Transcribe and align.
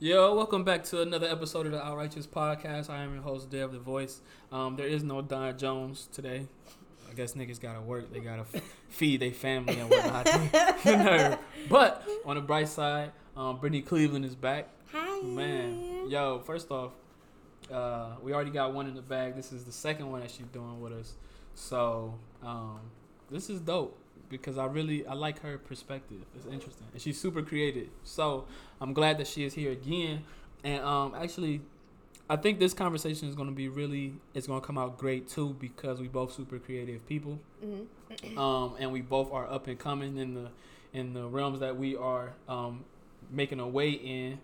Yo, 0.00 0.32
welcome 0.32 0.62
back 0.62 0.84
to 0.84 1.02
another 1.02 1.26
episode 1.26 1.66
of 1.66 1.72
the 1.72 1.78
Outrighteous 1.80 2.28
Podcast. 2.28 2.88
I 2.88 3.02
am 3.02 3.14
your 3.14 3.22
host, 3.24 3.50
Dev 3.50 3.72
the 3.72 3.80
Voice. 3.80 4.20
Um, 4.52 4.76
there 4.76 4.86
is 4.86 5.02
no 5.02 5.22
Don 5.22 5.58
Jones 5.58 6.08
today. 6.12 6.46
I 7.10 7.14
guess 7.14 7.32
niggas 7.32 7.60
gotta 7.60 7.80
work. 7.80 8.12
They 8.12 8.20
gotta 8.20 8.42
f- 8.42 8.62
feed 8.88 9.18
their 9.18 9.32
family 9.32 9.74
and 9.74 9.90
whatnot. 9.90 10.26
but 11.68 12.08
on 12.24 12.36
the 12.36 12.40
bright 12.40 12.68
side, 12.68 13.10
um, 13.36 13.58
Brittany 13.58 13.82
Cleveland 13.82 14.24
is 14.24 14.36
back. 14.36 14.68
Hi. 14.92 15.20
Man, 15.22 16.08
yo, 16.08 16.38
first 16.46 16.70
off, 16.70 16.92
uh, 17.68 18.10
we 18.22 18.32
already 18.32 18.52
got 18.52 18.72
one 18.72 18.86
in 18.86 18.94
the 18.94 19.02
bag. 19.02 19.34
This 19.34 19.50
is 19.50 19.64
the 19.64 19.72
second 19.72 20.12
one 20.12 20.20
that 20.20 20.30
she's 20.30 20.46
doing 20.46 20.80
with 20.80 20.92
us. 20.92 21.14
So, 21.56 22.14
um, 22.44 22.78
this 23.32 23.50
is 23.50 23.58
dope 23.58 23.98
because 24.28 24.58
I 24.58 24.66
really 24.66 25.06
I 25.06 25.14
like 25.14 25.40
her 25.40 25.58
perspective. 25.58 26.18
It's 26.34 26.46
interesting, 26.46 26.86
and 26.92 27.00
she's 27.00 27.20
super 27.20 27.42
creative. 27.42 27.88
So 28.04 28.46
I'm 28.80 28.92
glad 28.92 29.18
that 29.18 29.26
she 29.26 29.44
is 29.44 29.54
here 29.54 29.72
again. 29.72 30.24
And 30.64 30.82
um, 30.82 31.14
actually, 31.14 31.60
I 32.28 32.36
think 32.36 32.58
this 32.58 32.74
conversation 32.74 33.28
is 33.28 33.34
going 33.34 33.48
to 33.48 33.54
be 33.54 33.68
really 33.68 34.14
it's 34.34 34.46
going 34.46 34.60
to 34.60 34.66
come 34.66 34.78
out 34.78 34.98
great 34.98 35.28
too 35.28 35.56
because 35.60 36.00
we 36.00 36.08
both 36.08 36.32
super 36.32 36.58
creative 36.58 37.06
people, 37.06 37.38
Mm-hmm. 37.64 38.38
um, 38.38 38.74
and 38.78 38.92
we 38.92 39.00
both 39.00 39.32
are 39.32 39.50
up 39.50 39.66
and 39.66 39.78
coming 39.78 40.16
in 40.16 40.34
the 40.34 40.48
in 40.92 41.12
the 41.12 41.26
realms 41.26 41.60
that 41.60 41.76
we 41.76 41.96
are 41.96 42.32
um, 42.48 42.84
making 43.30 43.60
a 43.60 43.68
way 43.68 43.90
in, 43.90 44.38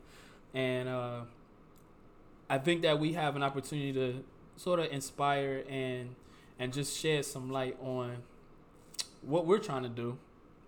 and 0.53 0.89
uh, 0.89 1.21
I 2.51 2.59
think 2.59 2.83
that 2.83 2.99
we 2.99 3.15
have 3.15 3.37
an 3.37 3.43
opportunity 3.43 3.93
to 3.95 4.25
sort 4.57 4.81
of 4.81 4.87
inspire 4.93 5.65
and 5.69 6.15
and 6.59 6.73
just 6.73 6.99
shed 6.99 7.25
some 7.25 7.51
light 7.51 7.77
on 7.83 8.19
what 9.27 9.47
we're 9.47 9.59
trying 9.59 9.83
to 9.83 9.89
do. 9.89 10.19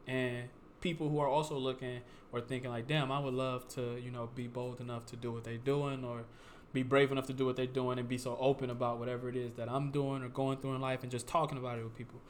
And 0.06 0.48
people 0.80 1.08
who 1.08 1.18
are 1.18 1.28
also 1.28 1.56
looking 1.56 2.00
or 2.32 2.40
thinking 2.40 2.70
like 2.70 2.86
damn 2.86 3.10
i 3.10 3.18
would 3.18 3.34
love 3.34 3.66
to 3.66 3.98
you 4.00 4.10
know 4.10 4.28
be 4.34 4.46
bold 4.46 4.80
enough 4.80 5.06
to 5.06 5.16
do 5.16 5.32
what 5.32 5.44
they're 5.44 5.56
doing 5.56 6.04
or 6.04 6.24
be 6.72 6.82
brave 6.82 7.10
enough 7.10 7.26
to 7.26 7.32
do 7.32 7.46
what 7.46 7.56
they're 7.56 7.66
doing 7.66 7.98
and 7.98 8.08
be 8.08 8.18
so 8.18 8.36
open 8.38 8.68
about 8.70 8.98
whatever 8.98 9.28
it 9.28 9.36
is 9.36 9.54
that 9.54 9.68
i'm 9.70 9.90
doing 9.90 10.22
or 10.22 10.28
going 10.28 10.58
through 10.58 10.74
in 10.74 10.80
life 10.80 11.02
and 11.02 11.10
just 11.10 11.26
talking 11.26 11.56
about 11.58 11.78
it 11.78 11.84
with 11.84 11.96
people. 11.96 12.20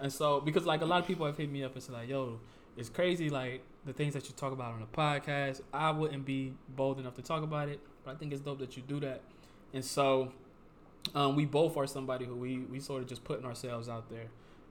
And 0.00 0.12
so 0.12 0.40
because 0.40 0.66
like 0.66 0.80
a 0.80 0.84
lot 0.84 1.00
of 1.00 1.06
people 1.06 1.26
have 1.26 1.36
hit 1.36 1.50
me 1.50 1.62
up 1.62 1.74
and 1.74 1.82
said 1.82 1.94
like 1.94 2.08
yo 2.08 2.40
it's 2.76 2.88
crazy 2.88 3.30
like 3.30 3.62
the 3.84 3.92
things 3.92 4.14
that 4.14 4.28
you 4.28 4.34
talk 4.34 4.52
about 4.52 4.72
on 4.72 4.80
the 4.80 4.86
podcast. 4.86 5.60
I 5.72 5.90
wouldn't 5.90 6.24
be 6.24 6.54
bold 6.68 6.98
enough 6.98 7.14
to 7.14 7.22
talk 7.22 7.42
about 7.42 7.68
it 7.68 7.80
but 8.04 8.12
i 8.12 8.14
think 8.14 8.32
it's 8.32 8.42
dope 8.42 8.58
that 8.58 8.76
you 8.76 8.82
do 8.82 8.98
that. 9.00 9.20
And 9.72 9.84
so 9.84 10.32
um, 11.14 11.36
we 11.36 11.46
both 11.46 11.76
are 11.76 11.86
somebody 11.86 12.24
who 12.24 12.34
we, 12.36 12.58
we 12.58 12.80
sort 12.80 13.02
of 13.02 13.08
just 13.08 13.24
putting 13.24 13.46
ourselves 13.46 13.88
out 13.88 14.10
there 14.10 14.26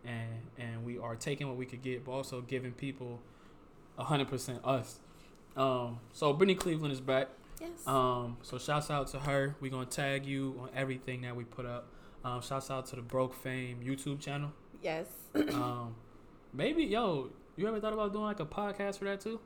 and 0.05 0.41
and 0.57 0.83
we 0.85 0.97
are 0.97 1.15
taking 1.15 1.47
what 1.47 1.57
we 1.57 1.65
could 1.65 1.81
get 1.81 2.03
but 2.05 2.11
also 2.11 2.41
giving 2.41 2.71
people 2.71 3.19
100% 3.99 4.59
us 4.65 4.99
um, 5.55 5.99
so 6.13 6.33
brittany 6.33 6.55
cleveland 6.55 6.93
is 6.93 7.01
back 7.01 7.27
Yes. 7.59 7.85
um, 7.85 8.37
so 8.41 8.57
shouts 8.57 8.89
out 8.89 9.07
to 9.09 9.19
her 9.19 9.55
we're 9.61 9.69
gonna 9.69 9.85
tag 9.85 10.25
you 10.25 10.57
on 10.61 10.69
everything 10.75 11.21
that 11.21 11.35
we 11.35 11.43
put 11.43 11.65
up 11.65 11.87
um, 12.25 12.41
shouts 12.41 12.71
out 12.71 12.87
to 12.87 12.95
the 12.95 13.01
broke 13.03 13.35
fame 13.35 13.79
youtube 13.83 14.19
channel 14.19 14.51
yes. 14.81 15.05
um, 15.53 15.95
maybe 16.53 16.83
yo 16.83 17.29
you 17.55 17.67
ever 17.67 17.79
thought 17.79 17.93
about 17.93 18.11
doing 18.13 18.25
like 18.25 18.39
a 18.39 18.45
podcast 18.45 18.97
for 18.97 19.05
that 19.05 19.19
too 19.21 19.39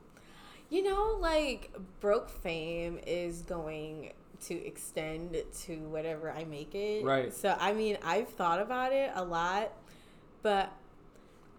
You 0.70 0.82
know, 0.82 1.16
like 1.20 1.70
broke 2.00 2.28
fame 2.30 2.98
is 3.06 3.42
going 3.42 4.12
to 4.46 4.66
extend 4.66 5.36
to 5.64 5.76
whatever 5.88 6.30
I 6.30 6.44
make 6.44 6.74
it. 6.74 7.04
Right. 7.04 7.32
So 7.32 7.54
I 7.58 7.72
mean, 7.72 7.98
I've 8.02 8.28
thought 8.30 8.60
about 8.60 8.92
it 8.92 9.10
a 9.14 9.24
lot, 9.24 9.70
but 10.46 10.70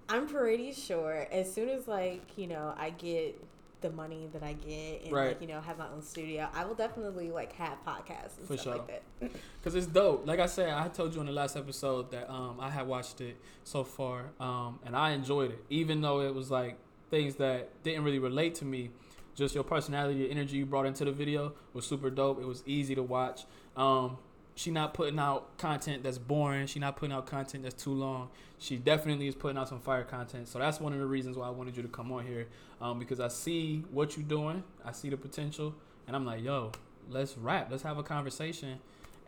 I'm 0.08 0.28
pretty 0.30 0.72
sure 0.72 1.28
as 1.30 1.54
soon 1.54 1.68
as 1.68 1.90
like 1.90 2.22
you 2.38 2.48
know 2.48 2.74
I 2.78 2.92
get 2.92 3.38
the 3.82 3.90
money 3.92 4.30
that 4.32 4.42
I 4.44 4.54
get 4.54 5.04
and 5.04 5.12
Right. 5.12 5.28
like 5.28 5.42
you 5.42 5.48
know 5.50 5.60
have 5.60 5.78
my 5.78 5.90
own 5.90 6.02
studio, 6.02 6.48
I 6.54 6.64
will 6.64 6.74
definitely 6.74 7.30
like 7.30 7.52
have 7.54 7.78
podcasts 7.86 8.38
and 8.38 8.48
For 8.48 8.56
stuff 8.56 8.64
sure. 8.64 8.76
like 8.78 9.04
that. 9.20 9.32
Cause 9.64 9.76
it's 9.76 9.88
dope. 9.88 10.26
Like 10.26 10.40
I 10.40 10.46
said, 10.46 10.70
I 10.70 10.88
told 10.88 11.14
you 11.14 11.20
in 11.20 11.26
the 11.28 11.34
last 11.34 11.58
episode 11.58 12.12
that 12.12 12.32
um, 12.32 12.60
I 12.62 12.70
had 12.70 12.88
watched 12.88 13.20
it 13.20 13.36
so 13.66 13.84
far, 13.84 14.32
um, 14.40 14.80
and 14.86 14.96
I 14.96 15.12
enjoyed 15.12 15.52
it, 15.52 15.66
even 15.70 16.00
though 16.00 16.22
it 16.22 16.34
was 16.34 16.50
like 16.50 16.78
things 17.10 17.36
that 17.36 17.84
didn't 17.84 18.06
really 18.06 18.20
relate 18.20 18.56
to 18.56 18.66
me. 18.66 18.92
Just 19.36 19.54
your 19.54 19.66
personality, 19.66 20.20
your 20.22 20.32
energy 20.32 20.56
you 20.58 20.66
brought 20.66 20.86
into 20.86 21.04
the 21.04 21.12
video 21.12 21.54
was 21.74 21.86
super 21.86 22.10
dope. 22.10 22.42
It 22.42 22.48
was 22.48 22.64
easy 22.66 22.96
to 22.96 23.04
watch. 23.04 23.42
Um, 23.76 24.18
she 24.58 24.72
not 24.72 24.96
putting 24.96 25.20
out 25.20 25.56
content 25.60 26.02
that's 26.02 26.18
boring. 26.18 26.66
She 26.66 26.80
not 26.80 26.98
putting 26.98 27.16
out 27.16 27.28
content 27.28 27.62
that's 27.62 27.82
too 27.82 27.94
long. 27.94 28.30
She 28.58 28.76
definitely 28.76 29.28
is 29.28 29.36
putting 29.36 29.56
out 29.56 29.70
some 29.70 29.80
fire 29.80 30.04
content. 30.04 30.48
So 30.48 30.58
that's 30.58 30.80
one 30.80 30.94
of 30.94 31.00
the 31.00 31.06
reasons 31.06 31.38
why 31.38 31.46
I 31.46 31.52
wanted 31.52 31.78
you 31.78 31.84
to 31.84 31.88
come 31.88 32.12
on 32.12 32.26
here, 32.26 32.48
um, 32.82 32.98
because 32.98 33.20
I 33.20 33.28
see 33.28 33.84
what 33.92 34.18
you're 34.18 34.26
doing. 34.26 34.64
I 34.84 34.94
see 34.94 35.10
the 35.10 35.18
potential, 35.18 35.76
and 36.08 36.16
I'm 36.16 36.26
like, 36.26 36.44
yo, 36.44 36.72
let's 37.08 37.38
rap. 37.38 37.68
Let's 37.70 37.84
have 37.84 38.00
a 38.00 38.04
conversation. 38.04 38.80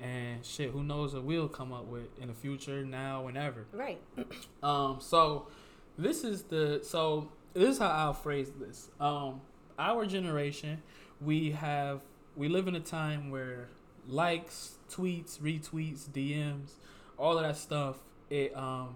And 0.02 0.44
shit, 0.44 0.72
who 0.72 0.84
knows 0.84 1.14
what 1.14 1.24
we'll 1.24 1.48
come 1.48 1.72
up 1.74 1.86
with 1.86 2.08
in 2.20 2.30
the 2.30 2.34
future, 2.34 2.84
now, 2.84 3.22
whenever. 3.22 3.68
Right. 3.72 4.02
Um, 4.64 4.98
so 5.00 5.48
this 5.98 6.26
is 6.26 6.44
the 6.44 6.82
so 6.84 7.30
this 7.54 7.70
is 7.70 7.78
how 7.78 7.88
I'll 7.88 8.14
phrase 8.14 8.52
this. 8.60 8.90
Um, 9.00 9.40
our 9.78 10.06
generation, 10.06 10.82
we 11.22 11.52
have 11.52 12.02
we 12.36 12.50
live 12.50 12.68
in 12.68 12.76
a 12.76 12.82
time 12.82 13.30
where 13.30 13.70
likes, 14.10 14.78
tweets, 14.92 15.40
retweets, 15.40 16.10
DMs, 16.10 16.72
all 17.18 17.38
of 17.38 17.44
that 17.44 17.58
stuff, 17.58 17.98
it 18.30 18.56
um 18.56 18.96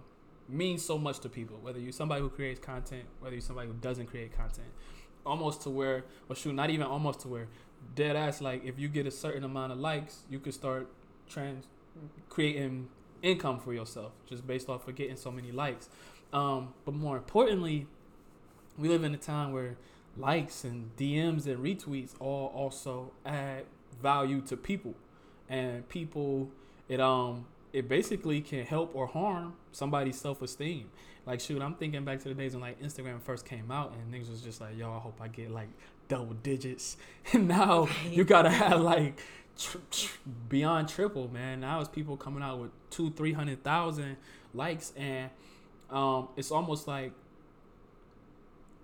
means 0.49 0.83
so 0.83 0.97
much 0.97 1.19
to 1.19 1.29
people. 1.29 1.57
Whether 1.61 1.79
you're 1.79 1.91
somebody 1.91 2.21
who 2.21 2.29
creates 2.29 2.59
content, 2.59 3.05
whether 3.19 3.35
you're 3.35 3.41
somebody 3.41 3.67
who 3.67 3.75
doesn't 3.75 4.07
create 4.07 4.35
content, 4.35 4.67
almost 5.25 5.61
to 5.63 5.69
where, 5.69 6.03
or 6.29 6.35
shoot, 6.35 6.53
not 6.53 6.69
even 6.69 6.85
almost 6.85 7.21
to 7.21 7.27
where, 7.27 7.47
dead 7.95 8.15
ass 8.15 8.41
like 8.41 8.63
if 8.65 8.79
you 8.79 8.87
get 8.87 9.07
a 9.07 9.11
certain 9.11 9.43
amount 9.43 9.71
of 9.71 9.79
likes, 9.79 10.23
you 10.29 10.39
could 10.39 10.53
start 10.53 10.87
trans 11.27 11.65
creating 12.29 12.87
income 13.21 13.59
for 13.59 13.73
yourself 13.73 14.11
just 14.27 14.45
based 14.45 14.69
off 14.69 14.87
of 14.87 14.95
getting 14.95 15.15
so 15.15 15.31
many 15.31 15.51
likes. 15.51 15.89
Um, 16.31 16.73
but 16.85 16.93
more 16.93 17.17
importantly, 17.17 17.87
we 18.77 18.89
live 18.89 19.03
in 19.03 19.13
a 19.13 19.17
time 19.17 19.53
where 19.53 19.77
likes 20.17 20.63
and 20.63 20.95
DMs 20.97 21.45
and 21.45 21.63
retweets 21.63 22.11
all 22.19 22.51
also 22.55 23.11
add 23.25 23.65
value 24.01 24.41
to 24.41 24.57
people, 24.57 24.95
and 25.53 25.87
people 25.87 26.49
it 26.89 26.99
um 26.99 27.45
it 27.71 27.87
basically 27.87 28.41
can 28.41 28.65
help 28.65 28.91
or 28.93 29.07
harm 29.07 29.53
somebody's 29.71 30.19
self 30.19 30.41
esteem. 30.41 30.89
Like 31.25 31.39
shoot, 31.39 31.61
I'm 31.61 31.75
thinking 31.75 32.03
back 32.03 32.19
to 32.19 32.29
the 32.29 32.33
days 32.33 32.53
when 32.53 32.61
like 32.61 32.81
Instagram 32.81 33.21
first 33.21 33.45
came 33.45 33.71
out 33.71 33.93
and 33.93 34.13
niggas 34.13 34.29
was 34.29 34.41
just 34.41 34.59
like, 34.59 34.77
yo, 34.77 34.91
I 34.91 34.99
hope 34.99 35.19
I 35.21 35.27
get 35.27 35.51
like 35.51 35.69
double 36.07 36.33
digits. 36.33 36.97
And 37.33 37.47
now 37.47 37.87
you 38.09 38.23
gotta 38.25 38.49
have 38.49 38.81
like 38.81 39.21
tr- 39.57 39.77
tr- 39.89 40.17
beyond 40.49 40.89
triple, 40.89 41.31
man. 41.31 41.61
Now 41.61 41.79
it's 41.79 41.89
people 41.89 42.17
coming 42.17 42.43
out 42.43 42.59
with 42.59 42.71
two, 42.89 43.11
three 43.11 43.33
hundred 43.33 43.63
thousand 43.63 44.17
likes, 44.53 44.91
and 44.97 45.29
um, 45.89 46.27
it's 46.35 46.51
almost 46.51 46.87
like 46.87 47.13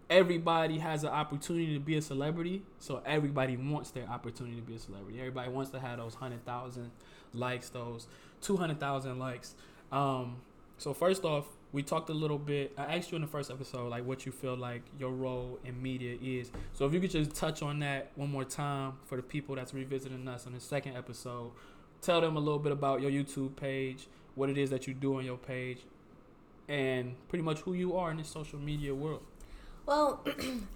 everybody 0.10 0.80
has 0.80 1.04
an 1.04 1.10
opportunity 1.10 1.74
to 1.74 1.80
be 1.80 1.96
a 1.96 2.02
celebrity. 2.02 2.64
So 2.80 3.02
everybody 3.06 3.58
wants 3.58 3.92
their 3.92 4.08
opportunity 4.08 4.56
to 4.56 4.62
be 4.62 4.76
a 4.76 4.80
celebrity. 4.80 5.20
Everybody 5.20 5.52
wants 5.52 5.72
to 5.72 5.80
have 5.80 6.00
those 6.00 6.16
hundred 6.16 6.46
thousand 6.46 6.92
likes, 7.34 7.70
those 7.70 8.08
two 8.42 8.58
hundred 8.58 8.80
thousand 8.80 9.20
likes. 9.20 9.56
Um, 9.92 10.38
so 10.78 10.94
first 10.94 11.26
off, 11.26 11.46
we 11.72 11.84
talked 11.84 12.10
a 12.10 12.14
little 12.14 12.40
bit. 12.40 12.74
I 12.78 12.98
asked 12.98 13.12
you 13.12 13.18
in 13.18 13.22
the 13.22 13.28
first 13.28 13.52
episode, 13.52 13.90
like 13.90 14.04
what 14.06 14.26
you 14.26 14.32
feel 14.32 14.58
like 14.58 14.82
your 14.98 15.12
role 15.12 15.60
in 15.64 15.80
media 15.82 16.18
is. 16.22 16.52
So 16.74 16.88
if 16.88 16.94
you 16.94 17.00
could 17.00 17.12
just 17.12 17.36
touch 17.36 17.62
on 17.62 17.80
that 17.80 18.12
one 18.16 18.32
more 18.32 18.46
time 18.46 18.94
for 19.06 19.16
the 19.16 19.22
people 19.22 19.56
that's 19.56 19.74
revisiting 19.74 20.28
us 20.28 20.48
on 20.48 20.54
the 20.54 20.60
second 20.60 20.98
episode, 20.98 21.52
tell 22.02 22.22
them 22.22 22.38
a 22.38 22.40
little 22.40 22.58
bit 22.58 22.72
about 22.72 23.02
your 23.02 23.12
YouTube 23.12 23.56
page, 23.56 24.08
what 24.34 24.50
it 24.50 24.58
is 24.58 24.72
that 24.72 24.88
you 24.88 24.96
do 24.96 25.18
on 25.18 25.26
your 25.26 25.38
page, 25.38 25.80
and 26.68 27.16
pretty 27.28 27.44
much 27.44 27.60
who 27.60 27.74
you 27.74 27.96
are 27.96 28.10
in 28.10 28.18
this 28.18 28.30
social 28.30 28.58
media 28.58 28.96
world. 28.96 29.22
Well, 29.90 30.24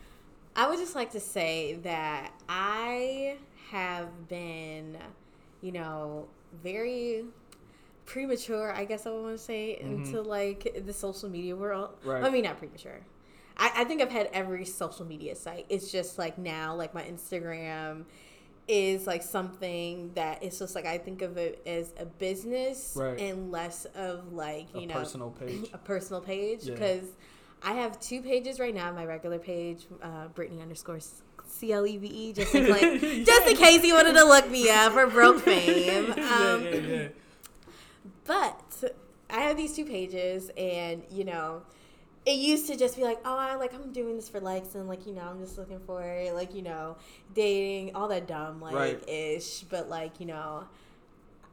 I 0.56 0.68
would 0.68 0.80
just 0.80 0.96
like 0.96 1.12
to 1.12 1.20
say 1.20 1.76
that 1.84 2.34
I 2.50 3.38
have 3.70 4.28
been, 4.28 4.98
you 5.62 5.72
know, 5.72 6.26
very 6.64 7.26
premature, 8.08 8.74
I 8.74 8.86
guess 8.86 9.06
I 9.06 9.12
would 9.12 9.22
want 9.22 9.38
to 9.38 9.44
say, 9.44 9.80
mm-hmm. 9.80 10.04
into 10.04 10.22
like 10.24 10.84
the 10.84 10.94
social 10.94 11.30
media 11.30 11.56
world. 11.56 11.92
Right. 12.04 12.24
I 12.24 12.32
mean, 12.32 12.44
not 12.44 12.58
premature. 12.58 13.02
I, 13.56 13.72
I 13.78 13.84
think 13.84 14.02
I've 14.02 14.12
had 14.12 14.32
every 14.34 14.66
social 14.66 15.06
media 15.06 15.36
site. 15.36 15.68
It's 15.70 15.92
just 15.92 16.18
like 16.18 16.40
now, 16.40 16.74
like 16.74 16.96
my 16.96 17.04
Instagram 17.04 18.06
is 18.68 19.06
like 19.06 19.22
something 19.22 20.12
that 20.16 20.42
it's 20.42 20.58
just 20.58 20.74
like 20.74 20.88
I 20.88 20.98
think 20.98 21.22
of 21.22 21.38
it 21.38 21.62
as 21.68 21.94
a 22.00 22.06
business 22.06 22.94
Right. 22.96 23.20
and 23.20 23.52
less 23.52 23.86
of 23.94 24.34
like, 24.34 24.74
you 24.74 24.82
A 24.82 24.86
know, 24.88 24.94
personal 24.96 25.30
page. 25.30 25.70
a 25.74 25.78
personal 25.78 26.22
page 26.22 26.64
Yeah. 26.64 26.76
I 27.64 27.74
have 27.74 28.00
two 28.00 28.22
pages 28.22 28.60
right 28.60 28.74
now. 28.74 28.92
My 28.92 29.06
regular 29.06 29.40
page, 29.40 29.86
uh, 30.02 30.28
Brittany 30.28 30.62
underscore 30.62 31.00
C 31.48 31.72
L 31.72 31.86
E 31.88 31.98
V 31.98 32.08
E, 32.08 32.34
just 32.34 32.54
in 32.54 32.70
like, 32.70 32.82
just 33.26 33.48
in 33.48 33.56
case 33.56 33.84
you 33.84 33.94
wanted 33.94 34.14
to 34.14 34.24
look 34.26 34.50
me 34.50 34.70
up 34.70 34.94
for 34.94 35.08
broke 35.08 35.40
fame. 35.42 36.12
Um, 36.18 36.64
yeah, 36.64 36.70
yeah, 36.70 36.80
yeah. 36.80 37.08
But 38.26 38.84
I 39.30 39.42
have 39.42 39.58
these 39.58 39.76
two 39.76 39.86
pages, 39.86 40.50
and 40.58 41.04
you 41.12 41.24
know, 41.24 41.62
it 42.26 42.36
used 42.38 42.68
to 42.68 42.78
just 42.78 42.96
be 42.98 43.04
like, 43.04 43.20
oh, 43.26 43.38
I 43.38 43.56
like 43.56 43.74
I'm 43.74 43.92
doing 43.92 44.16
this 44.16 44.30
for 44.30 44.40
likes 44.40 44.76
and 44.76 44.88
like 44.88 45.06
you 45.06 45.14
know 45.14 45.22
I'm 45.24 45.40
just 45.40 45.58
looking 45.58 45.80
for 45.86 46.04
like 46.34 46.54
you 46.56 46.62
know 46.62 46.98
dating 47.34 47.96
all 47.96 48.08
that 48.10 48.28
dumb 48.28 48.62
like 48.62 48.74
Right. 48.76 49.10
ish, 49.10 49.62
but 49.70 49.90
like 49.90 50.20
you 50.20 50.26
know, 50.26 50.64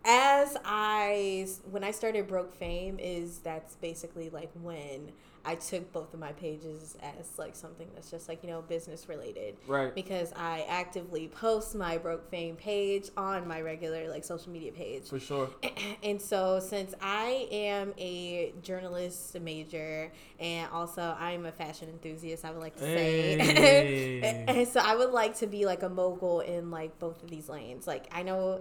as 0.05 0.57
I 0.65 1.47
when 1.71 1.85
I 1.85 1.91
started 1.91 2.27
broke 2.29 2.55
fame 2.55 2.99
is 3.01 3.39
that's 3.39 3.75
basically 3.77 4.31
like 4.31 4.51
when 4.63 5.13
I 5.45 5.55
took 5.55 5.91
both 5.93 6.13
of 6.13 6.21
my 6.21 6.33
pages 6.33 6.97
as 7.03 7.39
like 7.39 7.57
something 7.57 7.89
that's 7.95 8.11
just 8.11 8.29
like 8.29 8.43
you 8.43 8.51
know 8.51 8.61
business 8.63 9.09
related 9.09 9.57
Right. 9.67 9.95
because 9.95 10.33
I 10.37 10.67
actively 10.69 11.29
post 11.29 11.75
my 11.75 11.97
broke 11.99 12.31
fame 12.31 12.57
page 12.57 13.09
on 13.17 13.49
my 13.49 13.61
regular 13.63 14.09
like 14.11 14.25
social 14.25 14.53
media 14.53 14.71
page 14.73 15.09
For 15.09 15.19
sure. 15.19 15.49
and 16.03 16.21
so 16.21 16.61
since 16.61 16.95
I 17.01 17.49
am 17.51 17.95
a 17.99 18.53
journalist 18.63 19.39
major 19.41 20.13
and 20.39 20.71
also 20.73 21.17
I'm 21.19 21.47
a 21.47 21.53
fashion 21.53 21.89
enthusiast, 21.89 22.45
I 22.45 22.51
would 22.51 22.61
like 22.61 22.75
to 22.77 22.83
say, 22.83 23.39
Hey. 23.39 24.45
and 24.49 24.69
so 24.69 24.81
I 24.81 24.95
would 24.95 25.11
like 25.11 25.37
to 25.39 25.47
be 25.47 25.65
like 25.65 25.83
a 25.83 25.89
mogul 25.89 26.41
in 26.41 26.71
like 26.71 26.99
both 26.99 27.23
of 27.23 27.31
these 27.31 27.49
lanes. 27.49 27.87
Like 27.87 28.07
I 28.13 28.23
know 28.23 28.61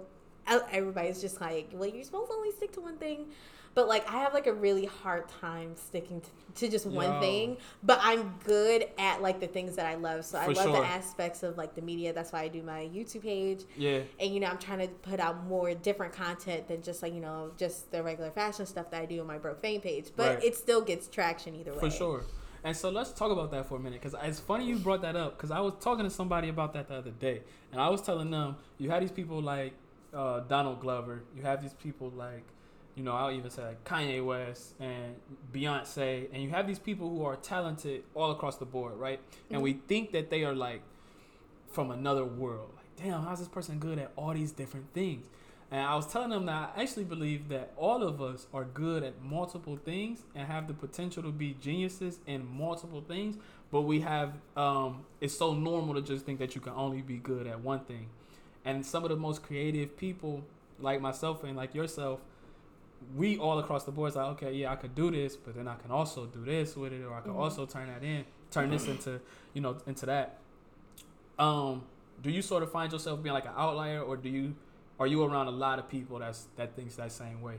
everybody's 0.72 1.20
just 1.20 1.40
like, 1.40 1.68
well, 1.72 1.88
you're 1.88 2.04
supposed 2.04 2.30
to 2.30 2.36
only 2.36 2.52
stick 2.52 2.72
to 2.72 2.80
one 2.80 2.96
thing. 2.96 3.26
But 3.74 3.86
like 3.88 4.08
I 4.12 4.18
have 4.18 4.34
like 4.34 4.46
a 4.48 4.52
really 4.52 4.86
hard 4.86 5.28
time 5.28 5.76
sticking 5.76 6.20
to, 6.20 6.28
to 6.56 6.68
just 6.68 6.86
one 6.86 7.14
Yo. 7.14 7.20
thing, 7.20 7.56
but 7.84 8.00
I'm 8.02 8.34
good 8.44 8.88
at 8.98 9.22
like 9.22 9.38
the 9.38 9.46
things 9.46 9.76
that 9.76 9.86
I 9.86 9.94
love. 9.94 10.24
So 10.24 10.38
I 10.38 10.46
For 10.46 10.54
love 10.54 10.64
sure. 10.64 10.80
the 10.80 10.86
aspects 10.86 11.42
of 11.44 11.56
like 11.56 11.74
the 11.76 11.82
media. 11.82 12.12
That's 12.12 12.32
why 12.32 12.42
I 12.42 12.48
do 12.48 12.62
my 12.62 12.90
YouTube 12.92 13.22
page 13.22 13.62
Yeah. 13.76 14.00
and 14.18 14.32
you 14.34 14.40
know 14.40 14.48
i'm 14.48 14.58
trying 14.58 14.80
to 14.80 14.88
put 14.88 15.20
out 15.20 15.44
more 15.44 15.72
different 15.74 16.12
content 16.12 16.66
than 16.68 16.82
just 16.82 17.02
like 17.02 17.12
you 17.14 17.20
know 17.20 17.50
just 17.56 17.90
the 17.92 18.02
regular 18.02 18.30
fashion 18.30 18.64
stuff 18.66 18.90
that 18.90 19.02
i 19.02 19.04
do 19.06 19.20
on 19.20 19.26
my 19.26 19.38
broke 19.38 19.60
fame 19.60 19.80
page 19.80 20.06
but 20.16 20.36
Right. 20.36 20.44
it 20.44 20.56
still 20.56 20.80
gets 20.80 21.06
traction 21.08 21.54
either 21.54 21.72
way 21.72 21.78
For 21.80 21.90
sure. 21.90 22.24
And 22.64 22.76
so 22.76 22.90
let's 22.90 23.12
talk 23.12 23.30
about 23.30 23.50
that 23.52 23.66
for 23.68 23.76
a 23.76 23.80
minute 23.80 24.00
because 24.02 24.14
it's 24.22 24.40
funny 24.40 24.66
you 24.66 24.76
brought 24.76 25.02
that 25.02 25.16
up 25.16 25.36
because 25.36 25.50
I 25.50 25.60
was 25.60 25.74
talking 25.80 26.04
to 26.04 26.10
somebody 26.10 26.48
about 26.48 26.72
that 26.74 26.88
the 26.88 26.94
other 26.96 27.10
day 27.10 27.42
and 27.72 27.80
I 27.80 27.88
was 27.88 28.02
telling 28.02 28.30
them 28.30 28.56
you 28.78 28.90
have 28.90 29.00
these 29.00 29.12
people 29.12 29.40
like 29.40 29.72
uh, 30.12 30.40
Donald 30.40 30.80
Glover, 30.80 31.22
you 31.36 31.42
have 31.42 31.62
these 31.62 31.72
people 31.74 32.10
like, 32.16 32.42
you 33.00 33.06
know, 33.06 33.12
I'll 33.12 33.30
even 33.30 33.50
say 33.50 33.64
like 33.64 33.82
Kanye 33.82 34.22
West 34.22 34.74
and 34.78 35.14
Beyonce, 35.54 36.28
and 36.34 36.42
you 36.42 36.50
have 36.50 36.66
these 36.66 36.78
people 36.78 37.08
who 37.08 37.24
are 37.24 37.34
talented 37.34 38.02
all 38.14 38.30
across 38.30 38.58
the 38.58 38.66
board, 38.66 38.98
right? 38.98 39.18
And 39.50 39.62
we 39.62 39.72
think 39.72 40.12
that 40.12 40.28
they 40.28 40.44
are 40.44 40.54
like 40.54 40.82
from 41.72 41.90
another 41.90 42.26
world. 42.26 42.68
Like, 42.76 43.02
damn, 43.02 43.22
how's 43.22 43.38
this 43.38 43.48
person 43.48 43.78
good 43.78 43.98
at 43.98 44.12
all 44.16 44.34
these 44.34 44.52
different 44.52 44.92
things? 44.92 45.30
And 45.70 45.80
I 45.80 45.94
was 45.94 46.12
telling 46.12 46.28
them 46.28 46.44
that 46.44 46.74
I 46.76 46.82
actually 46.82 47.04
believe 47.04 47.48
that 47.48 47.72
all 47.78 48.02
of 48.02 48.20
us 48.20 48.46
are 48.52 48.64
good 48.64 49.02
at 49.02 49.22
multiple 49.22 49.78
things 49.82 50.26
and 50.34 50.46
have 50.46 50.68
the 50.68 50.74
potential 50.74 51.22
to 51.22 51.32
be 51.32 51.56
geniuses 51.58 52.18
in 52.26 52.46
multiple 52.54 53.00
things. 53.00 53.38
But 53.70 53.82
we 53.82 54.00
have, 54.00 54.34
um, 54.58 55.06
it's 55.22 55.38
so 55.38 55.54
normal 55.54 55.94
to 55.94 56.02
just 56.02 56.26
think 56.26 56.38
that 56.40 56.54
you 56.54 56.60
can 56.60 56.74
only 56.74 57.00
be 57.00 57.16
good 57.16 57.46
at 57.46 57.60
one 57.60 57.80
thing. 57.80 58.08
And 58.66 58.84
some 58.84 59.04
of 59.04 59.08
the 59.08 59.16
most 59.16 59.42
creative 59.42 59.96
people, 59.96 60.44
like 60.78 61.00
myself 61.00 61.44
and 61.44 61.56
like 61.56 61.74
yourself, 61.74 62.20
we 63.16 63.38
all 63.38 63.58
across 63.58 63.84
the 63.84 63.92
board 63.92 64.10
is 64.10 64.16
like, 64.16 64.26
okay, 64.32 64.52
yeah, 64.52 64.72
I 64.72 64.76
could 64.76 64.94
do 64.94 65.10
this, 65.10 65.36
but 65.36 65.54
then 65.54 65.66
I 65.68 65.76
can 65.76 65.90
also 65.90 66.26
do 66.26 66.44
this 66.44 66.76
with 66.76 66.92
it, 66.92 67.02
or 67.04 67.14
I 67.14 67.20
can 67.20 67.32
Mhm. 67.32 67.38
also 67.40 67.66
turn 67.66 67.88
that 67.88 68.02
in, 68.04 68.24
turn 68.50 68.70
this 68.70 68.86
into, 68.88 69.20
you 69.54 69.60
know, 69.60 69.78
into 69.86 70.06
that. 70.06 70.38
Um, 71.38 71.84
do 72.20 72.30
you 72.30 72.42
sort 72.42 72.62
of 72.62 72.70
find 72.70 72.92
yourself 72.92 73.22
being 73.22 73.32
like 73.32 73.46
an 73.46 73.52
outlier, 73.56 74.02
or 74.02 74.16
do 74.16 74.28
you, 74.28 74.54
are 74.98 75.06
you 75.06 75.22
around 75.24 75.46
a 75.48 75.52
lot 75.52 75.78
of 75.78 75.88
people 75.88 76.18
that's 76.18 76.48
that 76.56 76.76
thinks 76.76 76.96
that 76.96 77.12
same 77.12 77.40
way? 77.42 77.56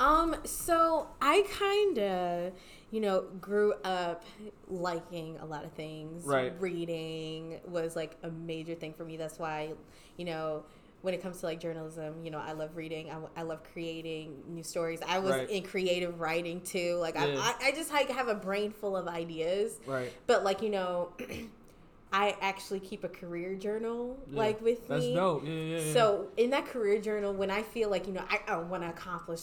um 0.00 0.36
so 0.44 1.08
i 1.20 1.42
kind 1.50 1.98
of 1.98 2.52
you 2.92 3.00
know 3.00 3.22
grew 3.40 3.72
up 3.82 4.22
liking 4.68 5.36
a 5.38 5.44
lot 5.44 5.64
of 5.64 5.72
things 5.72 6.24
Right. 6.24 6.52
reading 6.60 7.58
was 7.66 7.96
like 7.96 8.16
a 8.22 8.30
major 8.30 8.76
thing 8.76 8.92
for 8.94 9.04
me 9.04 9.16
that's 9.16 9.40
why 9.40 9.72
you 10.16 10.24
know 10.24 10.62
when 11.02 11.14
it 11.14 11.22
comes 11.22 11.38
to 11.40 11.46
like 11.46 11.60
journalism, 11.60 12.24
you 12.24 12.30
know, 12.30 12.38
I 12.38 12.52
love 12.52 12.76
reading. 12.76 13.10
I, 13.10 13.18
I 13.40 13.42
love 13.42 13.60
creating 13.72 14.42
new 14.48 14.62
stories. 14.64 15.00
I 15.06 15.18
was 15.20 15.32
Right. 15.32 15.50
in 15.50 15.62
creative 15.62 16.18
writing 16.20 16.60
too. 16.60 16.96
Like 16.96 17.14
Yeah. 17.14 17.36
I, 17.38 17.68
I, 17.68 17.72
just 17.72 17.92
like 17.92 18.08
have 18.10 18.28
a 18.28 18.34
brain 18.34 18.72
full 18.72 18.96
of 18.96 19.06
ideas. 19.06 19.78
Right. 19.86 20.12
But 20.26 20.42
like 20.42 20.60
you 20.62 20.70
know, 20.70 21.12
I 22.12 22.36
actually 22.40 22.80
keep 22.80 23.04
a 23.04 23.08
career 23.08 23.54
journal 23.54 24.18
Yeah, 24.30 24.38
like 24.38 24.60
with 24.62 24.88
That's 24.88 25.04
me. 25.04 25.14
dope. 25.14 25.44
Yeah, 25.46 25.52
yeah, 25.52 25.78
yeah. 25.80 25.92
So 25.92 26.28
in 26.36 26.50
that 26.50 26.66
career 26.66 27.00
journal, 27.00 27.32
when 27.34 27.50
I 27.50 27.62
feel 27.62 27.90
like 27.90 28.06
you 28.06 28.12
know 28.14 28.24
I, 28.28 28.40
I 28.48 28.56
want 28.56 28.82
to 28.82 28.88
accomplish 28.88 29.42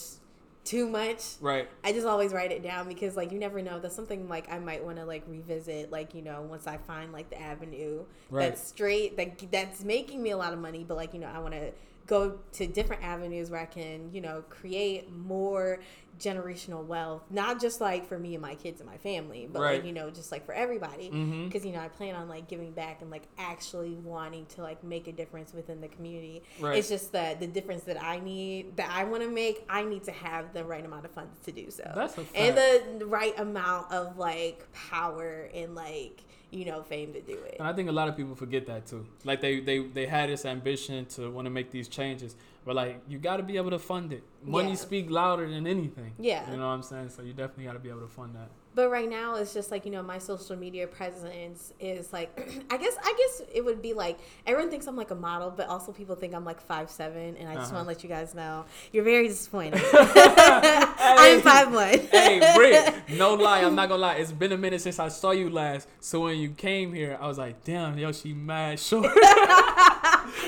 too 0.65 0.89
much, 0.89 1.35
right. 1.39 1.69
I 1.83 1.93
just 1.93 2.05
always 2.07 2.33
write 2.33 2.51
it 2.51 2.63
down 2.63 2.87
because 2.87 3.15
like 3.15 3.31
you 3.31 3.39
never 3.39 3.61
know. 3.61 3.79
That's 3.79 3.95
something 3.95 4.27
like 4.27 4.51
I 4.51 4.59
might 4.59 4.83
want 4.83 4.97
to 4.97 5.05
like 5.05 5.23
revisit. 5.27 5.91
Like 5.91 6.13
you 6.15 6.21
know 6.21 6.41
once 6.41 6.67
I 6.67 6.77
find 6.77 7.13
like 7.13 7.29
the 7.29 7.39
avenue 7.41 8.03
Right. 8.29 8.49
that's 8.49 8.67
straight 8.67 9.15
that 9.17 9.51
that's 9.51 9.83
making 9.83 10.21
me 10.23 10.31
a 10.31 10.37
lot 10.37 10.53
of 10.53 10.59
money, 10.59 10.83
but 10.87 10.97
like 10.97 11.13
you 11.13 11.19
know 11.19 11.31
I 11.33 11.39
want 11.39 11.53
to 11.53 11.71
go 12.07 12.39
to 12.53 12.67
different 12.67 13.03
avenues 13.03 13.49
where 13.49 13.61
I 13.61 13.65
can 13.65 14.11
you 14.13 14.21
know 14.21 14.43
create 14.49 15.11
more 15.11 15.79
generational 16.17 16.85
wealth, 16.85 17.23
not 17.29 17.59
just 17.59 17.81
like 17.81 18.07
for 18.07 18.17
me 18.17 18.35
and 18.35 18.41
my 18.41 18.55
kids 18.55 18.79
and 18.79 18.89
my 18.89 18.95
family, 18.97 19.49
but 19.51 19.61
Right. 19.61 19.75
like 19.79 19.85
you 19.85 19.91
know 19.91 20.09
just 20.09 20.31
like 20.31 20.45
for 20.45 20.53
everybody 20.53 21.09
Mm-hmm. 21.09 21.45
because 21.45 21.65
you 21.65 21.73
know 21.73 21.79
I 21.79 21.89
plan 21.89 22.15
on 22.15 22.29
like 22.29 22.47
giving 22.47 22.71
back 22.71 23.01
and 23.01 23.11
like 23.11 23.23
actually 23.37 23.95
wanting 23.95 24.45
to 24.55 24.61
like 24.61 24.81
make 24.81 25.07
a 25.09 25.11
difference 25.11 25.53
within 25.53 25.81
the 25.81 25.89
community. 25.89 26.43
Right. 26.59 26.77
It's 26.77 26.87
just 26.87 27.11
that 27.11 27.41
the 27.41 27.47
difference 27.47 27.83
that 27.83 28.01
I 28.01 28.19
need 28.21 28.77
that 28.77 28.89
I 28.91 29.03
want 29.03 29.23
to 29.23 29.29
make, 29.29 29.65
I 29.69 29.83
need 29.83 30.03
to 30.05 30.11
have 30.13 30.53
the 30.53 30.63
right 30.63 30.85
amount 30.85 31.03
of 31.05 31.11
funds 31.11 31.37
to 31.45 31.51
do 31.51 31.69
so, 31.69 31.91
That's 31.93 32.17
and 32.33 32.55
the 32.99 33.05
right 33.05 33.37
amount 33.37 33.91
of 33.91 34.17
like 34.17 34.65
power 34.71 35.49
and 35.53 35.75
like 35.75 36.23
you 36.51 36.65
know 36.65 36.81
fame 36.83 37.13
to 37.13 37.21
do 37.21 37.33
it. 37.33 37.55
And 37.59 37.67
I 37.67 37.73
think 37.73 37.89
a 37.89 37.91
lot 37.91 38.07
of 38.07 38.15
people 38.17 38.35
forget 38.35 38.65
that 38.67 38.85
too. 38.87 39.05
Like 39.23 39.41
they 39.41 39.59
they 39.59 39.79
they 39.79 40.05
had 40.05 40.29
this 40.29 40.45
ambition 40.45 41.05
to 41.15 41.29
want 41.31 41.45
to 41.45 41.49
make 41.49 41.71
these 41.71 41.87
changes, 41.87 42.35
but 42.65 42.75
like 42.75 43.01
you 43.07 43.17
got 43.17 43.37
to 43.37 43.43
be 43.43 43.57
able 43.57 43.71
to 43.71 43.79
fund 43.79 44.13
it. 44.13 44.23
Money 44.43 44.69
Yeah. 44.69 44.75
speak 44.75 45.09
louder 45.09 45.49
than 45.49 45.65
anything. 45.67 46.13
Yeah. 46.19 46.49
You 46.51 46.57
know 46.57 46.67
what 46.67 46.73
I'm 46.73 46.83
saying? 46.83 47.09
So 47.09 47.21
you 47.23 47.33
definitely 47.33 47.65
got 47.65 47.73
to 47.73 47.79
be 47.79 47.89
able 47.89 48.01
to 48.01 48.07
fund 48.07 48.35
that. 48.35 48.49
But 48.75 48.89
right 48.91 49.09
now, 49.09 49.35
it's 49.35 49.53
just 49.53 49.71
like 49.71 49.85
you 49.85 49.91
know, 49.91 50.03
my 50.03 50.17
social 50.17 50.55
media 50.57 50.85
presence 50.85 51.71
is 51.79 52.11
like, 52.11 52.29
I 52.69 52.75
guess, 52.77 52.97
I 53.01 53.13
guess 53.17 53.41
it 53.53 53.63
would 53.63 53.81
be 53.81 53.93
like 53.93 54.19
everyone 54.45 54.69
thinks 54.69 54.85
I'm 54.87 54.97
like 54.97 55.11
a 55.11 55.15
model, 55.15 55.49
but 55.49 55.69
also 55.69 55.93
people 55.93 56.15
think 56.15 56.33
I'm 56.35 56.43
like 56.43 56.59
five 56.59 56.89
seven, 56.89 57.37
and 57.37 57.47
I 57.47 57.55
just 57.55 57.67
Uh-huh. 57.71 57.75
want 57.77 57.85
to 57.85 57.87
let 57.95 58.03
you 58.03 58.09
guys 58.09 58.35
know 58.35 58.65
you're 58.91 59.05
very 59.05 59.27
disappointed. 59.29 59.81
I'm 59.93 61.41
five 61.41 61.73
one. 61.73 61.99
hey, 62.11 62.39
Britt, 62.55 63.09
no 63.17 63.33
lie, 63.35 63.61
I'm 63.63 63.75
not 63.75 63.87
gonna 63.89 64.01
lie. 64.01 64.15
It's 64.15 64.31
been 64.33 64.51
a 64.51 64.57
minute 64.57 64.81
since 64.81 64.99
I 64.99 65.07
saw 65.07 65.31
you 65.31 65.49
last. 65.49 65.87
So 66.01 66.21
when 66.25 66.37
you 66.37 66.49
came 66.49 66.91
here, 66.93 67.17
I 67.21 67.27
was 67.27 67.37
like, 67.37 67.63
damn, 67.63 67.97
yo, 67.97 68.11
she 68.11 68.33
mad 68.33 68.79
short. 68.79 69.05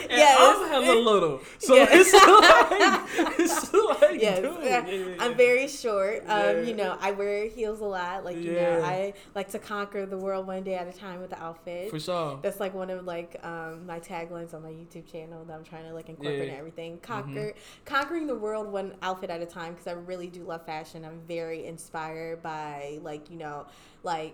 Yes. 0.10 0.38
I'm 0.40 0.84
hella 0.86 1.00
little. 1.00 1.42
So 1.60 1.76
Yes. 1.76 1.90
it's 1.92 2.14
like, 2.14 3.40
it's 3.40 3.74
like, 3.74 4.22
yes, 4.22 4.40
dude, 4.42 5.20
I'm 5.20 5.36
very 5.36 5.68
short. 5.68 6.22
Um, 6.28 6.28
Yeah. 6.40 6.62
you 6.62 6.76
know, 6.76 6.98
I 7.00 7.12
wear 7.12 7.48
heels 7.48 7.80
a 7.82 7.86
lot. 7.86 8.24
Like 8.26 8.38
you 8.38 8.54
Yeah. 8.54 8.80
know, 8.80 8.86
I 8.86 9.14
like 9.36 9.50
to 9.52 9.60
conquer 9.60 10.06
the 10.06 10.18
world 10.18 10.48
one 10.48 10.64
day 10.64 10.76
at 10.76 10.88
a 10.88 10.94
time 10.98 11.20
with 11.22 11.30
the 11.32 11.42
outfit. 11.42 11.90
For 11.90 12.00
sure. 12.00 12.40
That's 12.42 12.60
like 12.60 12.74
one 12.74 12.90
of 12.90 13.06
like 13.06 13.40
um, 13.44 13.86
my 13.86 14.00
taglines 14.00 14.54
on 14.54 14.64
my 14.64 14.70
YouTube 14.72 15.12
channel 15.12 15.44
that 15.46 15.54
I'm 15.54 15.64
trying 15.64 15.86
to 15.88 15.94
like 15.94 16.10
incorporate 16.10 16.38
Yeah. 16.40 16.46
Mm-hmm. 16.50 16.60
everything. 16.60 17.00
Conquer, 17.00 17.54
conquering 17.86 18.28
the 18.28 18.36
world 18.36 18.72
one 18.72 18.94
outfit 19.02 19.30
at 19.30 19.42
a 19.42 19.46
time 19.46 19.74
because 19.74 19.88
I 19.88 19.92
really 19.94 20.28
do 20.28 20.44
love 20.44 20.66
fashion. 20.66 21.04
I'm 21.06 21.20
very 21.28 21.66
inspired 21.66 22.42
by 22.42 23.00
like 23.02 23.30
you 23.30 23.38
know 23.38 23.66
like 24.04 24.34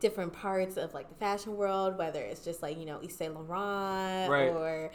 different 0.00 0.32
parts 0.32 0.76
of 0.76 0.94
like 0.94 1.08
the 1.08 1.14
fashion 1.16 1.56
world, 1.56 1.98
whether 1.98 2.20
it's 2.20 2.44
just 2.44 2.62
like 2.62 2.78
you 2.78 2.86
know 2.86 2.98
Yves 3.02 3.16
Saint 3.16 3.34
Laurent 3.34 4.30
Right. 4.30 4.48
or 4.50 4.90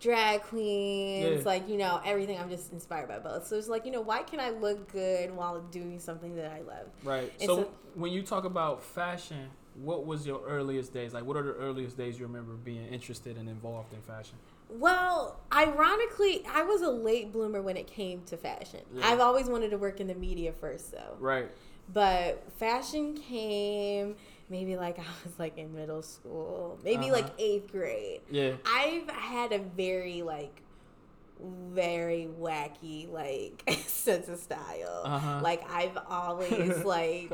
drag 0.00 0.42
queens, 0.42 1.38
Yeah. 1.40 1.42
like 1.44 1.68
you 1.68 1.76
know 1.76 2.00
everything. 2.04 2.38
I'm 2.38 2.50
just 2.50 2.72
inspired 2.72 3.08
by 3.08 3.18
both. 3.18 3.46
So 3.46 3.56
it's 3.56 3.68
like 3.68 3.84
you 3.84 3.92
know 3.92 4.00
why 4.00 4.22
can 4.22 4.40
I 4.40 4.50
look 4.50 4.90
good 4.92 5.34
while 5.34 5.60
doing 5.60 5.98
something 5.98 6.34
that 6.36 6.52
I 6.52 6.60
love? 6.60 6.86
Right. 7.04 7.32
So, 7.40 7.46
so- 7.62 7.70
when 7.94 8.12
you 8.12 8.22
talk 8.22 8.44
about 8.44 8.82
fashion, 8.82 9.48
what 9.82 10.06
was 10.06 10.26
your 10.26 10.40
earliest 10.46 10.92
days? 10.92 11.14
Like, 11.14 11.24
what 11.24 11.36
are 11.36 11.42
the 11.42 11.54
earliest 11.54 11.96
days 11.96 12.18
you 12.18 12.26
remember 12.26 12.52
being 12.54 12.86
interested 12.88 13.36
and 13.36 13.48
involved 13.48 13.92
in 13.92 14.00
fashion? 14.02 14.36
Well, 14.70 15.40
ironically, 15.52 16.44
I 16.52 16.62
was 16.62 16.82
a 16.82 16.90
late 16.90 17.32
bloomer 17.32 17.62
when 17.62 17.76
it 17.76 17.86
came 17.86 18.22
to 18.26 18.36
fashion. 18.36 18.80
Yeah. 18.94 19.08
I've 19.08 19.20
always 19.20 19.46
wanted 19.46 19.70
to 19.70 19.78
work 19.78 19.98
in 20.00 20.06
the 20.08 20.14
media 20.14 20.52
first, 20.52 20.92
though. 20.92 21.16
Right. 21.18 21.50
But 21.92 22.44
fashion 22.58 23.14
came 23.16 24.16
maybe 24.50 24.76
like 24.76 24.98
I 24.98 25.04
was 25.24 25.38
like 25.38 25.58
in 25.58 25.74
middle 25.74 26.02
school, 26.02 26.78
maybe 26.84 27.06
Uh-huh. 27.06 27.12
like 27.22 27.32
eighth 27.38 27.70
grade. 27.72 28.20
Yeah. 28.30 28.52
I've 28.66 29.08
had 29.10 29.52
a 29.52 29.58
very 29.58 30.22
like 30.22 30.62
very 31.40 32.28
wacky 32.40 33.10
like 33.12 33.62
sense 33.86 34.28
of 34.28 34.38
style. 34.38 35.02
Uh-huh. 35.04 35.40
Like 35.42 35.68
I've 35.70 35.96
always 36.08 36.84
like 36.84 37.30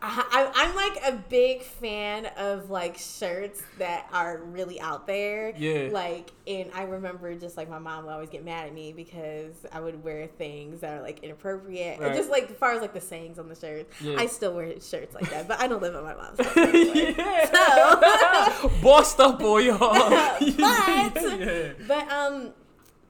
I, 0.00 0.50
I'm 0.54 0.74
like 0.76 1.02
a 1.04 1.12
big 1.28 1.62
fan 1.62 2.26
of 2.36 2.70
like 2.70 2.96
shirts 2.98 3.62
that 3.78 4.06
are 4.12 4.38
really 4.38 4.80
out 4.80 5.06
there. 5.06 5.52
Yeah. 5.56 5.88
Like 5.92 6.30
and 6.46 6.70
I 6.74 6.82
remember 6.82 7.34
just 7.34 7.56
like 7.56 7.68
my 7.68 7.78
mom 7.78 8.04
would 8.04 8.12
always 8.12 8.30
get 8.30 8.44
mad 8.44 8.66
at 8.66 8.74
me 8.74 8.92
because 8.92 9.54
I 9.72 9.80
would 9.80 10.02
wear 10.04 10.26
things 10.26 10.80
that 10.80 10.98
are 10.98 11.02
like 11.02 11.24
inappropriate. 11.24 12.00
Right. 12.00 12.14
just 12.14 12.30
like 12.30 12.50
as 12.50 12.56
far 12.56 12.72
as 12.72 12.80
like 12.80 12.94
the 12.94 13.00
sayings 13.00 13.38
on 13.38 13.48
the 13.48 13.56
shirts. 13.56 14.00
Yeah. 14.00 14.16
I 14.18 14.26
still 14.26 14.54
wear 14.54 14.78
shirts 14.80 15.14
like 15.14 15.30
that, 15.30 15.48
but 15.48 15.60
I 15.60 15.66
don't 15.66 15.82
live 15.82 15.94
at 15.94 16.02
my 16.04 16.14
mom's 16.14 16.38
house. 16.44 16.56
anyway. 16.56 17.14
yeah. 17.18 18.68
Bossed 18.82 19.18
up 19.20 19.38
boy, 19.38 19.58
y'all. 19.58 19.78
But- 19.78 20.42
yeah. 20.42 21.72
But 21.88 22.10
um, 22.12 22.52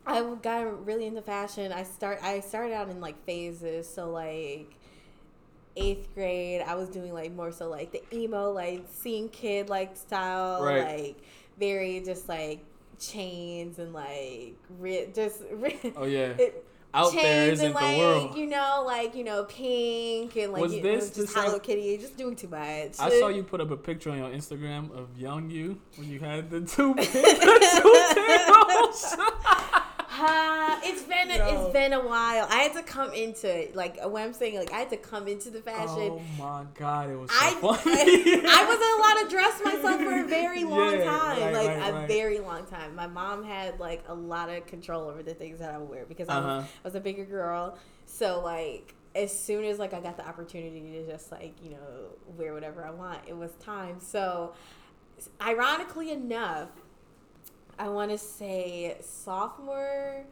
I 0.06 0.20
got 0.42 0.84
really 0.86 1.06
into 1.06 1.22
fashion. 1.22 1.72
I 1.72 1.84
start 1.84 2.18
I 2.22 2.40
started 2.40 2.74
out 2.74 2.88
in 2.88 3.00
like 3.00 3.24
phases. 3.24 3.88
So 3.88 4.10
like 4.10 4.70
eighth 5.76 6.12
grade, 6.14 6.62
I 6.66 6.74
was 6.74 6.88
doing 6.88 7.12
like 7.14 7.32
more 7.32 7.52
so 7.52 7.68
like 7.70 7.92
the 7.92 8.02
emo, 8.12 8.50
like 8.50 8.84
scene 8.92 9.28
kid 9.28 9.68
like 9.68 9.96
style, 9.96 10.62
Right. 10.64 10.84
like 10.84 11.16
very 11.58 12.00
just 12.00 12.28
like 12.28 12.64
chains 12.98 13.78
and 13.78 13.92
like 13.92 14.54
ri- 14.78 15.08
just 15.14 15.42
ri- 15.52 15.92
Oh 15.96 16.04
yeah. 16.04 16.34
it- 16.38 16.64
Out 16.94 17.12
there 17.12 17.50
isn't 17.52 17.64
and 17.66 17.74
the 17.74 17.80
like 17.80 17.96
world. 17.98 18.36
you 18.36 18.46
know 18.46 18.82
like 18.86 19.14
you 19.14 19.24
know 19.24 19.44
pink 19.44 20.36
and 20.36 20.52
like 20.52 20.60
Was 20.62 20.74
you 20.74 20.82
this 20.82 21.10
just 21.10 21.34
the 21.34 21.40
Hello 21.40 21.58
Kitty, 21.58 21.96
just 21.96 22.16
doing 22.18 22.36
too 22.36 22.48
much. 22.48 22.98
I 23.00 23.18
saw 23.18 23.28
you 23.28 23.42
put 23.44 23.60
up 23.62 23.70
a 23.70 23.76
picture 23.78 24.10
on 24.10 24.18
your 24.18 24.28
Instagram 24.30 24.90
of 24.94 25.16
young 25.16 25.48
you 25.50 25.80
when 25.96 26.10
you 26.10 26.18
had 26.20 26.50
the 26.50 26.60
two, 26.60 26.92
the 26.94 27.02
two. 29.46 29.58
Uh, 30.14 30.78
it's 30.84 31.02
been 31.02 31.30
Yo. 31.30 31.46
it's 31.66 31.72
been 31.72 31.92
a 31.94 32.00
while. 32.06 32.46
I 32.50 32.56
had 32.64 32.74
to 32.74 32.82
come 32.82 33.12
into 33.14 33.48
it. 33.48 33.74
Like 33.74 33.98
what 34.04 34.22
I'm 34.22 34.32
saying, 34.34 34.58
like 34.58 34.72
I 34.72 34.78
had 34.80 34.90
to 34.90 34.96
come 34.98 35.26
into 35.26 35.48
the 35.50 35.60
fashion. 35.62 36.12
Oh 36.12 36.22
my 36.38 36.64
god, 36.74 37.10
it 37.10 37.16
was 37.16 37.30
so 37.30 37.36
I, 37.40 37.50
funny. 37.60 38.46
I 38.46 38.64
wasn't 38.66 38.98
allowed 38.98 39.22
to 39.22 39.28
dress 39.30 39.60
myself 39.64 40.00
for 40.02 40.24
a 40.24 40.26
very 40.26 40.64
long 40.76 40.92
Yeah, 40.98 41.04
time, 41.04 41.40
right, 41.40 41.52
like 41.54 41.68
right, 41.68 41.88
a 41.88 41.92
right. 41.94 42.08
very 42.08 42.40
long 42.40 42.64
time. 42.66 42.94
My 42.94 43.06
mom 43.06 43.42
had 43.44 43.80
like 43.80 44.04
a 44.08 44.14
lot 44.14 44.50
of 44.50 44.66
control 44.66 45.08
over 45.08 45.22
the 45.22 45.34
things 45.34 45.58
that 45.60 45.72
I 45.74 45.78
would 45.78 45.88
wear 45.88 46.04
because 46.04 46.28
Uh-huh. 46.28 46.56
was, 46.58 46.64
I 46.64 46.88
was 46.88 46.94
a 46.94 47.00
bigger 47.00 47.24
girl. 47.24 47.78
So 48.04 48.40
like 48.42 48.94
as 49.14 49.36
soon 49.36 49.64
as 49.64 49.78
like 49.78 49.94
I 49.94 50.00
got 50.00 50.16
the 50.18 50.26
opportunity 50.28 50.80
to 50.92 51.06
just 51.10 51.32
like 51.32 51.54
you 51.62 51.70
know 51.70 51.78
wear 52.36 52.52
whatever 52.52 52.84
I 52.84 52.90
want, 52.90 53.20
it 53.26 53.36
was 53.36 53.52
time. 53.60 53.96
So 54.00 54.52
ironically 55.40 56.10
enough, 56.10 56.68
I 57.82 57.88
want 57.88 58.12
to 58.12 58.18
say 58.18 58.96
sophomore, 59.00 60.22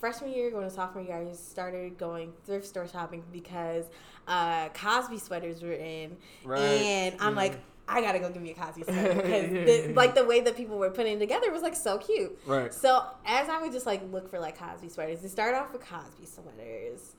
freshman 0.00 0.32
year, 0.32 0.50
going 0.50 0.68
to 0.68 0.74
sophomore 0.74 1.04
year, 1.04 1.16
I 1.16 1.24
just 1.24 1.52
started 1.52 1.98
going 1.98 2.32
thrift 2.44 2.66
store 2.66 2.88
shopping 2.88 3.22
because 3.32 3.84
uh, 4.26 4.70
Cosby 4.70 5.18
sweaters 5.18 5.62
were 5.62 5.72
in, 5.72 6.16
Right, 6.44 6.60
and 6.60 7.16
I'm 7.20 7.34
yeah. 7.34 7.40
like. 7.40 7.60
I 7.92 8.00
gotta 8.02 8.20
go 8.20 8.30
give 8.30 8.40
me 8.40 8.52
a 8.52 8.54
Cosby 8.54 8.84
sweater 8.84 9.14
because 9.20 9.50
the, 9.50 9.92
like 9.94 10.14
the 10.14 10.24
way 10.24 10.40
that 10.42 10.56
people 10.56 10.78
were 10.78 10.90
putting 10.90 11.16
it 11.16 11.18
together 11.18 11.50
was 11.50 11.60
like 11.60 11.74
so 11.74 11.98
cute. 11.98 12.38
right. 12.46 12.72
So 12.72 13.04
as 13.26 13.48
I 13.48 13.60
would 13.60 13.72
just 13.72 13.84
like 13.84 14.00
look 14.12 14.30
for 14.30 14.38
like 14.38 14.56
Cosby 14.56 14.88
sweaters, 14.90 15.24
it 15.24 15.28
started 15.30 15.58
off 15.58 15.72
with 15.72 15.82
Cosby 15.84 16.24
sweaters, 16.24 17.14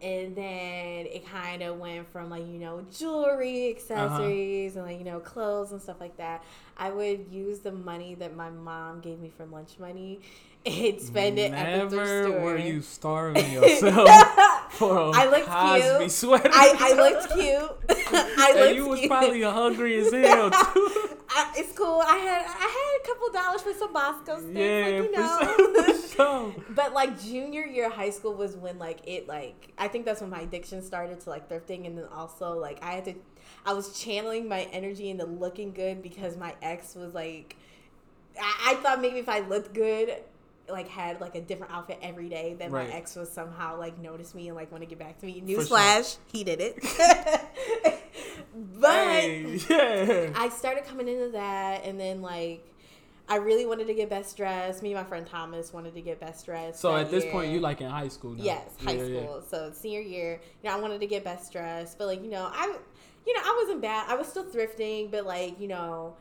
and 0.00 0.36
then 0.36 1.06
it 1.06 1.26
kind 1.26 1.62
of 1.62 1.78
went 1.78 2.10
from 2.12 2.30
like 2.30 2.46
you 2.46 2.58
know 2.58 2.84
jewelry, 2.96 3.70
uh-huh. 3.70 3.76
accessories, 3.76 4.76
and 4.76 4.84
like 4.86 4.98
you 4.98 5.04
know 5.04 5.20
clothes 5.20 5.72
and 5.72 5.80
stuff 5.80 5.96
like 6.00 6.16
that. 6.18 6.44
I 6.76 6.90
would 6.90 7.26
use 7.30 7.60
the 7.60 7.72
money 7.72 8.14
that 8.16 8.36
my 8.36 8.50
mom 8.50 9.00
gave 9.00 9.18
me 9.18 9.30
for 9.36 9.44
lunch 9.46 9.78
money 9.78 10.20
and 10.64 11.00
spend 11.00 11.38
it 11.38 11.52
at 11.52 11.90
the 11.90 11.96
thrift 11.96 12.06
Never 12.06 12.24
store. 12.24 12.40
were 12.40 12.58
you 12.58 12.80
starving 12.82 13.52
yourself 13.52 14.08
for 14.72 14.96
a 14.96 15.10
I 15.10 15.26
looked 15.28 15.46
Cosby 15.46 15.98
cute. 15.98 16.10
sweater. 16.12 16.50
I, 16.52 16.74
I 16.78 16.92
looked 16.94 17.32
cute. 17.34 18.16
I 18.16 18.50
and 18.50 18.60
looked 18.60 18.76
you 18.76 18.86
was 18.86 18.98
cute. 19.00 19.10
probably 19.10 19.42
hungry 19.42 19.98
as 19.98 20.12
hell 20.12 20.50
too. 20.50 21.16
I, 21.30 21.52
it's 21.56 21.76
cool. 21.76 22.00
I 22.04 22.16
had 22.16 22.44
I 22.46 22.68
had 22.68 23.00
a 23.02 23.06
couple 23.06 23.32
dollars 23.32 23.62
for 23.62 23.72
some 23.74 23.92
Bosco 23.92 24.38
sticks, 24.40 24.56
yeah, 24.56 24.84
like, 24.84 24.94
you 24.94 25.12
know. 25.12 25.97
Sure. 26.18 26.52
sure. 26.52 26.64
But 26.70 26.92
like 26.92 27.20
junior 27.20 27.64
year 27.64 27.86
of 27.86 27.92
high 27.92 28.10
school 28.10 28.34
was 28.34 28.56
when 28.56 28.78
like 28.78 29.00
it 29.06 29.26
like 29.28 29.72
I 29.78 29.88
think 29.88 30.04
that's 30.04 30.20
when 30.20 30.30
my 30.30 30.40
addiction 30.40 30.82
started 30.82 31.20
to 31.20 31.30
like 31.30 31.48
thrifting 31.48 31.86
and 31.86 31.96
then 31.96 32.06
also 32.14 32.58
like 32.58 32.82
I 32.82 32.92
had 32.92 33.04
to 33.06 33.14
I 33.64 33.72
was 33.72 33.98
channeling 33.98 34.48
my 34.48 34.62
energy 34.72 35.10
into 35.10 35.24
looking 35.24 35.72
good 35.72 36.02
because 36.02 36.36
my 36.36 36.54
ex 36.62 36.94
was 36.94 37.14
like 37.14 37.56
I, 38.40 38.72
I 38.72 38.74
thought 38.82 39.00
maybe 39.00 39.18
if 39.18 39.28
I 39.28 39.40
looked 39.40 39.72
good 39.74 40.14
like 40.68 40.88
had 40.88 41.18
like 41.20 41.34
a 41.34 41.40
different 41.40 41.72
outfit 41.72 41.98
every 42.02 42.28
day 42.28 42.54
then 42.58 42.70
Right. 42.70 42.88
my 42.90 42.94
ex 42.94 43.16
would 43.16 43.28
somehow 43.28 43.78
like 43.78 43.98
notice 43.98 44.34
me 44.34 44.48
and 44.48 44.56
like 44.56 44.70
want 44.70 44.82
to 44.82 44.86
get 44.88 44.98
back 44.98 45.18
to 45.20 45.26
me. 45.26 45.40
Newsflash, 45.46 46.18
he 46.30 46.44
did 46.44 46.60
it. 46.60 46.76
but 48.80 48.90
Hey, 48.90 49.58
yeah. 49.68 50.30
I 50.34 50.48
started 50.50 50.84
coming 50.84 51.08
into 51.08 51.30
that, 51.30 51.84
and 51.84 51.98
then 51.98 52.20
like 52.22 52.64
I 53.28 53.36
really 53.36 53.66
wanted 53.66 53.86
to 53.88 53.94
get 53.94 54.08
best 54.08 54.36
dressed. 54.36 54.82
Me 54.82 54.92
and 54.92 54.98
my 55.00 55.04
friend 55.04 55.26
Thomas 55.26 55.72
wanted 55.72 55.94
to 55.94 56.00
get 56.00 56.18
best 56.18 56.46
dressed. 56.46 56.80
So 56.80 56.96
at 56.96 57.10
this 57.10 57.24
year. 57.24 57.32
point, 57.32 57.52
you 57.52 57.60
like 57.60 57.80
in 57.80 57.90
high 57.90 58.08
school 58.08 58.32
now? 58.32 58.42
yes, 58.42 58.70
high 58.82 58.92
Yeah, 58.92 59.02
yeah. 59.04 59.20
school. 59.20 59.44
So 59.46 59.70
senior 59.72 60.00
year, 60.00 60.40
you 60.62 60.70
know, 60.70 60.76
I 60.76 60.80
wanted 60.80 61.00
to 61.00 61.06
get 61.06 61.24
best 61.24 61.52
dressed, 61.52 61.98
but 61.98 62.06
like 62.06 62.22
you 62.22 62.30
know, 62.30 62.50
I, 62.52 62.74
you 63.26 63.34
know, 63.34 63.40
I 63.44 63.60
wasn't 63.62 63.82
bad. 63.82 64.06
I 64.08 64.14
was 64.16 64.26
still 64.28 64.44
thrifting, 64.44 65.10
but 65.10 65.26
like 65.26 65.60
you 65.60 65.68
know. 65.68 66.14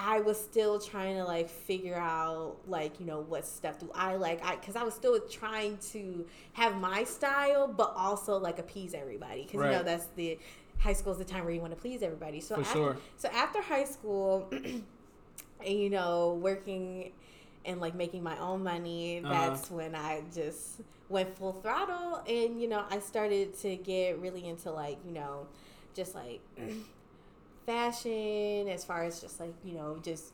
I 0.00 0.20
was 0.20 0.40
still 0.40 0.78
trying 0.78 1.16
to 1.16 1.24
like 1.24 1.50
figure 1.50 1.96
out 1.96 2.58
like 2.68 3.00
you 3.00 3.06
know 3.06 3.18
what 3.22 3.44
stuff 3.44 3.80
do 3.80 3.90
I 3.92 4.14
like 4.14 4.40
I 4.46 4.54
because 4.54 4.76
I 4.76 4.84
was 4.84 4.94
still 4.94 5.18
trying 5.28 5.76
to 5.90 6.24
have 6.52 6.76
my 6.76 7.02
style 7.02 7.66
but 7.66 7.94
also 7.96 8.38
like 8.38 8.60
appease 8.60 8.94
everybody 8.94 9.42
because 9.42 9.54
you 9.54 9.72
know 9.72 9.82
that's 9.82 10.06
the 10.14 10.38
high 10.78 10.92
school 10.92 11.10
is 11.14 11.18
the 11.18 11.24
time 11.24 11.42
where 11.44 11.52
you 11.52 11.60
want 11.60 11.72
to 11.74 11.80
please 11.80 12.04
everybody 12.04 12.38
so 12.40 12.54
For 12.54 12.60
after, 12.60 12.72
sure. 12.74 12.96
so 13.16 13.28
after 13.30 13.60
high 13.60 13.86
school 13.86 14.48
you 15.64 15.90
know 15.90 16.38
working 16.40 17.12
and 17.64 17.80
like 17.80 17.94
making 17.94 18.22
my 18.22 18.38
own 18.38 18.62
money 18.62 19.20
Uh-huh. 19.24 19.34
that's 19.34 19.70
when 19.70 19.94
I 19.94 20.22
just 20.34 20.80
went 21.08 21.36
full 21.36 21.52
throttle 21.54 22.22
and 22.28 22.60
you 22.60 22.68
know 22.68 22.84
I 22.90 22.98
started 23.00 23.58
to 23.60 23.76
get 23.76 24.18
really 24.20 24.46
into 24.46 24.70
like 24.70 24.98
you 25.04 25.12
know 25.12 25.48
just 25.94 26.14
like 26.14 26.40
fashion 27.66 28.68
as 28.68 28.84
far 28.84 29.04
as 29.04 29.20
just 29.20 29.40
like 29.40 29.54
you 29.64 29.74
know 29.74 29.98
just 30.02 30.32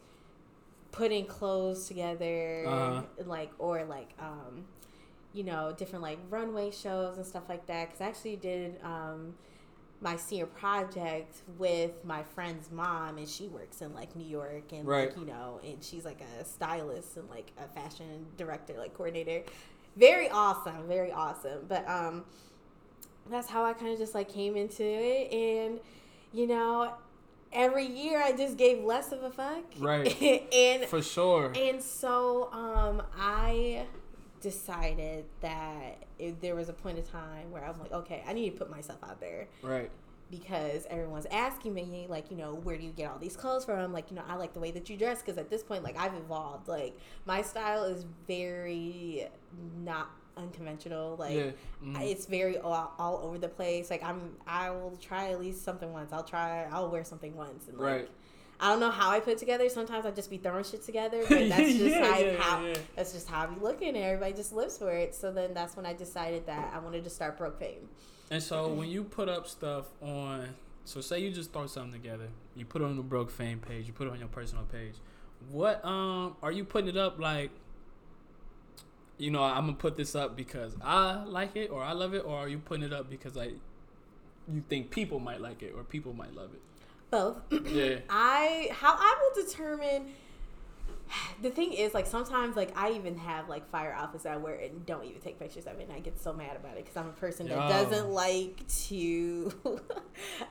putting 0.93 1.27
clothes 1.27 1.87
together 1.89 2.65
Uh-huh. 2.69 3.03
like 3.27 3.53
or 3.59 3.85
like 3.85 4.15
um 4.21 4.65
you 5.33 5.43
know 5.45 5.75
different 5.77 6.03
like 6.03 6.19
runway 6.31 6.71
shows 6.71 7.17
and 7.17 7.27
stuff 7.27 7.45
like 7.49 7.67
that 7.67 7.87
because 7.89 8.01
i 8.01 8.07
actually 8.07 8.37
did 8.37 8.81
um 8.85 9.35
my 10.01 10.17
senior 10.17 10.47
project 10.47 11.37
with 11.59 11.93
my 12.05 12.23
friend's 12.23 12.71
mom 12.71 13.17
and 13.19 13.29
she 13.29 13.49
works 13.49 13.81
in 13.81 13.95
like 13.95 14.15
new 14.17 14.27
york 14.27 14.73
and 14.73 14.87
Right. 14.87 15.09
like 15.09 15.19
you 15.19 15.25
know 15.25 15.61
and 15.65 15.83
she's 15.83 16.05
like 16.05 16.21
a 16.41 16.45
stylist 16.45 17.17
and 17.17 17.29
like 17.31 17.53
a 17.59 17.67
fashion 17.69 18.27
director 18.37 18.75
like 18.77 18.93
coordinator 18.95 19.43
very 19.97 20.29
awesome 20.29 20.87
very 20.89 21.11
awesome 21.13 21.61
but 21.69 21.89
um 21.89 22.25
that's 23.31 23.49
how 23.49 23.65
i 23.65 23.73
kind 23.73 23.93
of 23.93 23.99
just 23.99 24.15
like 24.15 24.29
came 24.33 24.57
into 24.57 24.85
it 24.85 25.33
and 25.33 25.81
you 26.33 26.47
know 26.47 26.93
every 27.53 27.87
year 27.87 28.21
i 28.23 28.33
just 28.33 28.57
gave 28.59 28.83
less 28.85 29.13
of 29.13 29.23
a 29.23 29.31
fuck 29.31 29.63
Right. 29.79 30.21
and 30.53 30.85
For 30.87 31.01
sure. 31.01 31.53
and 31.57 31.83
so 31.83 32.51
um, 32.53 33.03
I 33.19 33.87
decided 34.45 35.25
that 35.41 36.05
if 36.19 36.39
there 36.41 36.55
was 36.55 36.69
a 36.69 36.73
point 36.73 36.99
of 36.99 37.11
time 37.11 37.51
where 37.51 37.65
I'm 37.65 37.79
like, 37.81 37.91
okay, 37.93 38.23
I 38.29 38.33
need 38.35 38.51
to 38.51 38.57
put 38.57 38.71
myself 38.71 38.99
out 39.03 39.19
there 39.21 39.49
Right. 39.63 39.91
because 40.31 40.87
everyone's 40.91 41.27
asking 41.33 41.73
me, 41.75 42.07
like, 42.09 42.31
you 42.31 42.37
know, 42.37 42.55
where 42.55 42.77
do 42.77 42.85
you 42.85 42.91
get 42.93 43.11
all 43.11 43.19
these 43.19 43.37
clothes 43.37 43.65
from? 43.65 43.93
Like, 43.93 44.11
you 44.11 44.17
know, 44.17 44.23
I 44.29 44.35
like 44.37 44.53
the 44.53 44.61
way 44.61 44.71
that 44.73 44.89
you 44.91 44.97
dress 44.99 45.23
because 45.23 45.39
at 45.39 45.49
this 45.49 45.63
point, 45.65 45.83
like, 45.83 45.97
I've 45.99 46.15
evolved. 46.15 46.69
Like, 46.69 46.97
my 47.25 47.41
style 47.41 47.85
is 47.85 48.05
very 48.29 49.29
not 49.83 50.11
unconventional. 50.37 51.17
Like, 51.17 51.37
Yeah. 51.37 51.51
Mhm. 51.83 52.01
It's 52.03 52.27
very 52.27 52.59
all, 52.59 52.93
all 52.99 53.21
over 53.25 53.39
the 53.39 53.49
place. 53.49 53.89
Like, 53.91 54.03
I'm, 54.05 54.37
I 54.47 54.71
will 54.71 54.97
try 55.01 55.31
at 55.31 55.41
least 55.41 55.65
something 55.65 55.91
once. 55.93 56.13
I'll 56.13 56.23
try, 56.25 56.65
I'll 56.71 56.91
wear 56.91 57.03
something 57.05 57.35
once. 57.35 57.69
And, 57.69 57.79
like, 57.79 57.87
Right. 57.93 58.11
I 58.65 58.69
don't 58.69 58.81
know 58.81 58.91
how 58.91 59.11
I 59.11 59.21
put 59.21 59.35
it 59.35 59.39
together. 59.39 59.69
Sometimes 59.69 60.07
I 60.07 60.11
just 60.11 60.31
be 60.31 60.39
throwing 60.39 60.65
shit 60.65 60.83
together, 60.83 61.21
but 61.29 61.29
that's 61.51 61.75
just 61.75 61.81
Yeah, 61.97 62.01
like 62.01 62.25
yeah, 62.25 62.37
how 62.41 62.65
yeah. 62.65 62.75
that's 62.97 63.13
just 63.13 63.29
how 63.29 63.43
I 63.43 63.47
be 63.49 63.61
looking. 63.61 63.89
And 63.89 63.99
everybody 63.99 64.33
just 64.33 64.55
lives 64.55 64.79
for 64.79 64.91
it. 64.91 65.15
So 65.15 65.31
then 65.31 65.53
that's 65.53 65.77
when 65.77 65.85
I 65.85 65.93
decided 65.93 66.47
that 66.47 66.73
I 66.75 66.79
wanted 66.79 67.05
to 67.05 67.11
start 67.11 67.37
Broke 67.37 67.59
Fame. 67.59 67.91
And 68.31 68.43
so 68.43 68.73
when 68.73 68.89
you 68.89 69.05
put 69.05 69.29
up 69.29 69.47
stuff 69.47 69.89
on, 70.01 70.55
so 70.87 71.03
say 71.03 71.19
you 71.19 71.31
just 71.31 71.53
throw 71.53 71.67
something 71.67 71.93
together, 71.93 72.29
you 72.57 72.65
put 72.65 72.81
it 72.81 72.87
on 72.87 72.97
the 72.97 73.03
Broke 73.03 73.31
Fame 73.31 73.59
page, 73.59 73.87
you 73.87 73.93
put 73.93 74.07
it 74.07 74.15
on 74.15 74.19
your 74.19 74.29
personal 74.29 74.65
page. 74.65 74.95
What 75.51 75.85
um 75.85 76.35
are 76.43 76.51
you 76.51 76.65
putting 76.65 76.89
it 76.89 76.97
up 76.97 77.19
like? 77.19 77.51
You 79.19 79.31
know, 79.31 79.43
I'm 79.43 79.67
gonna 79.67 79.75
put 79.75 79.99
this 79.99 80.15
up 80.15 80.37
because 80.37 80.75
I 80.83 81.23
like 81.25 81.55
it 81.55 81.71
or 81.71 81.83
I 81.83 81.93
love 81.93 82.15
it, 82.15 82.25
or 82.25 82.39
are 82.39 82.49
you 82.49 82.61
putting 82.61 82.85
it 82.85 82.95
up 82.95 83.11
because 83.11 83.37
like 83.37 83.57
you 84.51 84.65
think 84.71 84.91
people 84.91 85.21
might 85.21 85.43
like 85.43 85.63
it 85.63 85.75
or 85.77 85.85
people 85.85 86.15
might 86.15 86.35
love 86.35 86.55
it? 86.55 86.63
Both. 87.15 87.37
Yeah. 87.75 87.99
I 88.11 88.69
how 88.73 88.95
I 88.97 89.17
will 89.21 89.43
determine 89.45 90.13
the 91.43 91.51
thing 91.51 91.73
is, 91.73 91.95
like 91.95 92.07
sometimes, 92.07 92.57
like 92.57 92.77
I 92.77 92.93
even 92.93 93.17
have 93.19 93.49
like 93.49 93.69
fire 93.71 93.93
outfits 93.93 94.25
that 94.25 94.33
I 94.35 94.37
wear 94.37 94.55
and 94.55 94.85
don't 94.87 95.05
even 95.05 95.21
take 95.21 95.39
pictures 95.39 95.67
of 95.67 95.79
it, 95.79 95.89
and 95.89 95.93
I 95.93 96.01
get 96.01 96.21
so 96.21 96.33
mad 96.33 96.57
about 96.57 96.77
it 96.77 96.85
because 96.85 96.97
I'm 96.97 97.09
a 97.09 97.13
person 97.13 97.49
that 97.49 97.57
Yo. 97.57 97.69
doesn't 97.69 98.11
like 98.11 98.67
to. 98.87 99.53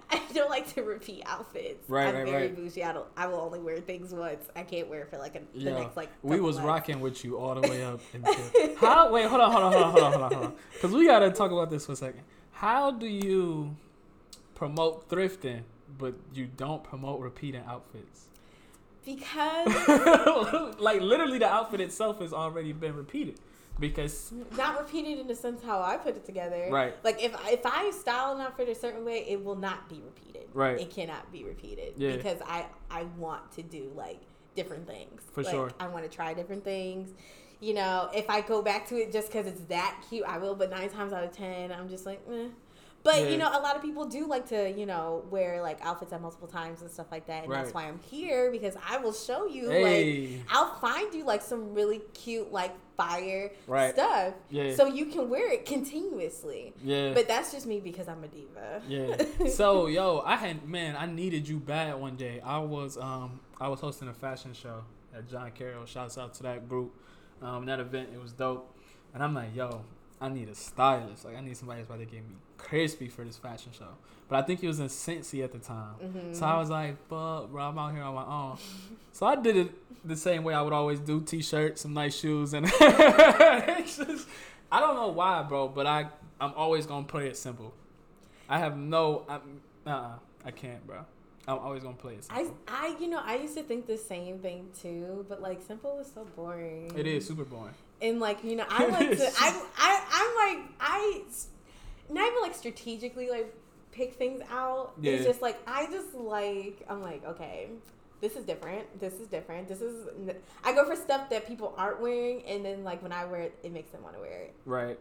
I 0.09 0.21
don't 0.33 0.49
like 0.49 0.73
to 0.75 0.83
repeat 0.83 1.23
outfits. 1.25 1.89
Right, 1.89 2.07
I'm 2.07 2.15
right, 2.15 2.25
very 2.25 2.47
right. 2.47 2.55
bougie. 2.55 2.83
I 2.83 2.93
don't. 2.93 3.07
I 3.17 3.27
will 3.27 3.39
only 3.39 3.59
wear 3.59 3.77
things 3.79 4.13
once. 4.13 4.45
I 4.55 4.63
can't 4.63 4.89
wear 4.89 5.01
it 5.01 5.09
for 5.09 5.17
like 5.17 5.35
a, 5.35 5.41
the 5.57 5.65
Yo, 5.65 5.79
next 5.79 5.97
like. 5.97 6.09
we 6.21 6.39
was 6.39 6.57
months. 6.57 6.67
rocking 6.67 6.99
with 7.01 7.23
you 7.23 7.37
all 7.37 7.55
the 7.59 7.67
way 7.67 7.83
up 7.83 7.99
until 8.13 8.75
how 8.77 9.11
wait 9.11 9.27
hold 9.27 9.41
on 9.41 9.51
hold 9.51 9.63
on 9.63 9.73
hold 9.73 9.83
on 9.83 9.91
hold 9.91 10.03
on 10.03 10.11
hold 10.11 10.23
on 10.23 10.33
hold 10.33 10.45
on 10.45 10.55
because 10.73 10.91
we 10.91 11.05
gotta 11.05 11.31
talk 11.31 11.51
about 11.51 11.69
this 11.69 11.85
for 11.85 11.93
a 11.93 11.95
second 11.95 12.21
how 12.51 12.91
do 12.91 13.07
you 13.07 13.75
promote 14.55 15.09
thrifting 15.09 15.63
but 15.97 16.13
you 16.33 16.47
don't 16.57 16.83
promote 16.83 17.19
repeating 17.19 17.63
outfits 17.67 18.27
because 19.05 19.67
like 20.79 21.01
literally 21.01 21.37
the 21.37 21.47
outfit 21.47 21.81
itself 21.81 22.19
has 22.19 22.33
already 22.33 22.71
been 22.71 22.95
repeated 22.95 23.39
because 23.79 24.31
not 24.57 24.79
repeated 24.79 25.19
in 25.19 25.27
the 25.27 25.35
sense 25.35 25.63
how 25.63 25.81
I 25.81 25.97
put 25.97 26.15
it 26.15 26.25
together. 26.25 26.67
Right. 26.71 26.95
Like 27.03 27.21
if 27.21 27.35
if 27.47 27.65
I 27.65 27.91
style 27.91 28.35
an 28.35 28.41
outfit 28.41 28.69
a 28.69 28.75
certain 28.75 29.03
way, 29.03 29.25
it 29.27 29.43
will 29.43 29.55
not 29.55 29.89
be 29.89 30.01
repeated. 30.03 30.47
Right. 30.53 30.79
It 30.79 30.89
cannot 30.91 31.31
be 31.31 31.43
repeated. 31.43 31.93
Yeah. 31.97 32.15
Because 32.15 32.39
I 32.45 32.67
I 32.89 33.03
want 33.17 33.51
to 33.53 33.63
do 33.63 33.91
like 33.95 34.19
different 34.55 34.87
things. 34.87 35.23
For 35.31 35.43
Like, 35.43 35.53
sure. 35.53 35.71
I 35.79 35.87
want 35.87 36.09
to 36.09 36.15
try 36.15 36.33
different 36.33 36.63
things. 36.63 37.09
You 37.59 37.73
know, 37.73 38.09
if 38.13 38.29
I 38.29 38.41
go 38.41 38.61
back 38.61 38.87
to 38.89 38.95
it 38.97 39.11
just 39.11 39.31
because 39.31 39.47
it's 39.47 39.61
that 39.61 40.03
cute, 40.09 40.25
I 40.25 40.37
will. 40.37 40.53
But 40.53 40.69
nine 40.69 40.89
times 40.89 41.13
out 41.13 41.23
of 41.23 41.31
ten, 41.31 41.71
I'm 41.71 41.89
just 41.89 42.05
like, 42.05 42.21
eh. 42.31 42.47
But 43.03 43.21
Yeah. 43.23 43.27
you 43.29 43.37
know, 43.37 43.49
a 43.49 43.59
lot 43.59 43.75
of 43.75 43.81
people 43.81 44.05
do 44.05 44.25
like 44.27 44.47
to, 44.47 44.71
you 44.71 44.85
know, 44.85 45.25
wear 45.29 45.61
like 45.61 45.79
outfits 45.85 46.13
at 46.13 46.21
multiple 46.21 46.47
times 46.47 46.81
and 46.81 46.89
stuff 46.89 47.07
like 47.11 47.27
that, 47.27 47.43
and 47.43 47.51
that's 47.51 47.73
why 47.73 47.83
I'm 47.85 47.99
here 48.09 48.49
because 48.49 48.75
I 48.89 48.97
will 48.97 49.11
show 49.13 49.45
you 49.45 49.67
like 49.69 50.45
I'll 50.49 50.73
find 50.79 51.13
you 51.13 51.25
like 51.25 51.41
some 51.41 51.73
really 51.73 52.01
cute, 52.13 52.51
like 52.53 52.71
fire 52.95 53.51
Right. 53.67 53.93
stuff, 53.93 54.35
Yeah. 54.49 54.75
so 54.75 54.85
you 54.87 55.07
can 55.07 55.29
wear 55.29 55.51
it 55.51 55.65
continuously. 55.65 56.73
yeah 56.83 57.13
But 57.13 57.27
that's 57.27 57.51
just 57.51 57.65
me 57.65 57.79
because 57.79 58.07
I'm 58.07 58.23
a 58.23 58.27
diva. 58.27 58.81
Yeah. 58.87 59.47
So 59.49 59.87
yo, 59.87 60.21
I 60.25 60.35
had 60.37 60.67
man, 60.67 60.95
I 60.97 61.05
needed 61.05 61.47
you 61.47 61.59
bad 61.59 61.99
one 61.99 62.15
day. 62.15 62.39
I 62.43 62.59
was 62.59 62.97
um 62.97 63.39
I 63.59 63.67
was 63.67 63.79
hosting 63.81 64.07
a 64.07 64.13
fashion 64.13 64.53
show 64.53 64.83
at 65.15 65.27
John 65.29 65.51
Carroll. 65.51 65.85
Shouts 65.85 66.17
out 66.17 66.33
to 66.35 66.43
that 66.43 66.69
group. 66.69 66.93
Um 67.41 67.65
that 67.65 67.79
event 67.79 68.09
it 68.13 68.21
was 68.21 68.31
dope. 68.31 68.69
And 69.13 69.21
I'm 69.23 69.33
like, 69.33 69.55
yo, 69.55 69.81
I 70.21 70.29
need 70.29 70.49
a 70.49 70.55
stylist. 70.55 71.25
Like 71.25 71.37
I 71.37 71.41
need 71.41 71.57
somebody 71.57 71.81
that's 71.81 71.89
about 71.89 71.99
to 71.99 72.05
get 72.05 72.21
me 72.27 72.35
crispy 72.57 73.09
for 73.09 73.23
this 73.25 73.37
fashion 73.37 73.71
show. 73.77 73.89
But 74.29 74.37
I 74.37 74.41
think 74.43 74.61
he 74.61 74.67
was 74.67 74.79
in 74.79 74.87
Cincy 74.87 75.43
at 75.43 75.51
the 75.51 75.59
time. 75.59 75.95
Mhm. 76.01 76.35
So 76.35 76.45
I 76.45 76.57
was 76.57 76.69
like, 76.69 76.97
fuck, 77.07 77.51
bro, 77.51 77.63
I'm 77.63 77.77
out 77.77 77.93
here 77.93 78.03
on 78.03 78.15
my 78.15 78.25
own. 78.25 78.57
So 79.11 79.25
I 79.25 79.35
did 79.35 79.57
it 79.57 80.07
the 80.07 80.15
same 80.15 80.43
way 80.43 80.53
I 80.53 80.61
would 80.61 80.73
always 80.73 80.99
do: 80.99 81.21
t 81.21 81.41
shirts, 81.41 81.81
some 81.81 81.93
nice 81.93 82.17
shoes, 82.17 82.53
and 82.53 82.65
it's 82.79 83.97
just, 83.97 84.27
I 84.71 84.79
don't 84.79 84.95
know 84.95 85.09
why, 85.09 85.43
bro, 85.43 85.67
but 85.67 85.85
I 85.85 86.07
I'm 86.39 86.53
always 86.55 86.85
gonna 86.85 87.05
play 87.05 87.27
it 87.27 87.37
simple. 87.37 87.73
I 88.49 88.59
have 88.59 88.77
no, 88.77 89.25
I'm, 89.29 89.61
uh, 89.85 90.13
I 90.45 90.51
can't, 90.51 90.85
bro. 90.85 91.05
I'm 91.47 91.59
always 91.59 91.83
gonna 91.83 91.95
play 91.95 92.13
it 92.15 92.25
I, 92.29 92.43
simple. 92.43 92.57
I, 92.67 92.95
you 92.99 93.07
know, 93.09 93.21
I 93.23 93.35
used 93.35 93.55
to 93.57 93.63
think 93.63 93.85
the 93.85 93.97
same 93.97 94.39
thing 94.39 94.69
too, 94.81 95.25
but 95.27 95.41
like 95.41 95.61
simple 95.61 95.99
is 95.99 96.07
so 96.13 96.25
boring. 96.35 96.91
it 96.97 97.05
is 97.05 97.27
super 97.27 97.43
boring. 97.43 97.73
And 98.03 98.19
like 98.19 98.43
you 98.43 98.55
know, 98.55 98.65
I 98.69 98.85
like 98.85 99.17
to, 99.17 99.31
I, 99.39 99.65
I, 99.77 100.03
I'm 100.11 100.57
like, 100.57 100.71
I, 100.79 101.21
not 102.09 102.27
even 102.27 102.41
like 102.41 102.55
strategically 102.55 103.29
like 103.29 103.55
pick 103.91 104.13
things 104.15 104.41
out. 104.51 104.93
It's 105.01 105.25
just 105.25 105.41
like 105.41 105.57
I 105.65 105.89
just 105.89 106.13
like 106.13 106.85
I'm 106.89 107.01
like 107.01 107.25
okay. 107.25 107.69
This 108.21 108.37
is 108.37 108.45
different. 108.45 109.01
This 109.01 109.15
is 109.15 109.27
different. 109.27 109.67
This 109.67 109.81
is. 109.81 110.07
I 110.63 110.73
go 110.73 110.85
for 110.85 110.95
stuff 110.95 111.29
that 111.29 111.45
people 111.45 111.73
aren't 111.77 112.01
wearing, 112.01 112.41
and 112.43 112.63
then 112.63 112.83
like 112.85 113.03
when 113.03 113.11
I 113.11 113.25
wear 113.25 113.41
it, 113.41 113.59
it 113.63 113.73
makes 113.73 113.91
them 113.91 114.01
want 114.01 114.15
to 114.15 114.21
wear 114.21 114.43
it. 114.43 114.53
Right. 114.65 114.97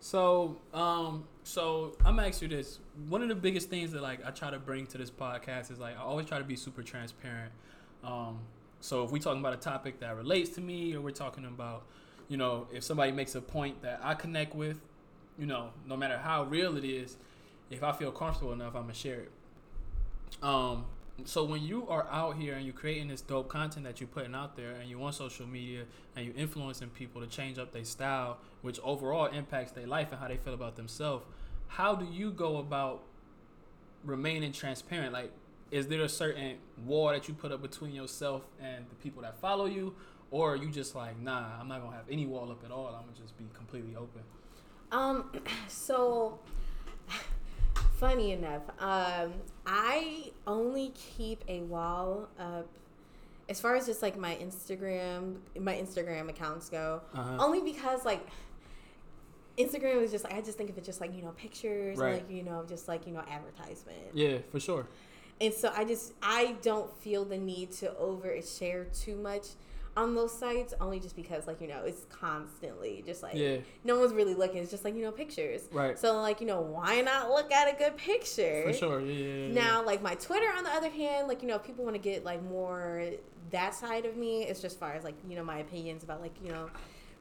So, 0.00 0.56
um, 0.72 1.24
so 1.42 1.94
I'm 2.06 2.16
gonna 2.16 2.28
ask 2.28 2.40
you 2.40 2.48
this. 2.48 2.78
One 3.08 3.22
of 3.22 3.28
the 3.28 3.34
biggest 3.34 3.68
things 3.68 3.92
that 3.92 4.02
like 4.02 4.24
I 4.24 4.30
try 4.30 4.50
to 4.50 4.58
bring 4.58 4.86
to 4.88 4.98
this 4.98 5.10
podcast 5.10 5.70
is 5.70 5.78
like 5.78 5.98
I 5.98 6.02
always 6.02 6.26
try 6.26 6.38
to 6.38 6.44
be 6.44 6.56
super 6.56 6.82
transparent. 6.82 7.52
Um, 8.02 8.40
so 8.80 9.04
if 9.04 9.10
we're 9.10 9.18
talking 9.18 9.40
about 9.40 9.54
a 9.54 9.58
topic 9.58 10.00
that 10.00 10.16
relates 10.16 10.50
to 10.56 10.60
me, 10.60 10.94
or 10.94 11.00
we're 11.00 11.10
talking 11.10 11.46
about, 11.46 11.84
you 12.28 12.36
know, 12.36 12.66
if 12.72 12.82
somebody 12.82 13.12
makes 13.12 13.34
a 13.34 13.40
point 13.40 13.82
that 13.82 14.00
I 14.02 14.14
connect 14.14 14.54
with, 14.54 14.80
you 15.38 15.46
know, 15.46 15.70
no 15.86 15.96
matter 15.96 16.18
how 16.18 16.44
real 16.44 16.76
it 16.76 16.84
is, 16.84 17.16
if 17.70 17.82
I 17.82 17.92
feel 17.92 18.12
comfortable 18.12 18.52
enough, 18.52 18.74
I'm 18.74 18.82
gonna 18.82 18.94
share 18.94 19.20
it. 19.20 19.30
Um, 20.42 20.86
so 21.24 21.44
when 21.44 21.62
you 21.62 21.86
are 21.88 22.06
out 22.10 22.36
here 22.36 22.54
and 22.54 22.64
you're 22.64 22.74
creating 22.74 23.08
this 23.08 23.20
dope 23.20 23.48
content 23.48 23.84
that 23.84 24.00
you're 24.00 24.08
putting 24.08 24.34
out 24.34 24.56
there 24.56 24.72
and 24.72 24.90
you 24.90 25.02
on 25.02 25.12
social 25.12 25.46
media 25.46 25.84
and 26.16 26.26
you're 26.26 26.34
influencing 26.36 26.88
people 26.88 27.20
to 27.20 27.26
change 27.28 27.56
up 27.58 27.72
their 27.72 27.84
style 27.84 28.38
which 28.62 28.80
overall 28.82 29.26
impacts 29.26 29.70
their 29.72 29.86
life 29.86 30.08
and 30.10 30.20
how 30.20 30.26
they 30.26 30.36
feel 30.36 30.54
about 30.54 30.74
themselves 30.74 31.24
how 31.68 31.94
do 31.94 32.04
you 32.12 32.32
go 32.32 32.56
about 32.56 33.02
remaining 34.04 34.52
transparent 34.52 35.12
like 35.12 35.30
is 35.70 35.86
there 35.86 36.02
a 36.02 36.08
certain 36.08 36.56
wall 36.84 37.08
that 37.08 37.26
you 37.28 37.34
put 37.34 37.52
up 37.52 37.62
between 37.62 37.94
yourself 37.94 38.42
and 38.60 38.84
the 38.90 38.94
people 38.96 39.22
that 39.22 39.38
follow 39.40 39.66
you 39.66 39.94
or 40.30 40.52
are 40.52 40.56
you 40.56 40.70
just 40.70 40.94
like 40.94 41.18
nah 41.20 41.58
i'm 41.60 41.68
not 41.68 41.80
gonna 41.82 41.94
have 41.96 42.04
any 42.10 42.26
wall 42.26 42.50
up 42.50 42.64
at 42.64 42.70
all 42.70 42.86
i'm 42.86 43.02
gonna 43.02 43.12
just 43.20 43.36
be 43.38 43.44
completely 43.54 43.94
open 43.96 44.22
Um, 44.92 45.30
so 45.68 46.38
funny 47.98 48.32
enough, 48.32 48.62
um, 48.78 49.32
I 49.66 50.30
only 50.46 50.92
keep 51.16 51.42
a 51.48 51.60
wall 51.60 52.28
up 52.38 52.68
as 53.48 53.60
far 53.60 53.76
as 53.76 53.86
just 53.86 54.02
like 54.02 54.16
my 54.18 54.34
Instagram, 54.36 55.36
my 55.58 55.74
Instagram 55.74 56.28
accounts 56.28 56.68
go. 56.68 57.00
uh-huh. 57.14 57.36
Only 57.38 57.60
because 57.60 58.04
like 58.04 58.26
Instagram 59.58 60.02
is 60.02 60.10
just 60.10 60.24
like 60.24 60.34
I 60.34 60.40
just 60.40 60.56
think 60.58 60.70
of 60.70 60.78
it 60.78 60.84
just 60.84 61.00
like 61.00 61.14
you 61.14 61.22
know 61.22 61.30
pictures, 61.36 61.98
Right. 61.98 62.14
like 62.14 62.30
you 62.30 62.42
know 62.42 62.64
just 62.68 62.88
like 62.88 63.06
you 63.06 63.12
know 63.12 63.22
advertisement. 63.28 63.98
yeah 64.14 64.38
for 64.50 64.60
sure 64.60 64.86
And 65.40 65.52
so 65.52 65.72
I 65.76 65.84
just 65.84 66.12
I 66.22 66.56
don't 66.62 66.94
feel 66.98 67.24
the 67.24 67.38
need 67.38 67.72
to 67.72 67.96
over 67.96 68.34
share 68.42 68.84
too 68.84 69.16
much 69.16 69.46
on 69.96 70.14
those 70.14 70.36
sites 70.36 70.74
only 70.80 70.98
just 70.98 71.16
because 71.16 71.46
like 71.46 71.60
you 71.60 71.68
know 71.68 71.82
it's 71.84 72.04
constantly 72.10 73.02
just 73.06 73.22
like 73.22 73.34
yeah 73.34 73.58
no 73.84 73.98
one's 73.98 74.12
really 74.12 74.34
looking. 74.34 74.58
It's 74.58 74.70
just 74.70 74.84
like 74.84 74.94
you 74.94 75.02
know 75.02 75.10
pictures. 75.10 75.68
right 75.72 75.98
So 75.98 76.20
like 76.20 76.40
you 76.40 76.46
know 76.46 76.60
why 76.60 77.00
not 77.00 77.30
look 77.30 77.52
at 77.52 77.72
a 77.72 77.76
good 77.76 77.96
picture? 77.96 78.64
for 78.66 78.72
sure 78.72 79.00
yeah, 79.00 79.12
yeah, 79.12 79.46
yeah. 79.46 79.54
Now 79.54 79.84
like 79.84 80.02
my 80.02 80.14
Twitter 80.14 80.50
on 80.56 80.64
the 80.64 80.70
other 80.70 80.90
hand, 80.90 81.28
like 81.28 81.42
you 81.42 81.48
know 81.48 81.56
if 81.56 81.64
people 81.64 81.84
want 81.84 81.94
to 81.96 82.02
get 82.02 82.24
like 82.24 82.42
more 82.42 83.10
that 83.50 83.74
side 83.74 84.04
of 84.04 84.16
me, 84.16 84.42
it's 84.42 84.60
just 84.60 84.78
far 84.78 84.92
as 84.94 85.04
like 85.04 85.14
you 85.28 85.36
know 85.36 85.44
my 85.44 85.58
opinions 85.58 86.02
about 86.02 86.20
like 86.20 86.34
you 86.42 86.50
know 86.50 86.68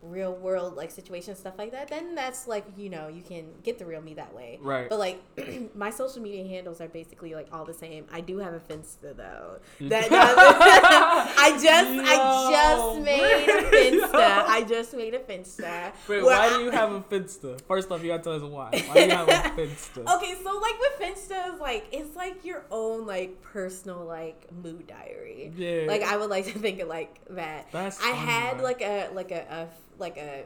real 0.03 0.33
world 0.33 0.75
like 0.75 0.91
situations 0.91 1.39
stuff 1.39 1.53
like 1.57 1.71
that. 1.71 1.87
Then 1.87 2.13
that's 2.15 2.47
like 2.47 2.65
you 2.77 2.89
know 2.89 3.07
you 3.07 3.21
can 3.21 3.45
get 3.63 3.79
the 3.79 3.85
real 3.85 4.01
me 4.01 4.13
that 4.15 4.33
way. 4.35 4.59
right 4.61 4.89
But 4.89 4.99
like 4.99 5.21
my 5.75 5.89
social 5.89 6.21
media 6.21 6.45
handles 6.47 6.81
are 6.81 6.87
basically 6.89 7.33
like 7.35 7.47
all 7.53 7.65
the 7.65 7.73
same. 7.73 8.05
I 8.11 8.21
do 8.21 8.37
have 8.39 8.53
a 8.53 8.59
Finsta 8.59 9.15
though. 9.15 9.57
You- 9.79 9.89
That 9.89 10.07
I 10.11 11.51
just 11.51 11.91
I 12.11 12.51
just 12.51 13.01
made 13.05 13.49
a? 13.49 13.63
Finsta. 13.71 14.45
I 14.47 14.63
just 14.63 14.93
made 14.93 15.13
a 15.13 15.19
Finsta. 15.19 15.91
Wait, 16.07 16.23
why 16.23 16.47
I- 16.47 16.57
do 16.57 16.63
you 16.63 16.71
have 16.71 16.91
a 16.91 17.01
Finsta? 17.01 17.59
First 17.67 17.91
off, 17.91 18.01
you 18.03 18.09
gotta 18.09 18.23
tell 18.23 18.33
us 18.33 18.41
why. 18.43 18.69
Why 18.87 18.93
do 18.93 19.01
you 19.01 19.09
have 19.11 19.27
a 19.27 19.31
Finsta? 19.61 20.15
Okay, 20.17 20.35
so 20.43 20.57
like 20.59 20.75
with 20.79 20.99
Finsta 20.99 21.53
is 21.53 21.59
like 21.59 21.85
it's 21.91 22.15
like 22.15 22.43
your 22.45 22.63
own 22.71 23.05
like 23.05 23.41
personal 23.41 24.03
like 24.05 24.47
mood 24.51 24.87
diary. 24.87 25.51
Yeah. 25.55 25.85
Like 25.87 26.01
I 26.03 26.17
would 26.17 26.29
like 26.29 26.45
to 26.45 26.59
think 26.59 26.79
of 26.81 26.87
like 26.87 27.19
that. 27.31 27.71
That's 27.71 28.01
I 28.03 28.09
had 28.09 28.61
like 28.61 28.81
a 28.81 29.09
like 29.13 29.31
a, 29.31 29.45
a 29.49 29.67
like 29.99 30.17
a 30.17 30.43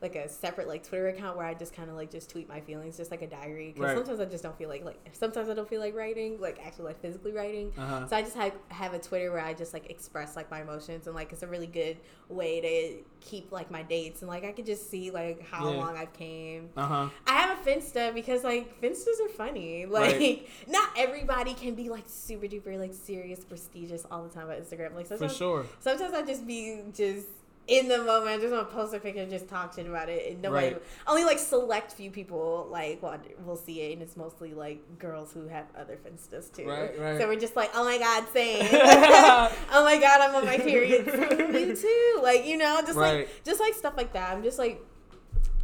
like 0.00 0.16
a 0.16 0.28
separate 0.28 0.66
like 0.66 0.82
Twitter 0.82 1.06
account 1.10 1.36
where 1.36 1.46
I 1.46 1.54
just 1.54 1.76
kind 1.76 1.88
of 1.88 1.94
like 1.94 2.10
just 2.10 2.28
tweet 2.28 2.48
my 2.48 2.60
feelings, 2.60 2.96
just 2.96 3.12
like 3.12 3.22
a 3.22 3.26
diary. 3.28 3.68
Because 3.72 3.84
Right. 3.90 3.96
sometimes 3.96 4.18
I 4.18 4.24
just 4.24 4.42
don't 4.42 4.58
feel 4.58 4.68
like 4.68 4.84
like 4.84 4.98
sometimes 5.12 5.48
I 5.48 5.54
don't 5.54 5.68
feel 5.68 5.78
like 5.80 5.94
writing, 5.94 6.40
like 6.40 6.58
actually 6.66 6.86
like 6.86 7.00
physically 7.00 7.30
writing. 7.30 7.72
Uh-huh. 7.78 8.08
So 8.08 8.16
I 8.16 8.22
just 8.22 8.34
have 8.34 8.52
have 8.70 8.94
a 8.94 8.98
Twitter 8.98 9.30
where 9.30 9.44
I 9.44 9.54
just 9.54 9.72
like 9.72 9.88
express 9.92 10.34
like 10.34 10.50
my 10.50 10.60
emotions 10.60 11.06
and 11.06 11.14
like 11.14 11.30
it's 11.32 11.44
a 11.44 11.46
really 11.46 11.68
good 11.68 11.98
way 12.28 12.60
to 12.60 13.04
keep 13.24 13.52
like 13.52 13.70
my 13.70 13.84
dates 13.84 14.22
and 14.22 14.28
like 14.28 14.44
I 14.44 14.50
could 14.50 14.66
just 14.66 14.90
see 14.90 15.12
like 15.12 15.40
how 15.48 15.70
Yeah. 15.70 15.76
long 15.78 15.96
I've 15.96 16.12
came. 16.14 16.70
Uh 16.76 16.84
huh. 16.84 17.08
I 17.28 17.32
have 17.34 17.56
a 17.64 17.70
Finsta 17.70 18.12
because 18.12 18.42
like 18.42 18.80
Finstas 18.80 19.20
are 19.24 19.28
funny. 19.28 19.86
Like 19.88 20.16
Right. 20.16 20.48
not 20.66 20.88
everybody 20.98 21.54
can 21.54 21.76
be 21.76 21.90
like 21.90 22.04
super 22.08 22.46
duper 22.46 22.76
like 22.76 22.92
serious, 22.92 23.44
prestigious 23.44 24.04
all 24.10 24.24
the 24.24 24.30
time 24.34 24.48
on 24.50 24.56
Instagram. 24.56 24.96
Like 24.96 25.06
For 25.06 25.28
sure. 25.28 25.64
sometimes 25.78 26.12
I 26.12 26.22
just 26.22 26.44
be 26.44 26.80
just 26.92 27.28
in 27.68 27.88
the 27.88 27.98
moment. 27.98 28.28
I 28.28 28.38
just 28.38 28.52
want 28.52 28.68
to 28.68 28.74
post 28.74 28.92
a 28.92 28.98
picture 28.98 29.22
and 29.22 29.30
just 29.30 29.48
talk 29.48 29.74
shit 29.74 29.86
about 29.86 30.08
it. 30.08 30.32
And 30.32 30.42
nobody, 30.42 30.72
Right. 30.72 30.82
only 31.06 31.24
like 31.24 31.38
select 31.38 31.92
few 31.92 32.10
people 32.10 32.68
like 32.70 33.00
will, 33.02 33.56
see 33.56 33.82
it, 33.82 33.92
and 33.92 34.02
it's 34.02 34.16
mostly 34.16 34.52
like 34.54 34.98
girls 34.98 35.32
who 35.32 35.46
have 35.48 35.66
other 35.78 35.96
Finstas 35.96 36.52
too. 36.52 36.66
Right, 36.68 36.98
right. 36.98 37.20
So 37.20 37.28
we're 37.28 37.38
just 37.38 37.54
like, 37.56 37.70
oh 37.74 37.84
my 37.84 37.98
god, 37.98 38.26
same. 38.32 38.66
oh 38.72 39.84
my 39.84 39.98
god, 39.98 40.20
I'm 40.20 40.34
on 40.34 40.44
my 40.44 40.58
period. 40.58 41.06
Me 41.52 41.74
too. 41.80 42.20
Like 42.22 42.46
you 42.46 42.56
know, 42.56 42.80
just 42.82 42.96
Right. 42.98 43.18
like 43.28 43.44
just 43.44 43.60
like 43.60 43.74
stuff 43.74 43.94
like 43.96 44.12
that. 44.14 44.30
I'm 44.36 44.42
just 44.42 44.58
like. 44.58 44.80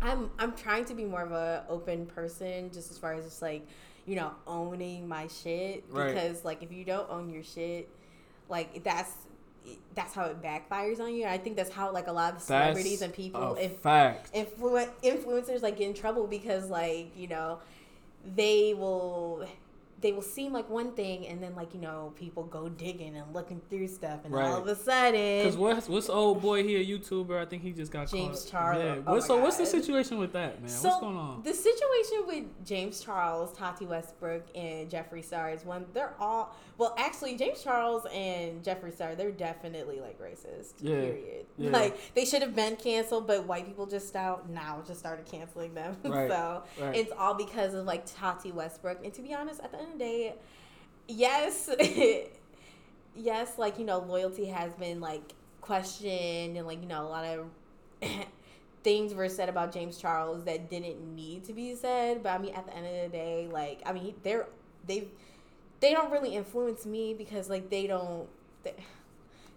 I'm 0.01 0.31
I'm 0.39 0.53
trying 0.53 0.85
to 0.85 0.95
be 0.95 1.05
more 1.05 1.23
of 1.23 1.33
a 1.33 1.65
open 1.69 2.07
person 2.07 2.71
just 2.73 2.93
as 2.93 2.99
far 2.99 3.15
as 3.15 3.25
just 3.25 3.43
like 3.43 3.67
you 4.07 4.15
know 4.15 4.31
owning 4.47 5.09
my 5.09 5.27
shit 5.27 5.93
because 5.93 6.45
like 6.45 6.63
if 6.63 6.71
you 6.71 6.85
don't 6.85 7.11
own 7.11 7.29
your 7.31 7.43
shit 7.43 7.89
like 8.49 8.85
that's 8.85 9.11
that's 9.95 10.15
how 10.15 10.25
it 10.27 10.43
backfires 10.43 11.01
on 11.01 11.15
you. 11.15 11.27
I 11.27 11.39
think 11.39 11.57
that's 11.57 11.71
how 11.71 11.93
like 11.93 12.07
a 12.07 12.13
lot 12.13 12.35
of 12.37 12.43
celebrities 12.43 13.01
That's 13.01 13.03
and 13.03 13.13
people 13.13 13.57
if 13.61 13.79
fact. 13.79 14.33
influ- 14.35 14.89
influencers 15.03 15.63
like 15.63 15.79
get 15.79 15.89
in 15.89 15.95
trouble 15.95 16.27
because 16.27 16.69
like 16.71 17.17
you 17.17 17.29
know 17.29 17.59
they 18.37 18.75
will 18.75 19.47
they 20.01 20.13
will 20.13 20.23
seem 20.23 20.53
like 20.53 20.69
one 20.71 20.93
thing 20.93 21.27
and 21.27 21.43
then 21.43 21.55
like 21.55 21.75
you 21.75 21.81
know 21.81 22.13
people 22.17 22.45
go 22.45 22.69
digging 22.69 23.17
and 23.17 23.35
looking 23.35 23.61
through 23.69 23.89
stuff 23.89 24.21
and 24.25 24.35
all 24.35 24.57
of 24.57 24.67
a 24.67 24.75
sudden 24.75 25.45
Cause 25.45 25.57
what's 25.57 25.89
what's 25.89 26.09
old 26.09 26.41
boy 26.41 26.63
here, 26.63 26.81
YouTuber? 26.81 27.39
I 27.41 27.45
think 27.45 27.63
he 27.63 27.73
just 27.73 27.93
got 27.93 28.11
James 28.11 28.43
caught. 28.43 28.51
Charles. 28.51 28.85
Yeah. 28.85 29.03
Oh 29.07 29.21
so 29.21 29.39
what's 29.39 29.57
the 29.57 29.67
situation 29.67 30.19
with 30.19 30.33
that, 30.33 30.61
man? 30.61 30.69
So 30.69 30.89
what's 30.89 31.01
going 31.01 31.17
on? 31.17 31.43
the 31.43 31.55
situation 31.55 32.25
with 32.27 32.45
James 32.65 33.01
Charles, 33.01 33.57
Tati 33.57 33.87
Westbrook, 33.87 34.47
and 34.55 34.91
Jeffree 34.91 35.25
Star 35.25 35.51
is 35.51 35.65
one. 35.65 35.87
They're 35.95 36.15
all 36.19 36.57
well. 36.77 36.95
Actually, 36.99 37.37
James 37.37 37.63
Charles 37.63 38.07
and 38.13 38.63
Jeffree 38.63 38.95
Star, 38.95 39.15
they're 39.15 39.31
definitely 39.31 40.01
like 40.01 40.21
racist. 40.21 40.75
Yeah, 40.81 40.97
Period. 40.97 41.47
yeah. 41.57 41.71
Like 41.71 42.15
they 42.15 42.25
should 42.25 42.43
have 42.43 42.55
been 42.55 42.77
canceled, 42.77 43.27
but 43.27 43.47
white 43.47 43.67
people 43.67 43.87
just 43.87 44.15
out 44.17 44.49
now 44.49 44.83
just 44.87 45.01
started 45.01 45.27
canceling 45.27 45.75
them. 45.75 45.97
Right, 46.09 46.31
so 46.31 46.63
right. 46.81 46.97
it's 46.97 47.13
all 47.19 47.35
because 47.35 47.75
of 47.75 47.85
like 47.85 48.05
Tati 48.07 48.51
Westbrook. 48.51 49.05
And 49.05 49.13
to 49.13 49.21
be 49.23 49.35
honest, 49.35 49.61
at 49.61 49.71
the 49.73 49.79
end 49.79 49.88
the 49.93 49.99
day, 49.99 50.35
yes, 51.09 51.71
yes, 53.17 53.59
like 53.59 53.79
you 53.79 53.85
know, 53.85 53.99
loyalty 53.99 54.47
has 54.47 54.73
been 54.75 55.01
like 55.01 55.35
questioned, 55.61 56.57
and 56.57 56.67
like 56.67 56.81
you 56.83 56.89
know, 56.89 57.03
a 57.03 57.09
lot 57.09 57.25
of 57.25 57.47
things 58.85 59.15
were 59.15 59.29
said 59.29 59.49
about 59.49 59.73
James 59.73 59.99
Charles 59.99 60.45
that 60.45 60.71
didn't 60.71 61.15
need 61.15 61.45
to 61.45 61.53
be 61.53 61.75
said. 61.75 62.23
But 62.23 62.31
I 62.31 62.39
mean, 62.39 62.55
at 62.55 62.67
the 62.67 62.77
end 62.77 62.87
of 62.87 63.11
the 63.13 63.17
day, 63.17 63.49
like 63.51 63.83
I 63.87 63.93
mean, 63.93 64.15
they're 64.23 64.47
they 64.87 65.09
they 65.81 65.93
don't 65.93 66.11
really 66.11 66.35
influence 66.35 66.87
me 66.87 67.15
because 67.15 67.51
like 67.51 67.71
they 67.71 67.87
don't 67.87 68.29
they, 68.63 68.75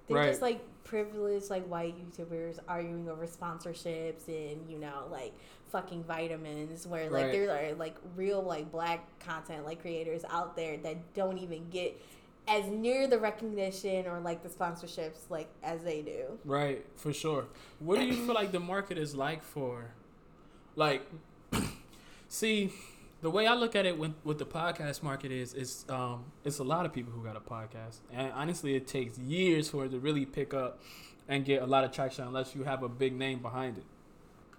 they're 0.08 0.18
Right. 0.18 0.30
just 0.30 0.42
like 0.42 0.62
privileged 0.84 1.50
like 1.50 1.66
white 1.68 1.96
YouTubers 1.98 2.60
arguing 2.68 3.08
over 3.10 3.26
sponsorships 3.26 4.28
and 4.28 4.70
you 4.70 4.78
know 4.78 5.08
like 5.12 5.34
fucking 5.72 6.04
vitamins 6.04 6.86
where 6.86 7.10
like 7.10 7.26
Right. 7.26 7.32
there 7.32 7.72
are 7.72 7.74
like 7.76 7.96
real 8.16 8.42
like 8.42 8.72
black 8.72 9.20
content 9.20 9.66
like 9.66 9.82
creators 9.82 10.24
out 10.30 10.56
there 10.56 10.78
that 10.78 11.14
don't 11.14 11.38
even 11.38 11.70
get 11.70 12.02
as 12.48 12.66
near 12.68 13.08
the 13.08 13.20
recognition 13.20 14.08
or 14.08 14.20
like 14.20 14.44
the 14.44 14.50
sponsorships 14.50 15.30
like 15.30 15.48
as 15.64 15.84
they 15.84 16.02
do. 16.02 16.40
Right, 16.44 16.86
for 16.96 17.14
sure. 17.14 17.46
What 17.80 18.00
do 18.00 18.06
you 18.06 18.14
feel 18.14 18.34
like 18.34 18.52
the 18.52 18.60
market 18.60 18.98
is 18.98 19.16
like 19.16 19.44
for, 19.44 19.92
like, 20.76 21.04
see, 22.28 22.72
the 23.22 23.30
way 23.30 23.46
I 23.46 23.54
look 23.54 23.76
at 23.76 23.86
it 23.86 23.98
with, 23.98 24.14
with 24.24 24.40
the 24.40 24.46
podcast 24.46 25.04
market 25.04 25.32
is, 25.32 25.54
is 25.54 25.86
um, 25.90 26.26
it's 26.44 26.58
a 26.60 26.64
lot 26.64 26.86
of 26.86 26.94
people 26.94 27.14
who 27.14 27.24
got 27.24 27.36
a 27.36 27.40
podcast, 27.40 28.00
and 28.12 28.32
honestly, 28.34 28.76
it 28.76 28.88
takes 28.88 29.18
years 29.20 29.70
for 29.70 29.86
it 29.86 29.90
to 29.90 30.00
really 30.00 30.26
pick 30.26 30.54
up 30.54 30.80
and 31.28 31.46
get 31.46 31.62
a 31.62 31.66
lot 31.66 31.84
of 31.84 31.92
traction 31.92 32.26
unless 32.26 32.56
you 32.56 32.64
have 32.64 32.82
a 32.84 32.90
big 32.90 33.14
name 33.14 33.40
behind 33.40 33.78
it. 33.78 33.86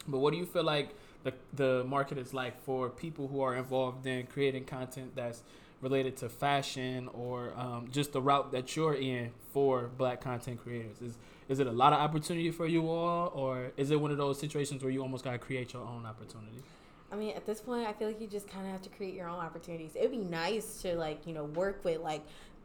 But 0.07 0.18
what 0.18 0.33
do 0.33 0.38
you 0.38 0.46
feel 0.46 0.64
like 0.64 0.94
the 1.24 1.35
the 1.52 1.85
market 1.85 2.18
is 2.18 2.35
like 2.35 2.62
for 2.64 2.88
people 2.88 3.28
who 3.28 3.40
are 3.40 3.54
involved 3.56 4.06
in 4.06 4.26
creating 4.26 4.64
content 4.64 5.14
that's 5.14 5.42
related 5.82 6.16
to 6.16 6.28
fashion 6.28 7.08
or 7.12 7.52
um, 7.56 7.88
just 7.90 8.12
the 8.12 8.22
route 8.22 8.52
that 8.52 8.76
you're 8.76 8.94
in 8.94 9.30
for 9.52 9.90
black 9.98 10.20
content 10.20 10.62
creators? 10.62 11.02
Is 11.02 11.18
is 11.48 11.58
it 11.58 11.66
a 11.66 11.72
lot 11.72 11.92
of 11.92 11.98
opportunity 11.98 12.50
for 12.50 12.66
you 12.66 12.88
all, 12.88 13.30
or 13.35 13.72
is 13.76 13.90
it 13.90 14.00
one 14.00 14.11
of 14.11 14.16
those 14.16 14.38
situations 14.38 14.82
where 14.82 14.92
you 14.92 15.02
almost 15.02 15.24
gotta 15.24 15.38
create 15.38 15.72
your 15.72 15.82
own 15.82 16.06
opportunity? 16.06 16.62
I 17.11 17.16
mean, 17.16 17.37
at 17.37 17.44
this 17.44 17.61
point, 17.61 17.87
I 17.87 17.92
feel 17.92 18.08
like 18.08 18.20
you 18.22 18.26
just 18.26 18.48
kind 18.48 18.64
of 18.64 18.72
have 18.72 18.80
to 18.82 18.88
create 18.88 19.12
your 19.12 19.28
own 19.28 19.38
opportunities. 19.38 19.94
It 19.94 20.00
would 20.02 20.12
be 20.12 20.16
nice 20.16 20.80
to 20.82 20.94
like 20.96 21.26
you 21.26 21.35
know 21.35 21.44
work 21.44 21.85
with 21.85 22.00
like 22.00 22.22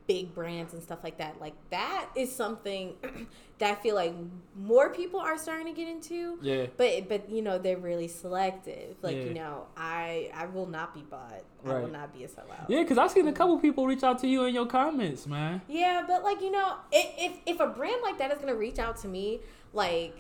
big 0.08 0.34
brands 0.34 0.74
and 0.74 0.82
stuff 0.82 1.00
like 1.04 1.18
that. 1.18 1.40
Like 1.42 1.54
that 1.70 2.08
is 2.16 2.34
something 2.34 2.96
that 3.60 3.72
I 3.78 3.82
feel 3.82 3.94
like 3.96 4.14
more 4.56 4.90
people 4.94 5.20
are 5.20 5.38
starting 5.38 5.68
to 5.68 5.74
get 5.74 5.88
into. 5.88 6.40
Yeah, 6.42 6.68
But 6.78 7.10
but 7.10 7.30
you 7.30 7.42
know 7.42 7.58
they're 7.58 7.78
really 7.78 8.08
selective. 8.08 8.96
Like 9.02 9.18
Yeah. 9.18 9.24
you 9.24 9.34
know 9.34 9.68
I 9.76 10.32
I 10.34 10.46
will 10.46 10.68
not 10.68 10.94
be 10.94 11.02
bought. 11.02 11.44
I 11.66 11.80
will 11.80 11.90
not 11.90 12.14
be 12.14 12.24
a 12.24 12.28
sellout. 12.30 12.70
yeah, 12.70 12.82
because 12.82 12.98
I've 12.98 13.12
seen 13.12 13.28
a 13.28 13.34
couple 13.34 13.58
people 13.60 13.86
reach 13.86 14.04
out 14.04 14.20
to 14.20 14.28
you 14.28 14.46
in 14.46 14.54
your 14.56 14.66
comments, 14.68 15.28
man. 15.28 15.62
Yeah, 15.68 16.04
but 16.08 16.24
like 16.24 16.42
you 16.42 16.52
know, 16.52 16.76
i- 16.94 17.14
if 17.18 17.34
if 17.46 17.60
a 17.60 17.68
brand 17.68 18.02
like 18.02 18.18
that 18.20 18.32
is 18.32 18.38
gonna 18.40 18.56
reach 18.56 18.80
out 18.80 18.96
to 19.02 19.08
me, 19.10 19.42
like 19.74 20.16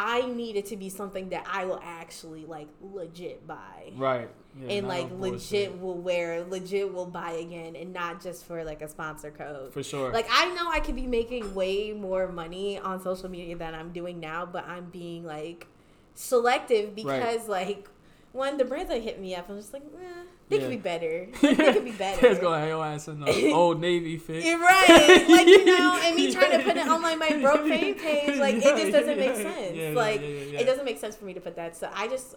I 0.00 0.26
need 0.26 0.54
it 0.54 0.66
to 0.66 0.76
be 0.76 0.88
something 0.90 1.30
that 1.30 1.44
I 1.50 1.64
will 1.64 1.80
actually 1.82 2.46
like 2.46 2.68
legit 2.80 3.48
buy. 3.48 3.90
Right. 3.96 4.30
Yeah, 4.60 4.76
and 4.76 4.86
like 4.86 5.10
legit 5.10 5.72
bullshit. 5.72 5.80
will 5.80 5.98
wear, 5.98 6.44
legit 6.44 6.94
will 6.94 7.06
buy 7.06 7.32
again, 7.32 7.74
and 7.74 7.92
not 7.92 8.22
just 8.22 8.46
for 8.46 8.62
like 8.62 8.80
a 8.80 8.88
sponsor 8.88 9.32
code. 9.32 9.72
For 9.72 9.82
sure. 9.82 10.12
Like 10.12 10.28
I 10.30 10.54
know 10.54 10.70
I 10.70 10.78
could 10.78 10.94
be 10.94 11.08
making 11.08 11.52
way 11.52 11.92
more 11.92 12.28
money 12.28 12.78
on 12.78 13.02
social 13.02 13.28
media 13.28 13.56
than 13.56 13.74
I'm 13.74 13.92
doing 13.92 14.20
now, 14.20 14.46
but 14.46 14.68
I'm 14.68 14.84
being 14.84 15.24
like 15.24 15.66
selective 16.14 16.94
because 16.94 17.48
like 17.48 17.88
when 18.30 18.56
the 18.56 18.64
brands 18.64 18.90
that 18.90 19.02
hit 19.02 19.20
me 19.20 19.34
up, 19.34 19.50
I'm 19.50 19.56
just 19.56 19.72
like, 19.72 19.82
eh, 19.82 20.22
they 20.48 20.56
Yeah. 20.56 20.62
could 20.62 20.70
be 20.70 20.76
better. 20.76 21.28
Like, 21.42 21.56
they 21.56 21.72
could 21.72 21.84
be 21.84 21.92
better. 21.92 22.28
Let's 22.28 22.40
go 22.40 22.52
have 22.52 22.68
your 22.68 22.84
ass 22.84 23.08
in 23.08 23.20
the 23.20 23.52
old 23.52 23.80
Navy 23.80 24.16
fit. 24.18 24.44
Right. 24.58 25.24
Like, 25.28 25.46
you 25.46 25.64
know, 25.64 26.00
and 26.02 26.16
me 26.16 26.32
trying 26.32 26.58
to 26.58 26.64
put 26.64 26.76
it 26.76 26.88
on 26.88 27.02
like 27.02 27.18
my 27.18 27.36
broke 27.40 27.66
fame 27.66 27.94
page, 27.94 28.38
like 28.38 28.56
it 28.56 28.62
just 28.62 28.92
doesn't 28.92 29.18
make 29.18 29.28
Yeah, 29.36 29.42
sense. 29.54 29.76
yeah, 29.76 29.88
yeah, 29.90 29.96
like 29.96 30.20
yeah, 30.20 30.26
yeah, 30.26 30.42
yeah. 30.52 30.60
it 30.60 30.64
doesn't 30.64 30.84
make 30.84 30.98
sense 30.98 31.16
for 31.16 31.24
me 31.24 31.34
to 31.34 31.40
put 31.40 31.56
that. 31.56 31.76
So 31.76 31.90
I 31.94 32.08
just 32.08 32.34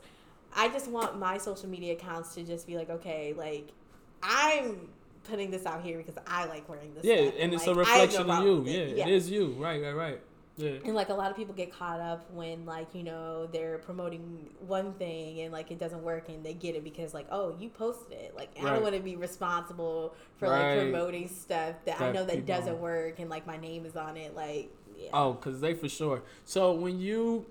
I 0.55 0.67
just 0.69 0.87
want 0.89 1.17
my 1.17 1.37
social 1.37 1.69
media 1.69 1.93
accounts 1.93 2.35
to 2.35 2.43
just 2.43 2.67
be 2.67 2.75
like, 2.75 2.89
okay, 2.89 3.33
like 3.37 3.69
I'm 4.21 4.89
putting 5.23 5.51
this 5.51 5.65
out 5.65 5.81
here 5.83 5.97
because 5.97 6.15
I 6.27 6.45
like 6.45 6.67
wearing 6.67 6.93
this. 6.93 7.03
Yeah, 7.05 7.21
stuff, 7.27 7.33
and 7.39 7.53
it's 7.53 7.67
like, 7.67 7.75
a 7.77 7.79
have 7.79 7.87
no 7.87 7.91
reflection 8.01 8.29
of 8.29 8.43
you. 8.43 8.63
Yeah, 8.65 8.79
it. 8.79 8.97
it 8.99 9.07
is 9.07 9.29
you. 9.31 9.55
Right, 9.57 9.81
right, 9.81 9.93
right. 9.95 10.21
Yeah. 10.61 10.77
And 10.85 10.93
like 10.95 11.09
a 11.09 11.13
lot 11.13 11.31
of 11.31 11.37
people 11.37 11.53
get 11.55 11.71
caught 11.73 11.99
up 11.99 12.29
when 12.31 12.65
like 12.65 12.93
you 12.93 13.03
know 13.03 13.47
they're 13.47 13.79
promoting 13.79 14.49
one 14.67 14.93
thing 14.93 15.41
and 15.41 15.51
like 15.51 15.71
it 15.71 15.79
doesn't 15.79 16.03
work 16.03 16.29
and 16.29 16.43
they 16.45 16.53
get 16.53 16.75
it 16.75 16.83
because 16.83 17.13
like 17.13 17.27
oh 17.31 17.55
you 17.59 17.69
posted 17.69 18.13
it 18.17 18.35
like 18.35 18.49
I 18.59 18.69
don't 18.69 18.83
want 18.83 18.95
to 18.95 19.01
be 19.01 19.15
responsible 19.15 20.15
for 20.37 20.49
Right. 20.49 20.75
like 20.77 20.91
promoting 20.91 21.27
stuff 21.27 21.75
that, 21.85 21.99
I 22.01 22.11
know 22.11 22.23
that 22.25 22.35
people- 22.35 22.47
doesn't 22.55 22.79
work 22.79 23.19
and 23.19 23.29
like 23.29 23.45
my 23.47 23.57
name 23.57 23.85
is 23.85 23.95
on 23.95 24.17
it 24.17 24.35
like 24.35 24.69
yeah. 24.97 25.09
Oh, 25.13 25.33
cause 25.33 25.59
they 25.61 25.73
for 25.73 25.89
sure. 25.89 26.21
So 26.45 26.73
when 26.73 26.99
you 26.99 27.45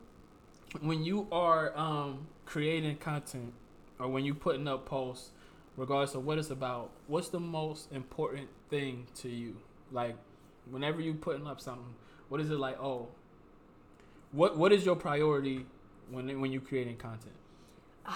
when 0.80 1.02
you 1.04 1.26
are 1.32 1.76
um 1.76 2.26
creating 2.46 2.96
content 2.98 3.52
or 3.98 4.08
when 4.08 4.24
you 4.24 4.34
putting 4.34 4.68
up 4.68 4.86
posts, 4.86 5.30
regardless 5.76 6.14
of 6.14 6.24
what 6.24 6.38
it's 6.38 6.50
about, 6.50 6.90
what's 7.08 7.28
the 7.28 7.40
most 7.40 7.90
important 7.92 8.48
thing 8.68 9.06
to 9.16 9.28
you? 9.28 9.56
Like 9.90 10.16
whenever 10.70 11.00
you 11.00 11.14
putting 11.14 11.46
up 11.46 11.60
something, 11.60 11.94
what 12.30 12.40
is 12.40 12.50
it 12.50 12.58
like? 12.58 12.80
Oh, 12.80 13.08
what 14.32 14.56
what 14.56 14.72
is 14.72 14.86
your 14.86 14.96
priority 14.96 15.66
when 16.10 16.40
when 16.40 16.50
you're 16.50 16.62
creating 16.62 16.96
content? 16.96 17.34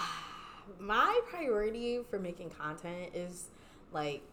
my 0.79 1.21
priority 1.29 1.99
for 2.09 2.17
making 2.17 2.49
content 2.49 3.11
is 3.13 3.49
like 3.91 4.23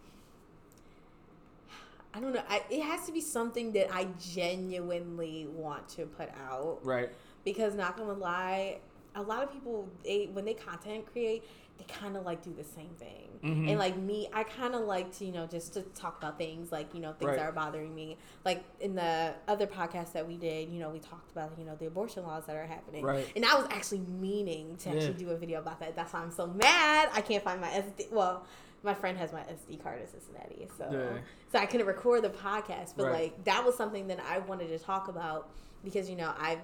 I 2.15 2.21
don't 2.21 2.33
know. 2.33 2.43
I, 2.49 2.63
it 2.71 2.83
has 2.83 3.07
to 3.07 3.13
be 3.13 3.21
something 3.21 3.73
that 3.73 3.93
I 3.93 4.07
genuinely 4.21 5.47
want 5.53 5.89
to 5.91 6.07
put 6.07 6.31
out. 6.49 6.79
Right. 6.83 7.11
because 7.45 7.75
not 7.75 7.97
gonna 7.97 8.13
lie 8.13 8.79
a 9.15 9.23
lot 9.23 9.43
of 9.43 9.53
people 9.53 9.89
they 10.05 10.29
when 10.33 10.45
they 10.45 10.55
content 10.55 11.05
create 11.13 11.45
they 11.79 11.85
kind 11.85 12.17
of 12.17 12.25
like 12.25 12.43
do 12.43 12.53
the 12.57 12.65
same 12.65 12.91
thing 12.99 13.29
Mhm. 13.43 13.69
and 13.71 13.79
like 13.79 13.97
me 13.97 14.29
i 14.33 14.43
kind 14.45 14.75
of 14.75 14.83
like 14.83 15.11
to 15.19 15.25
you 15.27 15.33
know 15.33 15.47
just 15.47 15.75
to 15.75 15.83
talk 15.83 16.17
about 16.19 16.39
things 16.39 16.71
like 16.73 16.95
you 16.95 17.01
know 17.01 17.13
things 17.13 17.29
Right. 17.31 17.39
that 17.39 17.45
are 17.47 17.53
bothering 17.53 17.95
me 17.95 18.17
like 18.45 18.65
in 18.81 18.95
the 18.95 19.35
other 19.49 19.67
podcast 19.67 20.13
that 20.13 20.27
we 20.27 20.37
did 20.37 20.69
you 20.71 20.79
know 20.81 20.91
we 20.91 21.01
talked 21.01 21.31
about 21.33 21.53
you 21.59 21.65
know 21.65 21.75
the 21.77 21.87
abortion 21.87 22.23
laws 22.23 22.45
that 22.47 22.57
are 22.57 22.67
happening 22.67 23.05
Right. 23.05 23.27
and 23.37 23.45
i 23.45 23.55
was 23.55 23.67
actually 23.71 24.01
meaning 24.01 24.77
to 24.79 24.91
actually 24.91 25.15
do 25.15 25.31
a 25.31 25.37
video 25.37 25.59
about 25.59 25.81
that 25.81 25.95
that's 25.97 26.13
why 26.13 26.21
i'm 26.21 26.31
so 26.31 26.47
mad 26.47 27.09
i 27.13 27.21
can't 27.21 27.43
find 27.45 27.61
my 27.61 27.69
sd 27.69 28.11
well 28.13 28.47
my 28.85 28.95
friend 28.95 29.19
has 29.19 29.33
my 29.33 29.41
sd 29.41 29.83
card 29.83 30.01
in 30.01 30.07
cincinnati 30.09 30.69
so 30.79 30.89
Yeah. 30.91 31.19
so 31.51 31.59
i 31.59 31.67
couldn't 31.67 31.87
record 31.87 32.23
the 32.23 32.31
podcast 32.31 32.95
but 32.97 33.05
Right. 33.07 33.13
like 33.23 33.45
that 33.45 33.65
was 33.65 33.77
something 33.77 34.07
that 34.07 34.21
i 34.21 34.39
wanted 34.39 34.69
to 34.69 34.79
talk 34.79 35.09
about 35.09 35.51
because 35.85 36.09
you 36.09 36.17
know 36.17 36.33
i've 36.39 36.61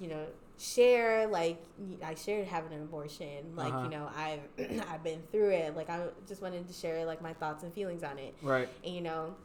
you 0.00 0.08
know 0.08 0.26
share 0.58 1.26
like 1.28 1.62
I 2.04 2.14
shared 2.14 2.46
having 2.48 2.72
an 2.72 2.82
abortion 2.82 3.54
like 3.54 3.72
Uh-huh. 3.72 3.84
you 3.84 3.90
know 3.90 4.10
I've 4.16 4.40
I've 4.90 5.04
been 5.04 5.22
through 5.30 5.50
it 5.50 5.76
like 5.76 5.88
I 5.88 6.06
just 6.26 6.42
wanted 6.42 6.66
to 6.66 6.74
share 6.74 7.04
like 7.04 7.22
my 7.22 7.32
thoughts 7.34 7.62
and 7.62 7.72
feelings 7.72 8.02
on 8.02 8.18
it 8.18 8.34
Right. 8.42 8.68
and 8.84 8.92
you 8.94 9.00
know 9.00 9.36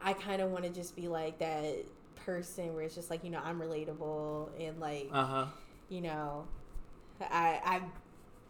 I 0.00 0.12
kind 0.12 0.40
of 0.40 0.50
want 0.50 0.64
to 0.64 0.70
just 0.70 0.94
be 0.94 1.08
like 1.08 1.38
that 1.40 1.84
person 2.14 2.74
where 2.74 2.84
it's 2.84 2.94
just 2.94 3.10
like 3.10 3.24
you 3.24 3.30
know 3.30 3.40
I'm 3.44 3.60
relatable 3.60 4.50
and 4.60 4.78
like 4.78 5.08
Uh 5.12 5.24
huh. 5.24 5.46
you 5.88 6.00
know 6.00 6.46
I 7.20 7.60
I've 7.64 7.82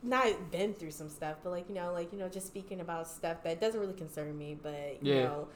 not 0.02 0.50
been 0.50 0.74
through 0.74 0.90
some 0.90 1.08
stuff 1.08 1.36
but 1.42 1.50
like 1.50 1.66
you 1.68 1.74
know 1.74 1.92
like 1.92 2.12
you 2.12 2.18
know 2.18 2.28
just 2.28 2.46
speaking 2.46 2.80
about 2.80 3.08
stuff 3.08 3.42
that 3.44 3.58
doesn't 3.60 3.80
really 3.80 3.94
concern 3.94 4.36
me 4.36 4.54
but 4.62 4.98
you 5.02 5.14
Yeah. 5.14 5.22
know 5.24 5.48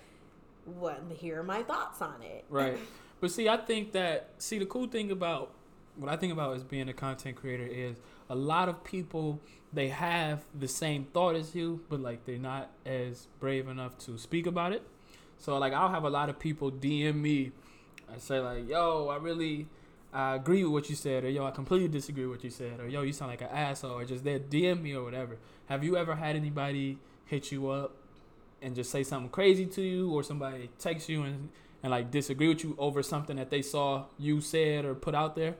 what 0.64 1.02
here 1.16 1.40
are 1.40 1.42
my 1.42 1.62
thoughts 1.62 2.00
on 2.00 2.22
it 2.22 2.46
Right. 2.48 2.78
But 3.20 3.30
see, 3.30 3.48
I 3.48 3.56
think 3.56 3.92
that 3.92 4.30
see 4.38 4.58
the 4.58 4.66
cool 4.66 4.86
thing 4.86 5.10
about 5.10 5.52
what 5.96 6.10
I 6.10 6.16
think 6.16 6.32
about 6.32 6.56
as 6.56 6.64
being 6.64 6.88
a 6.88 6.92
content 6.92 7.36
creator 7.36 7.66
is 7.66 7.96
a 8.28 8.34
lot 8.34 8.68
of 8.68 8.82
people 8.84 9.40
they 9.72 9.88
have 9.88 10.44
the 10.58 10.68
same 10.68 11.04
thought 11.12 11.34
as 11.34 11.54
you, 11.54 11.80
but 11.88 12.00
like 12.00 12.24
they're 12.24 12.38
not 12.38 12.70
as 12.86 13.26
brave 13.40 13.68
enough 13.68 13.98
to 13.98 14.16
speak 14.18 14.46
about 14.46 14.72
it. 14.72 14.82
So 15.38 15.58
like 15.58 15.72
I'll 15.72 15.90
have 15.90 16.04
a 16.04 16.10
lot 16.10 16.28
of 16.28 16.38
people 16.38 16.70
DM 16.70 17.16
me 17.16 17.52
and 18.10 18.20
say 18.20 18.40
like, 18.40 18.68
"Yo, 18.68 19.08
I 19.08 19.16
really 19.16 19.66
I 20.12 20.36
agree 20.36 20.62
with 20.62 20.72
what 20.72 20.90
you 20.90 20.96
said," 20.96 21.24
or 21.24 21.30
"Yo, 21.30 21.44
I 21.44 21.50
completely 21.50 21.88
disagree 21.88 22.24
with 22.24 22.38
what 22.38 22.44
you 22.44 22.50
said," 22.50 22.80
or 22.80 22.88
"Yo, 22.88 23.02
you 23.02 23.12
sound 23.12 23.30
like 23.30 23.42
an 23.42 23.48
asshole," 23.48 23.98
or 23.98 24.04
just 24.04 24.24
they 24.24 24.38
DM 24.38 24.82
me 24.82 24.94
or 24.94 25.02
whatever. 25.02 25.38
Have 25.66 25.82
you 25.82 25.96
ever 25.96 26.14
had 26.14 26.36
anybody 26.36 26.98
hit 27.26 27.50
you 27.50 27.68
up 27.70 27.96
and 28.62 28.74
just 28.74 28.90
say 28.90 29.02
something 29.02 29.30
crazy 29.30 29.66
to 29.66 29.82
you, 29.82 30.10
or 30.12 30.22
somebody 30.22 30.70
text 30.78 31.08
you 31.08 31.22
and 31.22 31.48
and 31.82 31.90
like 31.90 32.10
disagree 32.10 32.48
with 32.48 32.64
you 32.64 32.74
over 32.78 33.02
something 33.02 33.36
that 33.36 33.50
they 33.50 33.60
saw 33.60 34.06
you 34.18 34.40
said 34.40 34.86
or 34.86 34.94
put 34.94 35.14
out 35.14 35.36
there 35.36 35.54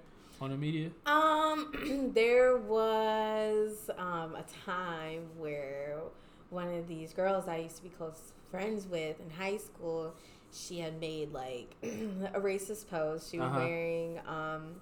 on 0.45 0.51
the 0.51 0.57
media? 0.57 0.91
Um, 1.07 2.11
there 2.15 2.57
was 2.59 3.91
um, 3.99 4.37
a 4.37 4.45
time 4.65 5.23
where 5.39 5.99
one 6.51 6.69
of 6.75 6.87
these 6.87 7.13
girls 7.13 7.49
I 7.49 7.57
used 7.59 7.77
to 7.79 7.83
be 7.83 7.89
close 7.89 8.33
friends 8.51 8.87
with 8.87 9.19
in 9.21 9.31
high 9.31 9.57
school, 9.57 10.15
she 10.53 10.79
had 10.79 11.01
made 11.01 11.33
like 11.33 11.75
a 11.83 12.41
racist 12.41 12.89
post. 12.89 13.31
She 13.31 13.39
was 13.39 13.47
Uh-huh. 13.49 13.59
wearing 13.61 14.19
um, 14.27 14.77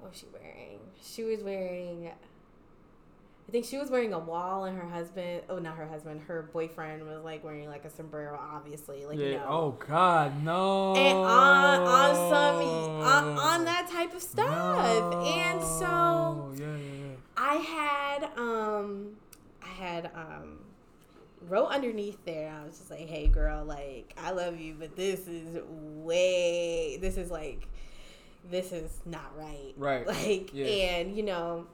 what 0.00 0.10
was 0.12 0.18
she 0.20 0.26
wearing? 0.32 0.78
She 1.02 1.22
was 1.24 1.40
wearing. 1.42 2.10
I 3.46 3.52
think 3.52 3.66
she 3.66 3.76
was 3.76 3.90
wearing 3.90 4.12
a 4.12 4.18
wall, 4.18 4.64
and 4.64 4.76
her 4.76 4.88
husband, 4.88 5.42
oh, 5.50 5.58
not 5.58 5.76
her 5.76 5.86
husband, 5.86 6.22
her 6.22 6.48
boyfriend 6.52 7.04
was 7.04 7.22
like 7.22 7.44
wearing 7.44 7.68
like 7.68 7.84
a 7.84 7.90
sombrero, 7.90 8.38
obviously, 8.40 9.04
like 9.04 9.18
yeah. 9.18 9.26
you 9.26 9.34
know. 9.34 9.46
Oh 9.48 9.70
God, 9.86 10.42
no. 10.42 10.96
and 10.96 11.18
on 11.18 11.80
on 11.80 12.14
some 12.14 12.84
on, 13.04 13.38
on 13.38 13.64
that 13.66 13.88
type 13.90 14.14
of 14.14 14.22
stuff 14.22 15.14
and 15.24 15.62
so 15.62 16.52
yeah, 16.58 16.66
yeah, 16.66 16.76
yeah. 16.76 17.14
i 17.36 17.54
had 17.54 18.24
um 18.36 19.16
i 19.62 19.68
had 19.68 20.10
um 20.14 20.58
wrote 21.48 21.66
underneath 21.66 22.18
there 22.24 22.50
i 22.50 22.66
was 22.66 22.78
just 22.78 22.90
like 22.90 23.06
hey 23.06 23.26
girl 23.26 23.64
like 23.64 24.14
i 24.18 24.30
love 24.30 24.58
you 24.58 24.74
but 24.78 24.96
this 24.96 25.26
is 25.28 25.58
way 25.68 26.96
this 27.00 27.16
is 27.16 27.30
like 27.30 27.68
this 28.50 28.72
is 28.72 29.00
not 29.04 29.36
right 29.36 29.74
Right. 29.76 30.06
like 30.22 30.54
and 30.54 31.16
you 31.16 31.22
know 31.22 31.66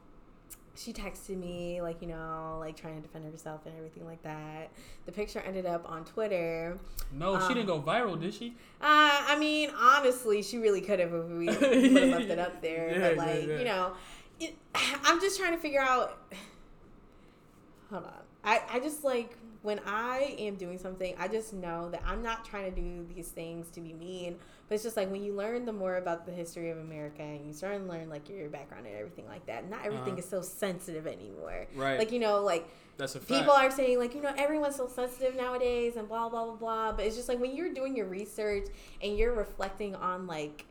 she 0.82 0.92
texted 0.92 1.36
me 1.36 1.82
like 1.82 2.00
you 2.00 2.08
know 2.08 2.56
like 2.58 2.74
trying 2.76 2.96
to 2.96 3.02
defend 3.02 3.30
herself 3.30 3.60
and 3.66 3.74
everything 3.76 4.04
like 4.06 4.22
that 4.22 4.70
the 5.04 5.12
picture 5.12 5.40
ended 5.40 5.66
up 5.66 5.84
on 5.90 6.04
twitter 6.04 6.78
No, 7.12 7.38
she 7.38 7.46
Um, 7.46 7.54
didn't 7.54 7.66
go 7.66 7.82
viral, 7.82 8.18
did 8.20 8.32
she? 8.32 8.54
uh, 8.80 9.24
I 9.32 9.36
mean, 9.38 9.70
honestly, 9.78 10.42
she 10.42 10.58
really 10.58 10.80
could 10.80 10.98
have 11.00 11.12
if 11.12 11.24
we 11.26 11.46
would 11.48 11.56
have 11.56 12.10
left 12.10 12.30
it 12.30 12.38
up 12.38 12.62
there. 12.62 12.92
Yeah, 12.92 12.98
but 13.00 13.16
yeah, 13.16 13.22
like, 13.34 13.46
yeah. 13.48 13.58
you 13.58 13.64
know, 13.64 13.92
it, 14.38 14.54
I'm 15.04 15.20
just 15.20 15.38
trying 15.38 15.52
to 15.52 15.58
figure 15.58 15.80
out. 15.82 16.18
Hold 17.90 18.04
on, 18.04 18.12
I 18.44 18.60
I 18.72 18.78
just 18.80 19.02
like 19.04 19.36
when 19.62 19.80
I 19.86 20.36
am 20.38 20.54
doing 20.54 20.78
something, 20.78 21.14
I 21.18 21.28
just 21.28 21.52
know 21.52 21.90
that 21.90 22.02
I'm 22.06 22.22
not 22.22 22.44
trying 22.44 22.72
to 22.74 22.80
do 22.80 23.06
these 23.14 23.28
things 23.28 23.68
to 23.72 23.80
be 23.80 23.92
mean. 23.92 24.36
But 24.68 24.76
it's 24.76 24.84
just 24.84 24.96
like 24.96 25.10
when 25.10 25.22
you 25.22 25.34
learn 25.34 25.66
the 25.66 25.72
more 25.72 25.96
about 25.96 26.24
the 26.26 26.32
history 26.32 26.70
of 26.70 26.78
America 26.78 27.22
and 27.22 27.44
you 27.46 27.52
start 27.52 27.76
to 27.78 27.84
learn 27.84 28.08
like 28.08 28.28
your 28.30 28.48
background 28.48 28.86
and 28.86 28.96
everything 28.96 29.26
like 29.26 29.44
that. 29.46 29.68
Not 29.68 29.80
everything 29.84 30.10
Uh-huh. 30.12 30.18
is 30.20 30.28
so 30.28 30.40
sensitive 30.42 31.06
anymore. 31.06 31.66
Right. 31.74 31.98
Like 31.98 32.12
you 32.12 32.20
know, 32.20 32.40
like 32.42 32.68
That's 32.96 33.16
a 33.16 33.18
fact. 33.18 33.28
people 33.28 33.52
are 33.52 33.70
saying 33.70 33.98
like 33.98 34.14
you 34.14 34.22
know 34.22 34.32
everyone's 34.36 34.76
so 34.76 34.86
sensitive 34.88 35.34
nowadays 35.36 35.96
and 35.96 36.08
blah 36.08 36.28
blah 36.28 36.44
blah 36.44 36.54
blah 36.54 36.92
but 36.92 37.04
it's 37.04 37.16
just 37.16 37.28
like 37.28 37.40
when 37.40 37.54
you're 37.56 37.72
doing 37.74 37.96
your 37.96 38.06
research 38.06 38.66
and 39.02 39.16
you're 39.18 39.34
reflecting 39.34 39.94
on 39.96 40.26
like 40.26 40.64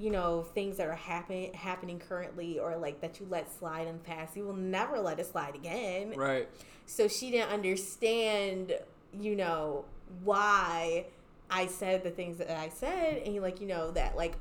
you 0.00 0.10
know 0.10 0.42
things 0.54 0.78
that 0.78 0.88
are 0.88 0.94
happen- 0.94 1.52
happening 1.52 1.98
currently 1.98 2.58
or 2.58 2.76
like 2.76 3.00
that 3.02 3.20
you 3.20 3.26
let 3.28 3.52
slide 3.52 3.86
in 3.86 3.98
the 3.98 4.04
past 4.04 4.34
you 4.36 4.44
will 4.44 4.56
never 4.56 4.98
let 4.98 5.18
it 5.20 5.26
slide 5.26 5.54
again. 5.54 6.14
Right. 6.16 6.48
so 6.86 7.06
she 7.06 7.30
didn't 7.30 7.50
understand 7.50 8.72
you 9.12 9.36
know 9.36 9.84
why 10.24 11.04
i 11.50 11.66
said 11.66 12.02
the 12.02 12.10
things 12.10 12.38
that 12.38 12.50
i 12.58 12.68
said. 12.68 13.22
And 13.24 13.36
like 13.42 13.60
you 13.60 13.66
know 13.66 13.90
that 13.90 14.16
like 14.16 14.34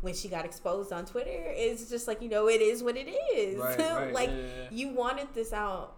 when 0.00 0.14
she 0.14 0.28
got 0.28 0.44
exposed 0.44 0.92
on 0.92 1.04
twitter 1.04 1.30
it's 1.30 1.90
just 1.90 2.08
like 2.08 2.22
you 2.22 2.28
know 2.28 2.48
it 2.48 2.62
is 2.62 2.82
what 2.82 2.96
it 2.96 3.08
is. 3.08 3.58
Right, 3.58 3.78
right, 3.78 4.12
like 4.12 4.30
yeah, 4.30 4.36
yeah, 4.36 4.68
you 4.70 4.88
wanted 4.88 5.28
this 5.34 5.52
out. 5.52 5.94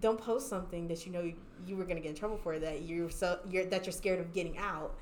Don't 0.00 0.20
post 0.20 0.48
something 0.48 0.86
that 0.88 1.06
you 1.06 1.12
know 1.12 1.22
you, 1.22 1.34
you 1.66 1.76
were 1.76 1.84
gonna 1.84 2.00
get 2.00 2.10
in 2.10 2.14
trouble 2.14 2.36
for 2.36 2.58
that 2.58 2.82
you're 2.82 3.10
so 3.10 3.38
you're 3.50 3.64
that 3.66 3.86
you're 3.86 3.92
scared 3.92 4.20
of 4.20 4.32
getting 4.32 4.58
out 4.58 4.94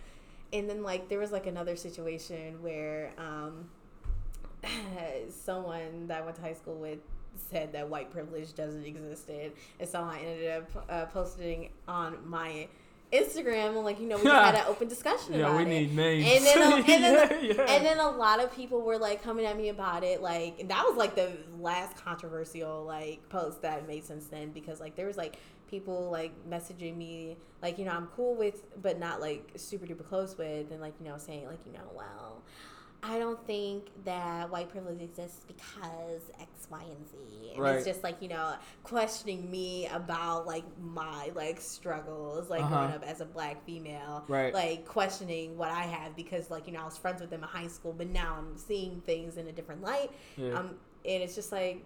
and 0.58 0.68
then 0.68 0.82
like 0.82 1.08
there 1.08 1.18
was 1.18 1.32
like 1.32 1.46
another 1.46 1.76
situation 1.76 2.62
where 2.62 3.12
um 3.18 3.68
someone 5.30 6.06
that 6.08 6.22
I 6.22 6.24
went 6.24 6.36
to 6.36 6.42
high 6.42 6.54
school 6.54 6.76
with 6.76 6.98
said 7.50 7.72
that 7.72 7.88
white 7.88 8.10
privilege 8.10 8.54
doesn't 8.54 8.84
exist 8.84 9.28
and 9.28 9.88
so 9.88 10.00
I 10.00 10.18
ended 10.18 10.50
up 10.50 10.86
uh, 10.88 11.04
posting 11.06 11.70
on 11.86 12.16
my 12.26 12.66
Instagram 13.12 13.68
and 13.76 13.84
like 13.84 14.00
you 14.00 14.06
know 14.08 14.16
we 14.16 14.24
just 14.24 14.34
had 14.34 14.54
an 14.62 14.64
open 14.66 14.88
discussion 14.88 15.34
Yeah, 15.34 15.40
about 15.40 15.56
we 15.58 15.62
it. 15.62 15.66
need 15.68 15.94
names. 15.94 16.26
And 16.28 16.44
then, 16.44 16.72
a- 16.72 16.76
and, 16.76 16.86
then 16.86 17.44
yeah, 17.44 17.52
yeah. 17.56 17.62
and 17.68 17.86
then 17.86 17.98
a 17.98 18.10
lot 18.10 18.42
of 18.42 18.52
people 18.54 18.80
were 18.80 18.98
like 18.98 19.22
coming 19.22 19.44
at 19.44 19.56
me 19.56 19.68
about 19.68 20.02
it. 20.02 20.22
Like 20.22 20.58
and 20.60 20.70
that 20.70 20.84
was 20.84 20.96
like 20.96 21.14
the 21.14 21.30
last 21.60 21.96
controversial 21.96 22.84
like 22.84 23.28
post 23.28 23.62
that 23.62 23.86
made 23.86 24.04
sense 24.04 24.26
then 24.26 24.50
because 24.50 24.80
like 24.80 24.96
there 24.96 25.06
was 25.06 25.16
like 25.16 25.38
people 25.70 26.10
like 26.10 26.32
messaging 26.48 26.96
me 26.96 27.36
like 27.62 27.78
you 27.78 27.84
know 27.84 27.92
I'm 27.92 28.06
cool 28.08 28.34
with 28.34 28.62
but 28.82 28.98
not 28.98 29.20
like 29.20 29.50
super 29.56 29.86
duper 29.86 30.06
close 30.06 30.36
with 30.38 30.70
and 30.70 30.80
like 30.80 30.94
you 31.00 31.06
know 31.08 31.18
saying 31.18 31.46
like 31.46 31.60
you 31.66 31.72
know 31.72 31.90
well 31.94 32.42
I 33.02 33.18
don't 33.18 33.46
think 33.46 33.88
that 34.04 34.50
white 34.50 34.68
privilege 34.70 35.00
exists 35.02 35.44
because 35.46 36.22
X, 36.40 36.66
Y, 36.70 36.80
and 36.82 37.06
Z. 37.08 37.50
And 37.52 37.62
Right. 37.62 37.76
it's 37.76 37.86
just 37.86 38.02
like, 38.02 38.20
you 38.20 38.28
know, 38.28 38.54
questioning 38.82 39.48
me 39.48 39.86
about 39.88 40.46
like 40.46 40.64
my 40.82 41.30
like 41.34 41.60
struggles, 41.60 42.48
like 42.50 42.62
Uh-huh. 42.62 42.74
growing 42.74 42.92
up 42.94 43.04
as 43.04 43.20
a 43.20 43.26
black 43.26 43.64
female. 43.64 44.24
Right. 44.26 44.52
Like 44.52 44.86
questioning 44.86 45.56
what 45.56 45.70
I 45.70 45.82
have 45.82 46.16
because 46.16 46.50
like, 46.50 46.66
you 46.66 46.72
know, 46.72 46.80
I 46.80 46.84
was 46.84 46.96
friends 46.96 47.20
with 47.20 47.30
them 47.30 47.42
in 47.42 47.48
high 47.48 47.68
school, 47.68 47.92
but 47.92 48.08
now 48.08 48.36
I'm 48.38 48.56
seeing 48.56 49.00
things 49.02 49.36
in 49.36 49.46
a 49.46 49.52
different 49.52 49.82
light. 49.82 50.10
Yeah. 50.36 50.58
Um 50.58 50.70
and 51.04 51.22
it's 51.22 51.34
just 51.36 51.52
like 51.52 51.84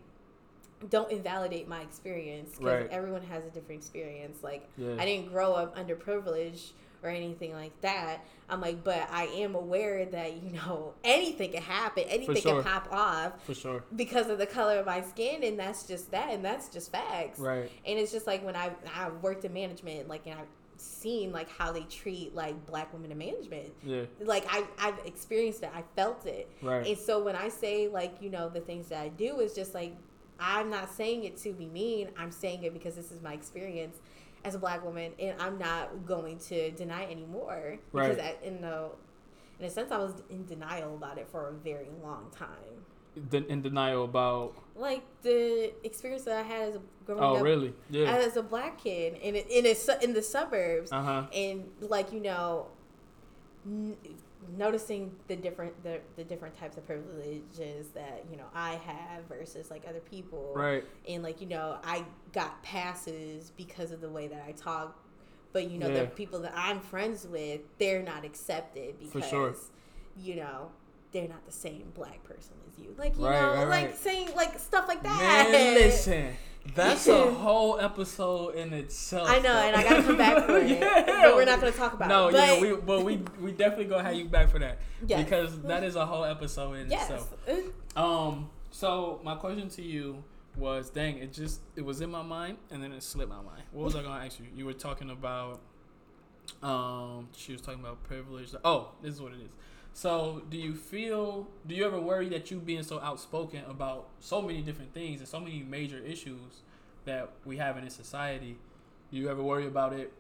don't 0.89 1.11
invalidate 1.11 1.69
my 1.69 1.81
experience 1.83 2.51
because 2.53 2.65
Right. 2.83 2.91
everyone 2.91 3.23
has 3.23 3.45
a 3.45 3.51
different 3.51 3.81
experience. 3.81 4.43
Like 4.43 4.69
Yeah. 4.79 4.97
I 4.99 5.05
didn't 5.05 5.29
grow 5.31 5.53
up 5.53 5.77
underprivileged 5.77 6.71
or 7.03 7.09
anything 7.11 7.53
like 7.55 7.79
that. 7.81 8.25
I'm 8.49 8.61
like, 8.61 8.83
but 8.85 9.09
I 9.11 9.25
am 9.27 9.55
aware 9.55 10.05
that 10.07 10.43
you 10.43 10.51
know 10.53 10.95
anything 11.05 11.53
can 11.53 11.63
happen, 11.63 12.05
anything 12.09 12.37
sure. 12.37 12.63
can 12.63 12.65
pop 12.65 12.93
off 12.93 13.45
For 13.47 13.55
sure. 13.55 13.85
because 13.97 14.29
of 14.29 14.39
the 14.39 14.47
color 14.47 14.79
of 14.79 14.87
my 14.87 15.01
skin, 15.03 15.43
and 15.45 15.59
that's 15.59 15.87
just 15.87 16.11
that, 16.11 16.31
and 16.31 16.45
that's 16.45 16.69
just 16.69 16.93
facts. 16.93 17.39
Right. 17.39 17.71
And 17.87 17.99
it's 17.99 18.13
just 18.13 18.27
like 18.27 18.45
when 18.45 18.57
I 18.57 18.71
I 18.95 19.11
worked 19.23 19.45
in 19.45 19.53
management, 19.53 20.09
like 20.09 20.27
and 20.27 20.39
I've 20.39 20.47
seen 20.77 21.31
like 21.33 21.49
how 21.51 21.73
they 21.73 21.83
treat 21.85 22.35
like 22.35 22.67
black 22.67 22.93
women 22.93 23.13
in 23.13 23.19
management. 23.19 23.73
Yeah. 23.83 24.03
Like 24.21 24.45
I 24.49 24.65
I've 24.79 24.99
experienced 25.07 25.63
it, 25.63 25.71
I 25.75 25.83
felt 25.97 26.27
it, 26.27 26.51
Right. 26.63 26.87
and 26.87 26.99
so 26.99 27.23
when 27.23 27.37
I 27.37 27.49
say 27.49 27.89
like 27.89 28.15
you 28.21 28.29
know 28.31 28.49
the 28.49 28.61
things 28.61 28.89
that 28.89 29.01
I 29.01 29.09
do 29.09 29.41
is 29.41 29.55
just 29.55 29.75
like 29.75 29.95
I'm 30.41 30.71
not 30.71 30.91
saying 30.93 31.25
it 31.25 31.37
to 31.39 31.53
be 31.53 31.67
mean. 31.67 32.09
I'm 32.19 32.31
saying 32.33 32.63
it 32.65 32.73
because 32.73 32.95
this 32.97 33.11
is 33.13 33.21
my 33.23 33.35
experience 33.35 33.99
as 34.45 34.55
a 34.55 34.59
black 34.59 34.85
woman, 34.85 35.13
and 35.19 35.41
I'm 35.41 35.59
not 35.59 36.07
going 36.07 36.39
to 36.49 36.71
deny 36.71 37.05
anymore. 37.05 37.79
Because 37.93 38.19
I, 38.19 38.37
in 38.43 38.61
the 38.63 38.91
in 39.59 39.67
a 39.67 39.71
sense, 39.71 39.93
I 39.93 39.99
was 39.99 40.15
in 40.31 40.47
denial 40.47 40.95
about 40.95 41.19
it 41.19 41.29
for 41.31 41.49
a 41.49 41.53
very 41.53 41.89
long 42.03 42.31
time. 42.35 42.49
De- 43.29 43.47
in 43.49 43.61
denial 43.61 44.05
about. 44.05 44.55
Like 44.77 45.03
the 45.23 45.73
experience 45.85 46.23
that 46.25 46.39
I 46.39 46.43
had 46.43 46.69
as 46.71 46.75
a 46.77 46.81
growing 47.05 47.23
Oh, 47.23 47.37
up 47.37 47.43
really? 47.43 47.75
Yeah. 47.91 48.11
as 48.17 48.37
a 48.39 48.43
black 48.43 48.79
kid 48.83 49.15
in 49.21 49.35
a, 49.37 49.39
in 49.41 49.67
a, 49.67 50.05
in 50.05 50.15
the 50.15 50.23
suburbs, 50.23 50.91
Uh 50.93 51.03
huh. 51.03 51.23
and 51.35 51.69
like 51.81 52.13
you 52.13 52.21
know 52.21 52.69
n- 53.67 53.97
noticing 54.57 55.15
the 55.29 55.37
different 55.37 55.83
the, 55.83 56.01
the 56.17 56.25
different 56.25 56.59
types 56.59 56.77
of 56.77 56.87
privileges 56.87 57.89
that 57.95 58.25
you 58.31 58.37
know 58.37 58.47
i 58.55 58.73
have 58.87 59.25
versus 59.29 59.71
like 59.71 59.85
other 59.89 60.01
people 60.01 60.53
Right. 60.55 60.85
and 61.09 61.23
like 61.23 61.41
you 61.41 61.47
know 61.47 61.79
i 61.85 62.05
got 62.33 62.63
passes 62.63 63.53
because 63.57 63.93
of 63.93 64.01
the 64.01 64.09
way 64.09 64.29
that 64.29 64.43
i 64.47 64.53
talk 64.53 64.99
but 65.53 65.71
you 65.71 65.79
know 65.79 65.89
Yeah. 65.89 66.01
the 66.03 66.07
people 66.09 66.41
that 66.41 66.53
i'm 66.57 66.81
friends 66.81 67.27
with 67.27 67.61
they're 67.79 68.03
not 68.03 68.25
accepted 68.25 68.99
because 68.99 69.29
sure. 69.29 69.55
you 70.17 70.37
know 70.37 70.71
they're 71.13 71.29
not 71.29 71.45
the 71.47 71.53
same 71.53 71.91
black 71.95 72.23
person 72.25 72.53
as 72.69 72.79
you 72.79 72.95
like 72.99 73.17
you 73.19 73.25
Right, 73.27 73.41
know 73.41 73.55
right, 73.55 73.69
like 73.69 73.87
right. 73.87 73.97
saying 73.99 74.29
like 74.37 74.59
stuff 74.59 74.87
like 74.89 75.03
that 75.03 75.51
Man, 75.51 75.75
listen. 75.75 76.37
That's 76.75 77.07
a 77.09 77.31
whole 77.45 77.81
episode 77.81 78.55
in 78.55 78.73
itself. 78.75 79.27
I 79.29 79.37
know, 79.39 79.45
though. 79.45 79.61
and 79.61 79.75
I 79.77 79.83
gotta 79.83 80.03
come 80.03 80.19
back 80.19 80.45
for 80.45 80.59
it. 80.63 80.69
Yeah. 80.71 81.05
But 81.25 81.35
we're 81.35 81.47
not 81.47 81.59
gonna 81.59 81.73
talk 81.73 81.95
about 81.95 82.09
no, 82.09 82.29
it. 82.29 82.35
yeah, 82.35 82.53
But 82.55 82.61
we 82.61 82.77
but 82.77 83.05
we 83.05 83.17
we 83.41 83.53
definitely 83.53 83.87
gonna 83.87 84.05
have 84.05 84.15
you 84.15 84.27
back 84.27 84.51
for 84.51 84.59
that 84.59 84.79
Yes. 85.07 85.25
because 85.25 85.61
that 85.63 85.83
is 85.85 85.97
a 85.97 86.05
whole 86.05 86.25
episode 86.25 86.75
in 86.75 86.91
yes. 86.91 87.03
itself. 87.11 87.35
Um, 87.97 88.51
so 88.71 89.21
my 89.25 89.35
question 89.37 89.69
to 89.71 89.83
you 89.83 90.23
was, 90.57 90.91
dang, 90.91 91.17
it 91.19 91.33
just 91.33 91.61
it 91.77 91.85
was 91.85 92.03
in 92.03 92.11
my 92.11 92.23
mind 92.23 92.59
and 92.71 92.83
then 92.83 92.93
it 92.93 93.03
slipped 93.03 93.31
my 93.31 93.37
mind. 93.41 93.63
What 93.73 93.85
was 93.87 93.97
I 93.97 94.03
gonna 94.03 94.23
ask 94.25 94.39
you? 94.39 94.47
You 94.55 94.67
were 94.67 94.75
talking 94.75 95.09
about, 95.11 95.61
um, 96.63 97.29
she 97.37 97.53
was 97.53 97.63
talking 97.63 97.81
about 97.81 98.03
privilege. 98.05 98.51
Oh, 98.65 98.91
this 99.03 99.15
is 99.15 99.21
what 99.23 99.33
it 99.33 99.41
is. 99.41 99.51
So, 99.93 100.43
do 100.51 100.57
you 100.57 100.75
feel? 100.75 101.49
Do 101.67 101.75
you 101.75 101.85
ever 101.85 102.01
worry 102.01 102.29
that 102.31 102.51
you 102.51 102.59
being 102.59 102.83
so 102.83 103.01
outspoken 103.01 103.65
about 103.69 104.09
so 104.21 104.41
many 104.41 104.63
different 104.63 104.95
things 104.95 105.21
and 105.21 105.29
so 105.29 105.41
many 105.41 105.63
major 105.63 105.99
issues 105.99 106.63
that 107.05 107.33
we 107.45 107.57
have 107.59 107.77
in 107.77 107.85
this 107.85 107.95
society? 107.95 108.57
Do 109.11 109.19
you 109.19 109.29
ever 109.29 109.43
worry 109.43 109.67
about 109.67 109.93
it 109.93 110.13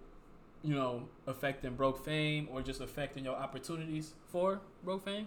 you 0.62 0.74
know, 0.74 1.08
affecting 1.26 1.74
broke 1.74 2.04
fame 2.04 2.48
or 2.50 2.62
just 2.62 2.80
affecting 2.80 3.24
your 3.24 3.36
opportunities 3.36 4.12
for 4.28 4.60
broke 4.84 5.04
fame? 5.04 5.26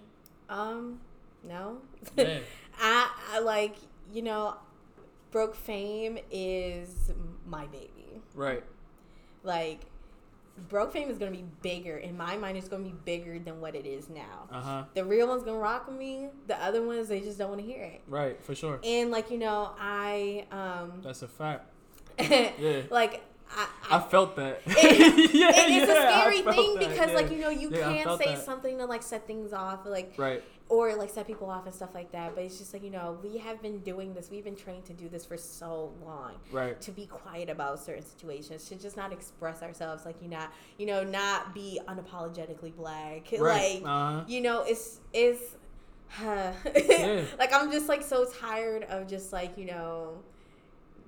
Um, 0.49 0.99
no. 1.43 1.79
Yeah. 2.15 2.39
I, 2.79 3.09
I 3.31 3.39
like 3.39 3.75
you 4.11 4.21
know, 4.21 4.55
broke 5.31 5.55
fame 5.55 6.17
is 6.31 7.11
my 7.47 7.65
baby. 7.67 8.21
right. 8.35 8.63
Like, 9.45 9.81
broke 10.69 10.93
fame 10.93 11.09
is 11.09 11.17
gonna 11.17 11.31
be 11.31 11.45
bigger 11.61 11.97
in 11.97 12.15
my 12.15 12.37
mind. 12.37 12.57
It's 12.57 12.67
gonna 12.67 12.83
be 12.83 12.95
bigger 13.05 13.39
than 13.39 13.59
what 13.61 13.75
it 13.75 13.85
is 13.85 14.09
now. 14.09 14.47
Uh 14.51 14.61
huh. 14.61 14.83
The 14.93 15.03
real 15.03 15.27
one's 15.27 15.43
gonna 15.43 15.57
rock 15.57 15.87
with 15.87 15.97
me. 15.97 16.29
The 16.47 16.61
other 16.63 16.83
ones, 16.85 17.07
they 17.07 17.19
just 17.21 17.37
don't 17.37 17.49
want 17.49 17.61
to 17.61 17.67
hear 17.67 17.83
it. 17.83 18.01
Right. 18.07 18.41
For 18.43 18.55
sure. 18.55 18.79
And 18.83 19.11
like 19.11 19.31
you 19.31 19.37
know, 19.37 19.71
I 19.79 20.45
um, 20.51 21.01
That's 21.03 21.21
a 21.21 21.27
fact. 21.27 21.69
Yeah. 22.19 22.83
like 22.91 23.21
I, 23.55 23.67
I 23.89 23.97
I 23.97 23.99
felt 24.01 24.35
that. 24.37 24.61
It- 24.67 25.33
yeah, 25.33 25.51
it's 25.55 25.87
yeah, 25.87 26.09
a 26.09 26.21
scary 26.21 26.41
thing 26.41 26.75
that, 26.79 26.89
because 26.89 27.09
yeah. 27.09 27.15
like 27.15 27.31
you 27.31 27.37
know 27.37 27.49
you 27.49 27.69
can't 27.69 28.17
say 28.19 28.35
that. 28.35 28.43
something 28.45 28.77
to 28.79 28.85
like 28.85 29.03
set 29.03 29.27
things 29.27 29.53
off 29.53 29.85
like 29.85 30.13
Right. 30.17 30.43
or 30.69 30.95
like 30.95 31.09
set 31.09 31.27
people 31.27 31.49
off 31.49 31.65
and 31.65 31.73
stuff 31.75 31.93
like 31.93 32.11
that 32.13 32.33
but 32.35 32.43
it's 32.43 32.57
just 32.57 32.73
like 32.73 32.83
you 32.83 32.89
know 32.89 33.17
we 33.23 33.37
have 33.37 33.61
been 33.61 33.79
doing 33.79 34.13
this 34.13 34.29
we've 34.31 34.43
been 34.43 34.55
trained 34.55 34.85
to 34.85 34.93
do 34.93 35.07
this 35.09 35.25
for 35.25 35.37
so 35.37 35.91
long 36.03 36.31
Right. 36.51 36.79
to 36.81 36.91
be 36.91 37.05
quiet 37.05 37.49
about 37.49 37.79
certain 37.79 38.03
situations 38.03 38.65
to 38.69 38.75
just 38.75 38.97
not 38.97 39.11
express 39.13 39.61
ourselves 39.61 40.05
like 40.05 40.21
you 40.21 40.29
not 40.29 40.51
you 40.77 40.85
know 40.85 41.03
not 41.03 41.53
be 41.53 41.79
unapologetically 41.87 42.75
black 42.75 43.27
Right. 43.37 43.81
like 43.81 43.83
uh 43.83 43.87
huh. 43.87 44.23
you 44.27 44.41
know 44.41 44.63
it's 44.63 44.99
it's 45.13 45.41
Yeah. 46.21 46.53
like 47.39 47.51
i'm 47.53 47.71
just 47.71 47.87
like 47.89 48.03
so 48.03 48.25
tired 48.25 48.83
of 48.83 49.07
just 49.07 49.33
like 49.33 49.57
you 49.57 49.65
know 49.65 50.17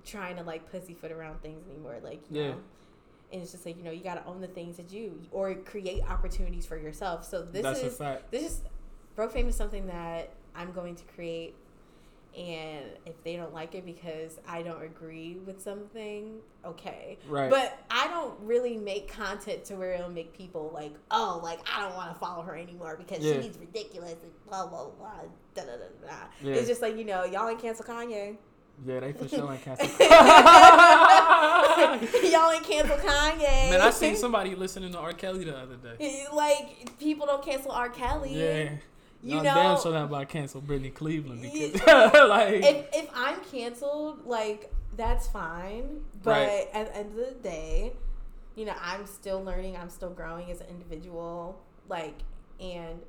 trying 0.06 0.36
to 0.38 0.44
like 0.44 0.70
pussyfoot 0.72 1.12
around 1.12 1.42
things 1.42 1.64
anymore 1.70 1.98
like 2.04 2.22
you 2.30 2.42
Yeah. 2.42 2.48
know 2.50 2.58
and 3.34 3.42
it's 3.42 3.52
just 3.52 3.66
like 3.66 3.76
you 3.78 3.84
know 3.84 3.92
you 3.92 4.04
got 4.04 4.16
to 4.16 4.26
own 4.26 4.40
the 4.42 4.48
things 4.48 4.78
that 4.78 4.92
you 4.92 5.20
or 5.32 5.56
create 5.56 6.04
opportunities 6.10 6.66
for 6.66 6.78
yourself 6.78 7.26
so 7.26 7.42
this 7.42 7.64
That's 7.64 7.82
a 7.82 7.86
is 7.88 7.98
fact. 7.98 8.32
this 8.32 8.44
is 8.44 8.62
broke 9.16 9.32
fame 9.34 9.48
is 9.50 9.56
something 9.56 9.88
that 9.88 10.30
i'm 10.56 10.72
going 10.72 10.96
to 10.96 11.04
create 11.16 11.56
and 12.38 12.84
if 13.06 13.24
they 13.24 13.38
don't 13.38 13.54
like 13.54 13.76
it 13.76 13.86
because 13.86 14.40
i 14.48 14.62
don't 14.62 14.84
agree 14.84 15.38
with 15.46 15.62
something 15.62 16.36
okay 16.66 17.18
Right. 17.30 17.50
but 17.50 17.80
i 17.90 18.08
don't 18.10 18.38
really 18.42 18.76
make 18.76 19.08
content 19.10 19.64
to 19.66 19.76
where 19.76 19.94
it'll 19.94 20.10
make 20.10 20.34
people 20.38 20.70
like 20.74 20.94
oh 21.12 21.40
like 21.42 21.60
i 21.74 21.82
don't 21.82 21.96
want 21.96 22.14
to 22.14 22.20
follow 22.20 22.44
her 22.44 22.58
anymore 22.58 22.98
because 22.98 23.24
Yeah. 23.24 23.42
she's 23.42 23.58
ridiculous 23.58 24.16
and 24.22 24.32
blah 24.50 24.68
blah 24.68 24.90
blah 24.90 25.12
da, 25.56 25.62
da, 25.64 25.72
da, 25.78 26.08
da. 26.08 26.14
Yeah. 26.44 26.56
it's 26.56 26.68
just 26.68 26.82
like 26.82 26.98
you 26.98 27.06
know 27.06 27.24
y'all 27.24 27.48
ain't 27.48 27.60
cancel 27.62 27.86
kanye 27.86 28.36
yeah, 28.86 29.00
they 29.00 29.14
for 29.14 29.28
sure 29.28 29.52
ain't 29.52 29.64
cancel. 29.64 29.88
y'all 32.30 32.52
ain't 32.52 32.64
cancel 32.64 32.98
kanye 32.98 33.70
Man, 33.70 33.82
I 33.82 33.90
seen 33.92 34.16
somebody 34.16 34.56
listening 34.56 34.92
to 34.94 34.98
R. 34.98 35.14
Kelly 35.14 35.46
the 35.46 35.58
other 35.58 35.76
day. 35.76 36.26
like 36.34 36.98
people 37.00 37.26
don't 37.26 37.44
cancel 37.44 37.72
r 37.72 37.90
kelly 37.90 38.34
Yeah. 38.36 38.70
You 39.24 39.36
Y'all 39.36 39.44
know- 39.44 39.54
damn 39.56 39.80
sure 39.82 39.94
not 39.94 40.04
about 40.06 40.30
cancel 40.30 40.62
Brittany 40.62 40.90
Cleveland 40.92 41.44
Yeah. 41.44 41.70
because 41.74 42.14
like 42.30 42.54
if 42.64 42.86
if 42.94 43.10
I'm 43.16 43.40
canceled, 43.52 44.26
like 44.26 44.72
that's 44.96 45.28
fine. 45.28 46.02
But 46.24 46.32
Right. 46.32 46.68
at 46.74 46.88
the 46.94 46.98
end 47.00 47.20
of 47.20 47.26
the 47.26 47.34
day, 47.42 47.94
you 48.56 48.66
know, 48.66 48.74
I'm 48.82 49.06
still 49.08 49.44
learning. 49.44 49.76
I'm 49.78 49.90
still 49.90 50.10
growing 50.12 50.50
as 50.52 50.62
an 50.62 50.68
individual. 50.70 51.60
Like, 51.90 52.16
and 52.60 53.00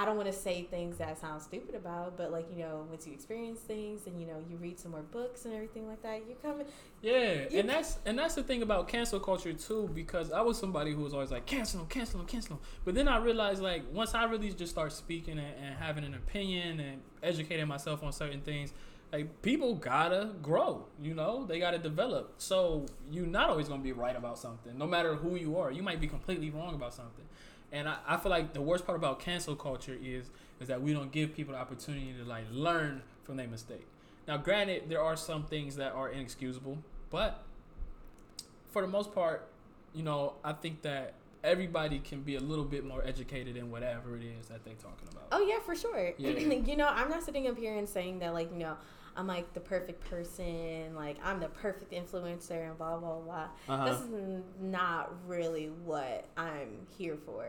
I 0.00 0.04
don't 0.04 0.16
want 0.16 0.28
to 0.28 0.32
say 0.32 0.62
things 0.62 0.98
that 0.98 1.18
sound 1.20 1.42
stupid 1.42 1.74
about, 1.74 2.16
but 2.16 2.30
like 2.30 2.46
you 2.52 2.58
know, 2.62 2.86
once 2.88 3.04
you 3.06 3.12
experience 3.12 3.58
things 3.58 4.06
and 4.06 4.20
you 4.20 4.28
know 4.28 4.36
you 4.48 4.56
read 4.56 4.78
some 4.78 4.92
more 4.92 5.02
books 5.02 5.44
and 5.44 5.52
everything 5.52 5.88
like 5.88 6.00
that, 6.02 6.22
you 6.28 6.36
come. 6.40 6.62
Yeah, 7.02 7.48
You- 7.50 7.58
and 7.60 7.68
that's 7.68 7.98
and 8.06 8.16
that's 8.16 8.36
the 8.36 8.44
thing 8.44 8.62
about 8.62 8.86
cancel 8.86 9.18
culture 9.18 9.52
too, 9.52 9.90
because 9.94 10.30
I 10.30 10.40
was 10.40 10.56
somebody 10.56 10.92
who 10.92 11.02
was 11.02 11.14
always 11.14 11.32
like 11.32 11.46
cancel 11.46 11.80
him, 11.80 11.86
cancel 11.88 12.20
him, 12.20 12.26
cancel 12.26 12.54
him. 12.54 12.60
But 12.84 12.94
then 12.94 13.08
I 13.08 13.18
realized 13.18 13.60
like 13.60 13.82
once 13.92 14.14
I 14.14 14.22
really 14.24 14.52
just 14.52 14.70
start 14.70 14.92
speaking 14.92 15.36
and, 15.38 15.54
and 15.64 15.74
having 15.76 16.04
an 16.04 16.14
opinion 16.14 16.78
and 16.78 17.00
educating 17.22 17.66
myself 17.66 18.04
on 18.04 18.12
certain 18.12 18.40
things, 18.40 18.72
like 19.12 19.42
people 19.42 19.74
gotta 19.74 20.30
grow, 20.42 20.84
you 21.02 21.14
know, 21.14 21.44
they 21.44 21.58
gotta 21.58 21.78
develop. 21.78 22.34
So 22.38 22.86
you're 23.10 23.26
not 23.26 23.50
always 23.50 23.68
gonna 23.68 23.82
be 23.82 23.92
right 23.92 24.14
about 24.14 24.38
something, 24.38 24.78
no 24.78 24.86
matter 24.86 25.14
who 25.16 25.34
you 25.34 25.58
are. 25.58 25.72
You 25.72 25.82
might 25.82 26.00
be 26.00 26.06
completely 26.06 26.50
wrong 26.50 26.74
about 26.76 26.94
something. 26.94 27.24
And 27.72 27.88
I, 27.88 27.96
I 28.06 28.16
feel 28.16 28.30
like 28.30 28.54
the 28.54 28.62
worst 28.62 28.86
part 28.86 28.96
about 28.96 29.20
cancel 29.20 29.54
culture 29.54 29.96
is 30.02 30.30
is 30.60 30.68
that 30.68 30.82
we 30.82 30.92
don't 30.92 31.12
give 31.12 31.34
people 31.34 31.54
the 31.54 31.60
opportunity 31.60 32.14
to 32.18 32.24
like 32.24 32.44
learn 32.50 33.02
from 33.22 33.36
their 33.36 33.48
mistake. 33.48 33.86
Now, 34.26 34.36
granted, 34.36 34.84
there 34.88 35.02
are 35.02 35.16
some 35.16 35.44
things 35.44 35.76
that 35.76 35.92
are 35.92 36.10
inexcusable, 36.10 36.78
but 37.10 37.42
for 38.70 38.82
the 38.82 38.88
most 38.88 39.14
part, 39.14 39.48
you 39.94 40.02
know, 40.02 40.34
I 40.44 40.52
think 40.52 40.82
that 40.82 41.14
everybody 41.44 41.98
can 42.00 42.22
be 42.22 42.36
a 42.36 42.40
little 42.40 42.64
bit 42.64 42.84
more 42.84 43.02
educated 43.06 43.56
in 43.56 43.70
whatever 43.70 44.16
it 44.16 44.22
is 44.24 44.48
that 44.48 44.64
they're 44.64 44.74
talking 44.74 45.08
about. 45.10 45.28
Oh 45.32 45.40
yeah, 45.46 45.60
for 45.60 45.74
sure. 45.74 46.12
Yeah. 46.18 46.30
you 46.30 46.76
know, 46.76 46.88
I'm 46.88 47.08
not 47.08 47.22
sitting 47.22 47.46
up 47.46 47.56
here 47.56 47.76
and 47.76 47.88
saying 47.88 48.18
that 48.20 48.34
like 48.34 48.50
you 48.52 48.58
know. 48.58 48.76
I'm 49.18 49.26
like 49.26 49.52
the 49.52 49.60
perfect 49.60 50.08
person, 50.08 50.94
like 50.94 51.16
I'm 51.24 51.40
the 51.40 51.48
perfect 51.48 51.92
influencer, 51.92 52.68
and 52.68 52.78
blah 52.78 52.96
blah 52.98 53.18
blah. 53.18 53.48
Uh-huh. 53.68 53.84
This 53.90 54.00
is 54.02 54.42
not 54.60 55.12
really 55.26 55.70
what 55.84 56.24
I'm 56.36 56.86
here 56.96 57.18
for. 57.26 57.44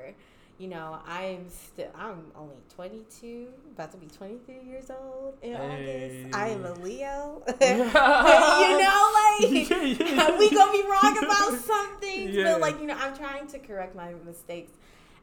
You 0.57 0.67
know, 0.67 0.99
I'm 1.07 1.47
still 1.47 1.87
I'm 1.95 2.23
only 2.35 2.55
22, 2.75 3.47
about 3.75 3.91
to 3.91 3.97
be 3.97 4.07
23 4.07 4.55
years 4.67 4.89
old 4.89 5.35
in 5.41 5.53
Hey. 5.55 6.23
August. 6.23 6.35
I 6.35 6.49
am 6.49 6.65
a 6.65 6.73
Leo. 6.73 7.43
you 7.47 7.53
you 7.67 7.77
know, 7.85 9.13
like 9.13 9.69
Yeah, 9.69 9.83
yeah. 9.83 10.37
we 10.39 10.49
gonna 10.49 10.71
be 10.71 10.83
wrong 10.83 11.17
about 11.23 11.53
some 11.59 11.97
things, 12.01 12.35
Yeah. 12.35 12.45
but 12.53 12.61
like 12.61 12.79
you 12.81 12.87
know, 12.87 12.97
I'm 12.99 13.15
trying 13.15 13.45
to 13.47 13.59
correct 13.59 13.95
my 13.95 14.13
mistakes 14.25 14.71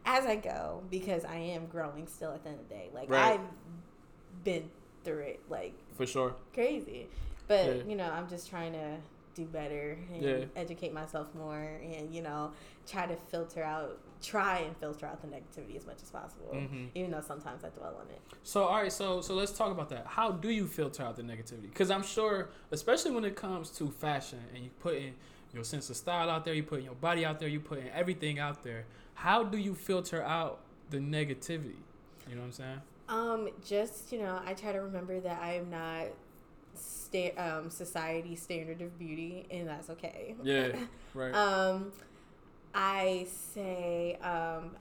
as 0.06 0.24
I 0.24 0.36
go 0.36 0.82
because 0.92 1.24
I 1.24 1.36
am 1.36 1.66
growing 1.66 2.06
still. 2.06 2.32
At 2.32 2.44
the 2.44 2.50
end 2.50 2.60
of 2.60 2.68
the 2.68 2.74
day, 2.74 2.88
like 2.94 3.10
Right. 3.10 3.32
I've 3.32 4.44
been 4.44 4.70
through 5.04 5.18
it, 5.22 5.40
like 5.50 5.74
for 5.96 6.06
sure. 6.06 6.34
crazy. 6.52 7.08
But 7.48 7.66
Yeah. 7.66 7.82
you 7.84 7.96
know, 7.96 8.10
I'm 8.10 8.28
just 8.28 8.48
trying 8.50 8.72
to 8.72 8.96
do 9.34 9.44
better 9.44 9.98
and 10.12 10.22
Yeah. 10.22 10.44
educate 10.56 10.92
myself 10.92 11.34
more, 11.34 11.58
and 11.82 12.14
you 12.14 12.22
know, 12.22 12.52
try 12.86 13.06
to 13.06 13.14
filter 13.16 13.62
out, 13.62 13.98
try 14.22 14.58
and 14.60 14.74
filter 14.78 15.04
out 15.06 15.20
the 15.20 15.28
negativity 15.28 15.76
as 15.76 15.86
much 15.86 16.02
as 16.02 16.10
possible. 16.10 16.50
Mhm. 16.54 16.88
Even 16.94 17.10
though 17.10 17.20
sometimes 17.20 17.62
I 17.62 17.68
dwell 17.68 17.96
on 17.96 18.08
it. 18.08 18.20
So 18.42 18.64
all 18.64 18.76
right, 18.82 18.92
so 18.92 19.20
so 19.20 19.34
let's 19.34 19.52
talk 19.52 19.70
about 19.70 19.88
that. 19.90 20.06
How 20.06 20.30
do 20.32 20.48
you 20.48 20.66
filter 20.66 21.02
out 21.02 21.16
the 21.16 21.22
negativity? 21.22 21.68
Because 21.70 21.90
I'm 21.90 22.02
sure, 22.02 22.48
especially 22.70 23.10
when 23.10 23.24
it 23.24 23.36
comes 23.36 23.70
to 23.72 23.90
fashion, 23.90 24.42
and 24.54 24.64
you 24.64 24.70
put 24.80 24.94
in 24.96 25.14
your 25.52 25.64
sense 25.64 25.90
of 25.90 25.96
style 25.96 26.28
out 26.30 26.44
there, 26.44 26.54
you 26.54 26.62
put 26.62 26.78
in 26.80 26.84
your 26.86 26.94
body 26.94 27.24
out 27.24 27.38
there, 27.38 27.48
you 27.48 27.60
put 27.60 27.78
in 27.78 27.88
everything 27.90 28.38
out 28.38 28.62
there. 28.62 28.86
How 29.14 29.42
do 29.44 29.56
you 29.58 29.74
filter 29.74 30.22
out 30.22 30.60
the 30.90 30.98
negativity? 30.98 31.76
You 32.28 32.34
know 32.34 32.40
what 32.40 32.46
I'm 32.46 32.52
saying? 32.52 32.82
Um, 33.08 33.48
just 33.64 34.12
you 34.12 34.18
know, 34.18 34.40
I 34.44 34.54
try 34.54 34.72
to 34.72 34.78
remember 34.78 35.20
that 35.20 35.40
I 35.40 35.54
am 35.54 35.70
not 35.70 36.06
sta- 36.74 37.36
um, 37.36 37.70
society 37.70 38.36
standard 38.36 38.82
of 38.82 38.98
beauty, 38.98 39.46
and 39.50 39.68
that's 39.68 39.90
okay. 39.90 40.34
Yeah, 40.42 40.76
right. 41.14 41.32
Um, 41.34 41.92
I 42.74 43.26
say, 43.54 44.16
um, 44.16 44.76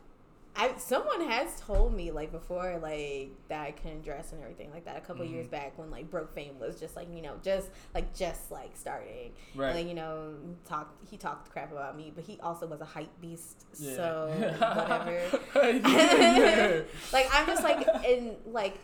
I 0.57 0.73
someone 0.77 1.21
has 1.29 1.59
told 1.59 1.93
me 1.93 2.11
like 2.11 2.31
before, 2.31 2.79
like 2.81 3.31
that 3.49 3.61
I 3.61 3.71
couldn't 3.71 4.03
dress 4.03 4.31
and 4.31 4.41
everything 4.41 4.71
like 4.71 4.85
that. 4.85 4.97
A 4.97 5.01
couple 5.01 5.25
Mhm. 5.25 5.31
years 5.31 5.47
back 5.47 5.77
when 5.77 5.91
like 5.91 6.09
broke 6.09 6.33
fame 6.33 6.57
was 6.59 6.79
just 6.79 6.95
like 6.95 7.07
you 7.13 7.21
know 7.21 7.35
just 7.43 7.69
like 7.93 8.13
just 8.15 8.51
like 8.51 8.71
starting. 8.75 9.33
right. 9.55 9.75
Like 9.75 9.87
you 9.87 9.93
know, 9.93 10.33
talked 10.67 11.03
he 11.09 11.17
talked 11.17 11.51
crap 11.51 11.71
about 11.71 11.97
me, 11.97 12.11
but 12.15 12.23
he 12.23 12.39
also 12.41 12.67
was 12.67 12.81
a 12.81 12.85
hype 12.85 13.09
beast. 13.21 13.65
yeah. 13.77 13.95
So 13.95 14.55
whatever. 14.59 15.21
like 17.13 17.27
I'm 17.33 17.45
just 17.47 17.63
like 17.63 17.87
in 18.05 18.35
like 18.45 18.77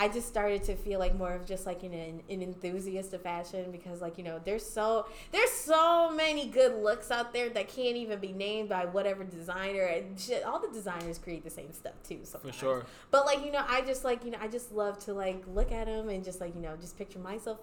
I 0.00 0.08
just 0.08 0.28
started 0.28 0.62
to 0.64 0.76
feel 0.76 1.00
like 1.00 1.16
more 1.16 1.32
of 1.32 1.44
just 1.44 1.66
like 1.66 1.82
an, 1.82 1.92
an 1.92 2.40
enthusiast 2.42 3.12
of 3.14 3.22
fashion 3.22 3.72
because 3.72 4.00
like 4.00 4.16
you 4.16 4.22
know 4.24 4.40
there's 4.44 4.64
so 4.64 5.06
there's 5.32 5.50
so 5.50 6.10
many 6.12 6.46
good 6.46 6.80
looks 6.82 7.10
out 7.10 7.32
there 7.32 7.48
that 7.50 7.66
can't 7.68 7.96
even 7.96 8.20
be 8.20 8.32
named 8.32 8.68
by 8.68 8.84
whatever 8.86 9.24
designer 9.24 9.82
and 9.82 10.18
shit. 10.18 10.44
All 10.44 10.60
the 10.60 10.68
designers 10.72 11.18
create 11.18 11.42
the 11.42 11.50
same 11.50 11.72
stuff 11.72 11.94
too. 12.08 12.20
For 12.24 12.52
sure. 12.52 12.86
But 13.10 13.26
like 13.26 13.44
you 13.44 13.50
know, 13.50 13.64
I 13.68 13.80
just 13.80 14.04
like 14.04 14.24
you 14.24 14.30
know, 14.30 14.38
I 14.40 14.46
just 14.48 14.70
love 14.72 14.98
to 15.06 15.12
like 15.14 15.42
look 15.52 15.72
at 15.72 15.86
them 15.86 16.08
and 16.08 16.24
just 16.24 16.40
like 16.40 16.54
you 16.54 16.60
know, 16.60 16.76
just 16.80 16.96
picture 16.96 17.18
myself, 17.18 17.58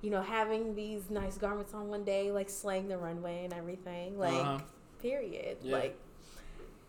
you 0.00 0.10
know, 0.10 0.22
having 0.22 0.74
these 0.74 1.10
nice 1.10 1.36
garments 1.36 1.74
on 1.74 1.88
one 1.88 2.04
day, 2.04 2.32
like 2.32 2.48
slaying 2.48 2.88
the 2.88 2.96
runway 2.96 3.44
and 3.44 3.52
everything. 3.52 4.18
Like, 4.18 4.32
Uh-huh. 4.32 4.58
period. 5.02 5.58
Yeah. 5.62 5.76
Like, 5.76 5.98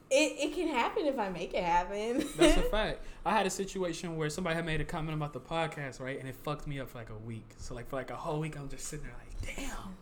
it 0.10 0.36
it 0.40 0.54
can 0.54 0.68
happen 0.68 1.06
if 1.06 1.18
I 1.18 1.30
make 1.30 1.54
it 1.54 1.64
happen. 1.64 2.26
That's 2.38 2.58
a 2.58 2.62
fact. 2.70 3.06
I 3.26 3.32
had 3.32 3.46
a 3.46 3.50
situation 3.50 4.16
where 4.16 4.30
somebody 4.30 4.56
had 4.56 4.66
made 4.66 4.82
a 4.82 4.86
comment 4.86 5.16
about 5.16 5.34
the 5.34 5.40
podcast, 5.40 6.00
right? 6.00 6.20
And 6.20 6.28
it 6.28 6.36
fucked 6.36 6.68
me 6.68 6.80
up 6.80 6.90
for 6.90 7.00
like 7.00 7.10
a 7.10 7.18
week. 7.18 7.50
So 7.58 7.74
like 7.76 7.90
for 7.90 7.96
like 7.96 8.12
a 8.12 8.16
whole 8.16 8.40
week, 8.40 8.58
I'm 8.58 8.70
just 8.70 8.86
sitting 8.86 9.06
there 9.06 9.16
like, 9.18 9.56
damn, 9.56 9.96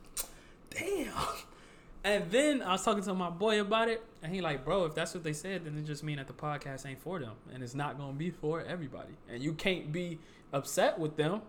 damn. 0.70 1.14
And 2.06 2.30
then 2.32 2.62
I 2.62 2.74
was 2.74 2.84
talking 2.84 3.04
to 3.04 3.14
my 3.14 3.30
boy 3.30 3.62
about 3.62 3.88
it, 3.88 4.04
and 4.22 4.34
he 4.34 4.42
like, 4.42 4.66
bro, 4.66 4.84
if 4.86 4.94
that's 4.94 5.14
what 5.14 5.24
they 5.24 5.32
said, 5.32 5.64
then 5.64 5.78
it 5.78 5.86
just 5.86 6.04
mean 6.04 6.18
that 6.18 6.28
the 6.28 6.34
podcast 6.34 6.86
ain't 6.86 7.02
for 7.02 7.18
them, 7.18 7.32
and 7.54 7.64
it's 7.64 7.76
not 7.76 7.98
gonna 7.98 8.12
be 8.12 8.30
for 8.30 8.62
everybody. 8.62 9.14
And 9.30 9.42
you 9.42 9.54
can't 9.54 9.92
be 9.92 10.20
upset 10.52 11.00
with 11.00 11.16
them, 11.16 11.42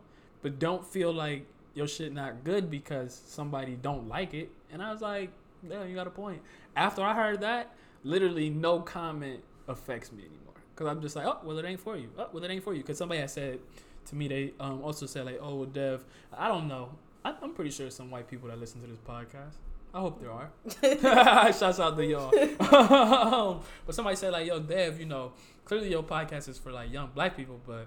but 0.43 0.61
don't 0.61 0.87
feel 0.87 1.13
like 1.13 1.47
your 1.75 1.89
shit 1.89 2.13
not 2.13 2.45
good 2.45 2.71
because 2.71 3.21
somebody 3.27 3.77
don't 3.81 4.09
like 4.09 4.33
it. 4.33 4.51
And 4.73 4.81
I 4.81 4.93
was 4.93 5.01
like, 5.03 5.31
yeah, 5.69 5.85
you 5.85 5.97
got 5.97 6.07
a 6.07 6.11
point. 6.11 6.41
After 6.77 7.03
I 7.03 7.15
heard 7.15 7.41
that, 7.41 7.75
literally 8.05 8.51
no 8.51 8.81
comment 8.81 9.43
affects 9.67 10.13
me 10.13 10.23
anymore. 10.23 10.55
Cause 10.77 10.87
I'm 10.87 11.01
just 11.01 11.17
like, 11.17 11.27
oh, 11.27 11.39
well, 11.45 11.59
it 11.59 11.65
ain't 11.65 11.81
for 11.81 11.97
you. 11.97 12.11
Oh, 12.19 12.29
well, 12.33 12.45
it 12.45 12.51
ain't 12.51 12.63
for 12.63 12.75
you. 12.75 12.83
Cause 12.83 12.99
somebody 12.99 13.21
had 13.21 13.31
said 13.31 13.59
to 14.07 14.17
me, 14.17 14.29
they 14.29 14.53
um, 14.61 14.83
also 14.83 15.07
said 15.07 15.25
like, 15.27 15.39
oh, 15.41 15.65
Dev, 15.65 16.05
I 16.33 16.49
don't 16.49 16.69
know. 16.69 16.91
I, 17.25 17.35
I'm 17.43 17.55
pretty 17.55 17.71
sure 17.71 17.91
some 17.91 18.11
white 18.11 18.29
people 18.29 18.49
that 18.49 18.59
listen 18.59 18.81
to 18.83 18.87
this 18.87 18.99
podcast. 18.99 19.55
I 19.95 20.01
hope 20.01 20.21
there 20.21 20.33
are. 20.33 20.51
Shouts 21.53 21.79
out 21.79 21.97
to 21.97 22.05
y'all. 22.05 22.35
Um, 22.75 23.61
but 23.87 23.95
somebody 23.95 24.17
said 24.17 24.33
like, 24.33 24.47
yo, 24.47 24.59
Dev, 24.59 24.99
you 24.99 25.07
know, 25.07 25.33
clearly 25.65 25.89
your 25.89 26.03
podcast 26.03 26.49
is 26.49 26.59
for 26.59 26.73
like 26.73 26.93
young 26.93 27.11
black 27.15 27.37
people, 27.37 27.61
but 27.65 27.87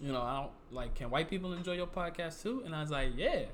you 0.00 0.12
know, 0.12 0.22
I 0.22 0.40
don't 0.40 0.52
like. 0.70 0.94
Can 0.94 1.10
white 1.10 1.28
people 1.28 1.52
enjoy 1.52 1.72
your 1.72 1.86
podcast 1.88 2.42
too? 2.42 2.62
And 2.64 2.74
I 2.74 2.80
was 2.80 2.90
like, 2.90 3.10
yeah, 3.16 3.46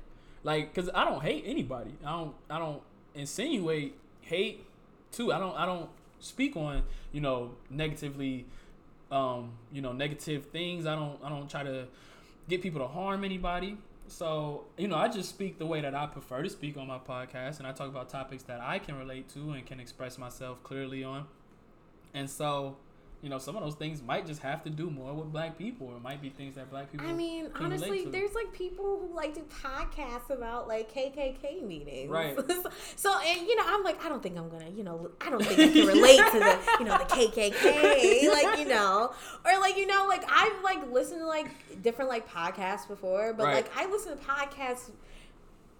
like, 0.43 0.73
cause 0.73 0.89
I 0.93 1.05
don't 1.05 1.21
hate 1.21 1.43
anybody. 1.47 1.95
I 2.05 2.11
don't. 2.11 2.35
I 2.49 2.59
don't 2.59 2.81
insinuate 3.15 3.95
hate 4.21 4.65
too. 5.13 5.31
I 5.31 5.39
don't. 5.39 5.55
I 5.55 5.65
don't 5.65 5.89
speak 6.19 6.55
on 6.57 6.83
you 7.11 7.21
know 7.21 7.51
negatively, 7.69 8.45
um, 9.11 9.51
you 9.71 9.81
know 9.81 9.93
negative 9.93 10.47
things. 10.47 10.85
I 10.85 10.95
don't. 10.95 11.17
I 11.23 11.29
don't 11.29 11.49
try 11.49 11.63
to 11.63 11.87
get 12.49 12.61
people 12.61 12.81
to 12.81 12.87
harm 12.87 13.23
anybody. 13.23 13.77
So, 14.07 14.65
you 14.77 14.87
know, 14.87 14.97
I 14.97 15.07
just 15.07 15.29
speak 15.29 15.57
the 15.57 15.65
way 15.65 15.81
that 15.81 15.95
I 15.95 16.05
prefer 16.07 16.43
to 16.43 16.49
speak 16.49 16.77
on 16.77 16.87
my 16.87 16.99
podcast 16.99 17.59
and 17.59 17.65
I 17.65 17.71
talk 17.71 17.87
about 17.87 18.09
topics 18.09 18.43
that 18.43 18.59
I 18.59 18.77
can 18.77 18.97
relate 18.97 19.29
to 19.29 19.51
and 19.51 19.65
can 19.65 19.79
express 19.79 20.17
myself 20.17 20.61
clearly 20.61 21.03
on. 21.03 21.25
And 22.13 22.29
so, 22.29 22.77
you 23.23 23.29
know, 23.29 23.37
some 23.37 23.55
of 23.55 23.63
those 23.63 23.75
things 23.75 24.03
might 24.03 24.27
just 24.27 24.41
have 24.41 24.63
to 24.65 24.69
do 24.69 24.89
more 24.89 25.13
with 25.13 25.31
black 25.31 25.57
people, 25.57 25.87
or 25.87 25.95
it 25.95 26.03
might 26.03 26.21
be 26.21 26.29
things 26.29 26.55
that 26.55 26.69
black 26.69 26.91
people. 26.91 27.07
I 27.07 27.13
mean, 27.13 27.49
honestly, 27.55 28.05
there's 28.05 28.33
like 28.35 28.51
people 28.51 28.99
who 28.99 29.15
like 29.15 29.33
do 29.33 29.45
podcasts 29.63 30.29
about 30.29 30.67
like 30.67 30.93
KKK 30.93 31.65
meetings, 31.65 32.09
Right. 32.09 32.37
so, 32.97 33.17
and 33.25 33.47
you 33.47 33.55
know, 33.55 33.63
I'm 33.65 33.81
like, 33.81 34.03
I 34.03 34.09
don't 34.09 34.21
think 34.21 34.37
I'm 34.37 34.49
gonna, 34.49 34.69
you 34.69 34.83
know, 34.83 35.09
I 35.21 35.29
don't 35.29 35.43
think 35.45 35.57
I 35.57 35.69
can 35.69 35.87
relate 35.87 36.17
to 36.17 36.39
the, 36.39 36.59
you 36.79 36.85
know, 36.85 36.97
the 36.97 37.05
KKK, 37.05 38.27
like 38.27 38.59
you 38.59 38.65
know, 38.65 39.13
or 39.45 39.59
like 39.61 39.77
you 39.77 39.87
know, 39.87 40.05
like 40.09 40.25
I've 40.29 40.61
like 40.61 40.91
listened 40.91 41.21
to 41.21 41.25
like 41.25 41.47
different 41.81 42.09
like 42.09 42.29
podcasts 42.29 42.87
before, 42.89 43.33
but 43.33 43.45
Right. 43.45 43.55
like 43.55 43.71
I 43.77 43.89
listen 43.89 44.17
to 44.17 44.23
podcasts 44.23 44.91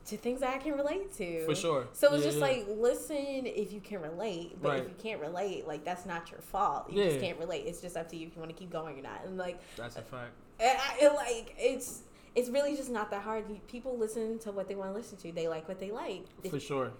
to 0.08 0.18
things 0.18 0.41
that 0.41 0.54
I 0.54 0.58
can 0.58 0.74
relate 0.74 1.14
to. 1.18 1.45
For 1.45 1.56
sure. 1.56 1.88
So 1.93 2.14
it's 2.14 2.24
Yeah, 2.26 2.30
just 2.32 2.38
yeah. 2.39 2.45
like 2.45 2.66
listen 2.70 3.45
if 3.45 3.72
you 3.72 3.80
can 3.80 4.01
relate, 4.01 4.62
but 4.62 4.80
if 4.80 4.89
you 4.89 4.95
can't 5.01 5.22
relate, 5.22 5.66
like 5.68 5.86
that's 5.86 6.06
not 6.06 6.30
your 6.32 6.41
fault. 6.41 6.91
You 6.91 7.01
Yeah. 7.04 7.10
just 7.10 7.22
can't 7.22 7.39
relate. 7.39 7.66
It's 7.66 7.82
just 7.82 7.95
up 7.95 8.10
to 8.10 8.18
you 8.18 8.28
if 8.28 8.36
you 8.36 8.39
want 8.41 8.51
to 8.54 8.58
keep 8.60 8.70
going 8.72 8.99
or 8.99 9.01
not. 9.01 9.22
And 9.26 9.38
like 9.38 9.60
That's 9.78 9.95
a 9.95 10.01
fact. 10.01 10.32
and 10.60 10.78
I, 10.78 11.06
it, 11.06 11.14
like 11.16 11.56
it's 11.58 12.01
it's 12.36 12.49
really 12.49 12.76
just 12.76 12.89
not 12.89 13.12
that 13.12 13.22
hard. 13.22 13.45
People 13.68 13.97
listen 13.97 14.39
to 14.39 14.51
what 14.51 14.68
they 14.68 14.76
want 14.76 14.89
to 14.91 14.93
listen 14.97 15.18
to. 15.20 15.32
They 15.32 15.47
like 15.47 15.68
what 15.68 15.80
they 15.80 15.91
like. 15.91 16.26
If- 16.43 16.51
For 16.51 16.60
sure. 16.60 16.91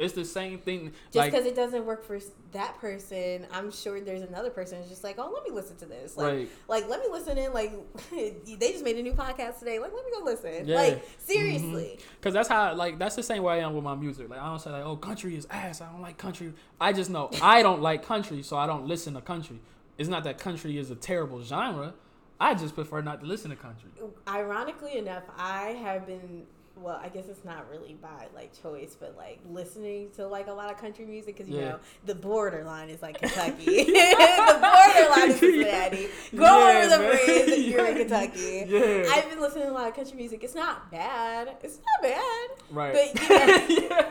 It's 0.00 0.14
the 0.14 0.24
same 0.24 0.58
thing. 0.58 0.92
just 1.06 1.16
like, 1.16 1.30
because 1.30 1.46
it 1.46 1.54
doesn't 1.54 1.84
work 1.84 2.04
for 2.04 2.18
that 2.52 2.78
person, 2.78 3.46
I'm 3.52 3.70
sure 3.70 4.00
there's 4.00 4.22
another 4.22 4.48
person 4.48 4.78
who's 4.78 4.88
just 4.88 5.04
like, 5.04 5.16
oh, 5.18 5.30
let 5.32 5.44
me 5.44 5.50
listen 5.50 5.76
to 5.76 5.86
this. 5.86 6.16
Like, 6.16 6.32
Right. 6.32 6.48
like 6.68 6.88
let 6.88 7.00
me 7.00 7.06
listen 7.10 7.36
in. 7.36 7.52
Like, 7.52 7.72
they 8.10 8.72
just 8.72 8.82
made 8.82 8.96
a 8.96 9.02
new 9.02 9.12
podcast 9.12 9.58
today. 9.58 9.78
Like, 9.78 9.92
let 9.94 10.04
me 10.04 10.10
go 10.16 10.24
listen. 10.24 10.66
Yeah. 10.66 10.76
Like, 10.76 10.96
mm-hmm. 10.96 11.32
seriously. 11.32 11.98
Cause 12.22 12.32
that's 12.32 12.48
how 12.48 12.74
like 12.74 12.98
that's 12.98 13.16
the 13.16 13.22
same 13.22 13.42
way 13.42 13.60
I 13.60 13.66
am 13.66 13.74
with 13.74 13.84
my 13.84 13.94
music. 13.94 14.30
Like 14.30 14.40
I 14.40 14.46
don't 14.46 14.58
say 14.58 14.70
like, 14.70 14.84
oh, 14.84 14.96
country 14.96 15.36
is 15.36 15.46
ass. 15.50 15.80
I 15.80 15.90
don't 15.92 16.02
like 16.02 16.16
country. 16.16 16.54
I 16.80 16.92
just 16.92 17.10
know 17.10 17.30
I 17.42 17.62
don't 17.66 17.82
like 17.82 18.04
country, 18.04 18.42
so 18.42 18.56
I 18.56 18.66
don't 18.66 18.86
listen 18.86 19.14
to 19.14 19.20
country. 19.20 19.60
It's 19.98 20.08
not 20.08 20.24
that 20.24 20.38
country 20.38 20.78
is 20.78 20.90
a 20.90 20.94
terrible 20.94 21.42
genre. 21.42 21.92
I 22.40 22.54
just 22.54 22.74
prefer 22.74 23.02
not 23.02 23.20
to 23.20 23.26
listen 23.26 23.50
to 23.50 23.56
country. 23.56 23.90
Ironically 24.26 24.96
enough, 24.96 25.24
I 25.36 25.76
have 25.82 26.06
been. 26.06 26.46
Well, 26.82 26.98
I 27.02 27.08
guess 27.10 27.28
it's 27.28 27.44
not 27.44 27.68
really 27.70 27.94
by 28.00 28.26
like 28.34 28.50
choice, 28.62 28.96
but 28.98 29.14
like 29.16 29.38
listening 29.50 30.10
to 30.16 30.26
like 30.26 30.46
a 30.48 30.52
lot 30.52 30.70
of 30.72 30.78
country 30.78 31.04
music 31.04 31.36
because 31.36 31.48
you 31.50 31.58
Yeah. 31.60 31.68
know 31.70 31.78
the 32.06 32.14
borderline 32.14 32.88
is 32.88 33.02
like 33.02 33.18
Kentucky. 33.20 33.64
the 33.84 34.58
borderline 34.60 35.30
is 35.30 35.38
Cincinnati. 35.40 36.08
Go 36.34 36.42
Yeah, 36.44 36.78
over 36.78 36.88
the 36.88 36.98
man. 36.98 37.10
bridge 37.10 37.48
if 37.48 37.66
you're 37.66 37.86
in 37.86 37.96
Kentucky. 38.08 38.64
Yeah. 38.66 39.12
I've 39.14 39.28
been 39.28 39.40
listening 39.40 39.64
to 39.66 39.70
a 39.70 39.74
lot 39.74 39.88
of 39.88 39.94
country 39.94 40.16
music. 40.16 40.42
It's 40.42 40.54
not 40.54 40.90
bad. 40.90 41.56
It's 41.62 41.78
not 41.78 42.02
bad. 42.02 42.48
Right. 42.70 43.10
But 43.14 43.68
you 43.70 43.88
know, 43.88 44.10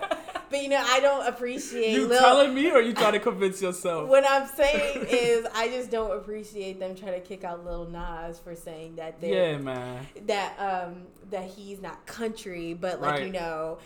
but 0.49 0.61
you 0.63 0.69
know, 0.69 0.83
I 0.85 0.99
don't 0.99 1.27
appreciate. 1.27 1.91
you 1.93 2.07
Lil- 2.07 2.19
telling 2.19 2.53
me 2.53 2.69
or 2.71 2.81
you 2.81 2.93
trying 2.93 3.13
to 3.13 3.19
convince 3.19 3.61
yourself? 3.61 4.07
what 4.07 4.23
I'm 4.29 4.47
saying 4.47 5.05
is, 5.09 5.45
I 5.53 5.67
just 5.69 5.91
don't 5.91 6.11
appreciate 6.17 6.79
them 6.79 6.95
trying 6.95 7.13
to 7.13 7.19
kick 7.21 7.43
out 7.43 7.65
Lil 7.65 7.85
Nas 7.89 8.39
for 8.39 8.55
saying 8.55 8.95
that 8.97 9.19
they're 9.21 9.51
yeah, 9.53 9.57
man. 9.57 10.05
that 10.27 10.55
um 10.59 11.03
that 11.31 11.45
he's 11.45 11.81
not 11.81 12.05
country, 12.05 12.73
but 12.73 13.01
like 13.01 13.11
Right. 13.11 13.25
you 13.27 13.31
know, 13.33 13.77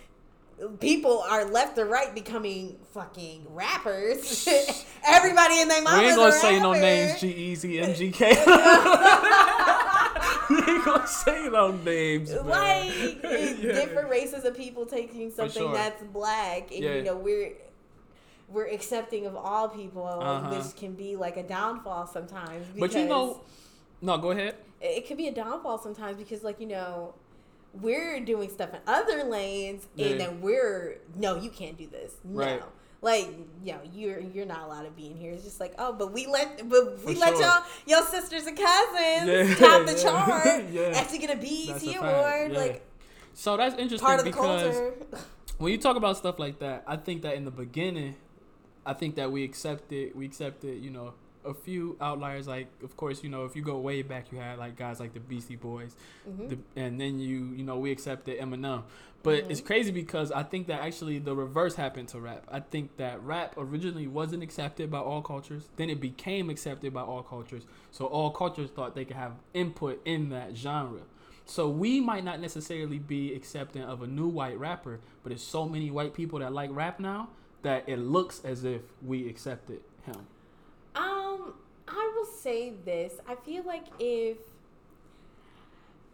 people 0.80 1.20
are 1.30 1.45
left 1.45 1.78
or 1.78 1.86
right 1.86 2.14
becoming 2.14 2.78
fucking 2.93 3.45
rappers. 3.49 4.47
Everybody 5.07 5.59
in 5.61 5.68
their 5.68 5.82
mama's 5.82 5.99
We 6.01 6.05
ain't 6.07 6.16
gonna 6.18 6.32
say 6.32 6.59
no 6.59 6.74
names. 6.74 7.20
G-Eazy, 7.20 7.84
MGK. 7.84 8.20
we 11.26 11.32
ain't 11.34 11.54
no 11.54 11.72
names. 11.72 12.32
Man. 12.34 12.45
Like 12.47 13.24
Yeah. 13.24 13.72
different 13.74 14.10
races 14.10 14.43
of 14.45 14.56
people 14.56 14.86
taking 14.86 15.32
something 15.32 15.64
sure. 15.64 15.74
that's 15.74 16.04
black, 16.04 16.72
and 16.72 16.84
Yeah. 16.84 16.95
you 16.95 17.04
know 17.04 17.16
we're 17.18 17.54
we're 18.49 18.68
accepting 18.68 19.26
of 19.26 19.36
all 19.36 19.70
people, 19.70 20.06
Uh-huh. 20.06 20.56
which 20.56 20.76
can 20.76 20.93
be 20.93 21.16
like 21.16 21.38
a 21.38 21.43
downfall 21.43 22.08
sometimes. 22.08 22.66
But 22.78 22.93
you 22.93 23.06
know, 23.06 23.41
no, 24.01 24.18
go 24.18 24.32
ahead. 24.32 24.56
it 24.82 25.08
could 25.08 25.18
be 25.18 25.28
a 25.28 25.34
downfall 25.34 25.78
sometimes 25.80 26.18
because 26.18 26.43
like 26.43 26.60
you 26.60 26.68
know 26.68 27.14
we're 27.82 28.20
doing 28.20 28.49
stuff 28.49 28.70
in 28.74 28.80
other 28.86 29.24
lanes 29.24 29.88
Yeah. 29.95 30.08
and 30.08 30.20
then 30.20 30.41
we're 30.41 30.97
no 31.16 31.36
you 31.38 31.49
can't 31.49 31.76
do 31.78 31.88
this 31.88 32.14
no 32.24 32.39
Right. 32.39 32.62
Like 33.04 33.28
you 33.64 33.74
know 33.74 33.80
you're 33.93 34.20
you're 34.20 34.45
not 34.45 34.62
allowed 34.66 34.84
to 34.84 34.91
be 34.91 35.08
in 35.08 35.16
here 35.18 35.32
it's 35.32 35.43
just 35.43 35.60
like 35.60 35.74
oh 35.78 35.93
but 35.93 36.12
we 36.14 36.26
let 36.26 36.68
but 36.70 37.04
we 37.06 37.14
For 37.16 37.20
let 37.20 37.34
sure. 37.34 37.41
y'all 37.41 37.64
your 37.86 38.01
sisters 38.04 38.47
and 38.47 38.58
cousins 38.58 39.28
Yeah, 39.28 39.56
top 39.60 39.86
the 39.86 39.93
yeah, 39.97 40.01
chart 40.04 40.64
yeah. 40.72 40.82
actually 40.95 41.20
get 41.20 41.30
a 41.32 41.36
BET 41.36 41.68
That's 41.68 41.84
a 41.84 41.93
fact, 41.99 42.04
award 42.04 42.51
yeah. 42.54 42.58
like 42.60 42.88
So 43.34 43.58
that's 43.58 43.76
interesting 43.76 43.99
part 43.99 44.20
of 44.20 44.26
the 44.26 44.32
because 44.32 44.76
culture 44.76 44.93
when 45.58 45.72
you 45.72 45.78
talk 45.78 45.95
about 45.95 46.18
stuff 46.18 46.39
like 46.39 46.60
that, 46.60 46.84
I 46.88 46.97
think 46.97 47.22
that 47.22 47.36
in 47.36 47.45
the 47.45 47.51
beginning, 47.51 48.16
I 48.86 48.93
think 48.93 49.16
that 49.16 49.32
we 49.32 49.43
accepted 49.43 50.16
we 50.16 50.26
accepted, 50.26 50.84
you 50.84 50.89
know, 50.89 51.14
a 51.45 51.53
few 51.53 51.97
outliers. 52.01 52.47
Like, 52.47 52.67
of 52.83 52.95
course, 52.97 53.23
you 53.23 53.29
know, 53.29 53.45
if 53.45 53.55
you 53.55 53.61
go 53.61 53.77
way 53.79 54.01
back, 54.01 54.31
you 54.31 54.37
had 54.39 54.57
like 54.59 54.75
guys 54.75 54.99
like 54.99 55.13
the 55.13 55.19
Beastie 55.19 55.55
Boys, 55.55 55.95
Mhm. 56.29 56.49
the, 56.49 56.57
and 56.75 56.99
then 56.99 57.19
you, 57.19 57.45
you 57.55 57.63
know, 57.63 57.77
we 57.77 57.91
accepted 57.91 58.39
Eminem. 58.39 58.83
But 59.23 59.45
it's 59.49 59.61
crazy 59.61 59.91
because 59.91 60.33
I 60.33 60.43
think 60.43 60.67
that 60.67 60.81
actually 60.81 61.17
the 61.17 61.33
reverse 61.33 61.75
happened 61.75 62.09
to 62.09 62.19
rap. 62.19 62.45
I 62.51 62.59
think 62.59 62.97
that 62.97 63.23
rap 63.23 63.53
originally 63.57 64.05
wasn't 64.05 64.43
accepted 64.43 64.91
by 64.91 64.99
all 64.99 65.21
cultures. 65.21 65.69
Then 65.77 65.89
it 65.89 66.01
became 66.01 66.49
accepted 66.49 66.93
by 66.93 67.03
all 67.03 67.23
cultures. 67.23 67.65
So 67.91 68.05
all 68.05 68.31
cultures 68.31 68.69
thought 68.69 68.95
they 68.95 69.05
could 69.05 69.15
have 69.15 69.33
input 69.53 70.01
in 70.03 70.27
that 70.29 70.57
genre. 70.57 71.03
So 71.45 71.69
we 71.69 72.01
might 72.01 72.25
not 72.25 72.41
necessarily 72.41 72.99
be 72.99 73.33
accepting 73.33 73.81
of 73.83 74.01
a 74.01 74.07
new 74.07 74.27
white 74.27 74.59
rapper, 74.59 74.99
but 75.23 75.29
there's 75.29 75.41
so 75.43 75.67
many 75.69 75.89
white 75.89 76.13
people 76.13 76.39
that 76.39 76.51
like 76.51 76.69
rap 76.73 76.99
now 76.99 77.29
that 77.61 77.87
it 77.87 77.97
looks 77.99 78.43
as 78.43 78.65
if 78.65 78.81
we 79.01 79.29
accepted 79.29 79.79
him. 80.05 80.27
Um, 80.95 81.53
I 81.87 82.11
will 82.15 82.25
say 82.25 82.73
this. 82.85 83.13
I 83.27 83.35
feel 83.35 83.63
like 83.63 83.85
if 83.99 84.37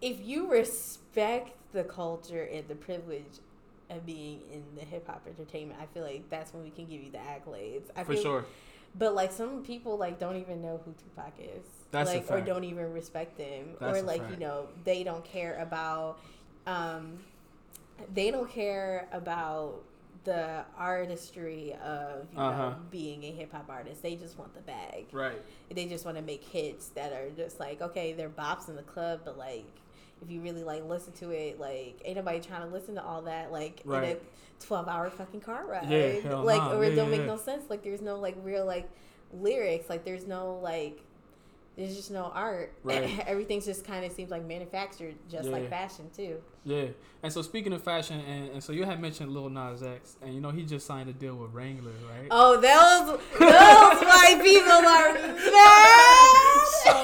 if 0.02 0.26
you 0.26 0.50
respect 0.50 1.52
the 1.74 1.84
culture 1.84 2.44
and 2.44 2.68
the 2.68 2.76
privilege 2.76 3.40
of 3.90 4.06
being 4.06 4.42
in 4.52 4.64
the 4.76 4.86
hip 4.86 5.08
hop 5.08 5.28
entertainment, 5.28 5.80
I 5.82 5.86
feel 5.88 6.04
like 6.04 6.30
that's 6.30 6.54
when 6.54 6.64
we 6.64 6.70
can 6.70 6.86
give 6.86 7.02
you 7.02 7.12
the 7.12 7.18
accolades. 7.18 7.84
I 7.96 8.04
For 8.04 8.14
feel, 8.14 8.22
sure. 8.22 8.46
But 8.98 9.14
like 9.14 9.32
some 9.32 9.64
people 9.64 9.98
like 9.98 10.20
don't 10.20 10.38
even 10.38 10.62
know 10.62 10.80
who 10.84 10.94
Tupac 10.94 11.34
is. 11.40 11.66
That's 11.92 12.10
like 12.10 12.30
or 12.32 12.42
don't 12.42 12.64
even 12.64 12.92
respect 12.94 13.40
him. 13.40 13.76
That's 13.80 14.00
or 14.00 14.02
like, 14.02 14.22
you 14.32 14.38
know, 14.38 14.68
they 14.84 15.04
don't 15.04 15.24
care 15.24 15.60
about 15.60 16.20
um 16.66 17.20
they 18.14 18.32
don't 18.32 18.50
care 18.50 19.08
about 19.12 19.84
the 20.26 20.64
artistry 20.78 21.74
of 21.84 22.28
you 22.34 22.40
Uh-huh. 22.40 22.70
know 22.72 22.76
being 22.92 23.24
a 23.24 23.32
hip 23.32 23.52
hop 23.52 23.70
artist. 23.70 24.02
They 24.04 24.16
just 24.16 24.38
want 24.38 24.54
the 24.54 24.62
bag. 24.62 25.08
Right. 25.12 25.42
They 25.74 25.86
just 25.86 26.06
want 26.06 26.18
to 26.18 26.24
make 26.24 26.44
hits 26.44 26.90
that 26.90 27.14
are 27.14 27.30
just 27.30 27.60
like 27.60 27.82
okay, 27.82 28.14
they're 28.14 28.30
bops 28.30 28.68
in 28.70 28.76
the 28.76 28.84
club, 28.84 29.22
but 29.26 29.38
like 29.38 29.66
if 30.22 30.30
you 30.30 30.42
really 30.42 30.64
like 30.64 30.84
listen 30.88 31.14
to 31.14 31.32
it, 31.32 31.60
like 31.60 32.02
ain't 32.04 32.18
nobody 32.18 32.40
trying 32.42 32.62
to 32.62 32.68
listen 32.74 32.96
to 32.96 33.04
all 33.04 33.22
that 33.24 33.52
like 33.52 33.82
in 33.86 33.92
a 33.94 34.18
twelve 34.60 34.88
hour 34.90 35.10
fucking 35.10 35.40
car 35.42 35.66
ride. 35.66 35.90
Yeah, 35.90 36.34
like 36.36 36.58
nah. 36.62 36.74
or 36.74 36.84
it 36.84 36.90
Yeah, 36.90 36.96
don't 36.96 37.12
yeah, 37.12 37.18
make 37.20 37.28
no 37.28 37.38
sense. 37.38 37.70
Like 37.70 37.84
there's 37.84 38.02
no 38.02 38.18
like 38.20 38.36
real 38.44 38.66
like 38.66 38.90
lyrics. 39.34 39.90
Like 39.90 40.04
there's 40.04 40.28
no 40.28 40.56
like 40.62 41.02
there's 41.80 41.96
just 41.96 42.12
no 42.12 42.32
art. 42.36 42.74
Right. 42.84 43.24
Everything's 43.28 43.66
just 43.66 43.86
kind 43.86 44.04
of 44.04 44.12
seems 44.12 44.32
like 44.32 44.46
manufactured, 44.46 45.16
just 45.30 45.48
like 45.50 45.70
fashion 45.70 46.10
too. 46.16 46.38
Yeah. 46.66 46.88
And 47.24 47.32
so 47.32 47.42
speaking 47.42 47.72
of 47.74 47.84
fashion, 47.84 48.20
and, 48.20 48.50
and 48.52 48.64
so 48.64 48.72
you 48.74 48.84
had 48.84 49.00
mentioned 49.00 49.32
Lil 49.32 49.50
Nas 49.50 49.82
X, 49.84 50.18
and 50.22 50.34
you 50.34 50.42
know 50.42 50.50
he 50.50 50.64
just 50.64 50.86
signed 50.86 51.10
a 51.10 51.14
deal 51.14 51.36
with 51.36 51.52
Wrangler, 51.54 51.92
right? 52.10 52.28
Oh, 52.32 52.54
those 52.60 53.20
those 53.40 54.02
white 54.10 54.40
people 54.44 54.72
are 54.72 55.14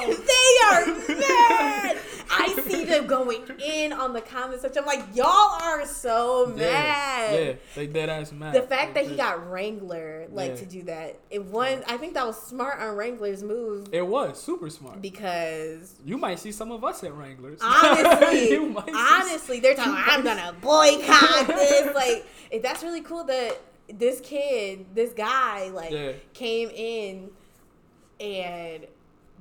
mad. 0.10 0.18
they 0.28 0.52
are 0.68 0.86
mad. 1.20 1.98
I 2.46 2.62
see 2.68 2.86
them 2.86 3.08
going 3.08 3.42
in 3.64 3.94
on 3.94 4.14
the 4.14 4.22
comment 4.22 4.62
section. 4.62 4.84
I'm 4.84 4.86
like, 4.88 5.04
y'all 5.16 5.28
are 5.62 5.86
so 5.86 6.48
mad. 6.48 7.34
yeah, 7.40 7.54
they 7.76 7.88
dead 7.88 8.10
ass 8.10 8.32
mad. 8.32 8.54
The 8.56 8.62
fact 8.62 8.94
that 8.96 9.08
he 9.08 9.16
got 9.16 9.50
Wrangler 9.50 10.28
like 10.32 10.52
Yeah. 10.52 10.56
to 10.58 10.66
do 10.66 10.84
that, 10.84 11.20
it 11.30 11.44
one 11.46 11.84
I 11.88 11.98
think 11.98 12.14
that 12.14 12.26
was 12.26 12.42
smart 12.42 12.80
on 12.80 12.96
Wrangler's 12.96 13.44
move 13.44 13.88
it 13.92 14.06
was 14.06 14.42
super 14.42 14.70
smart. 14.70 15.02
because 15.02 15.96
You 16.06 16.18
might 16.18 16.40
see 16.40 16.52
some 16.52 16.72
of 16.72 16.84
us 16.84 17.04
at 17.04 17.14
Wranglers. 17.14 17.60
honestly, 17.62 18.58
honestly, 18.96 19.60
they're 19.60 19.76
talking. 19.76 19.94
I'm 19.96 20.24
gonna 20.24 20.54
boycott 20.62 21.48
this. 21.48 21.94
Like, 21.96 22.26
if 22.52 22.62
that's 22.62 22.84
really 22.84 23.02
cool 23.02 23.24
that 23.26 23.60
this 23.94 24.20
kid, 24.22 24.86
this 24.96 25.14
guy, 25.14 25.70
like, 25.70 25.92
Yeah. 25.92 26.14
came 26.34 26.70
in 26.70 27.30
and 28.20 28.86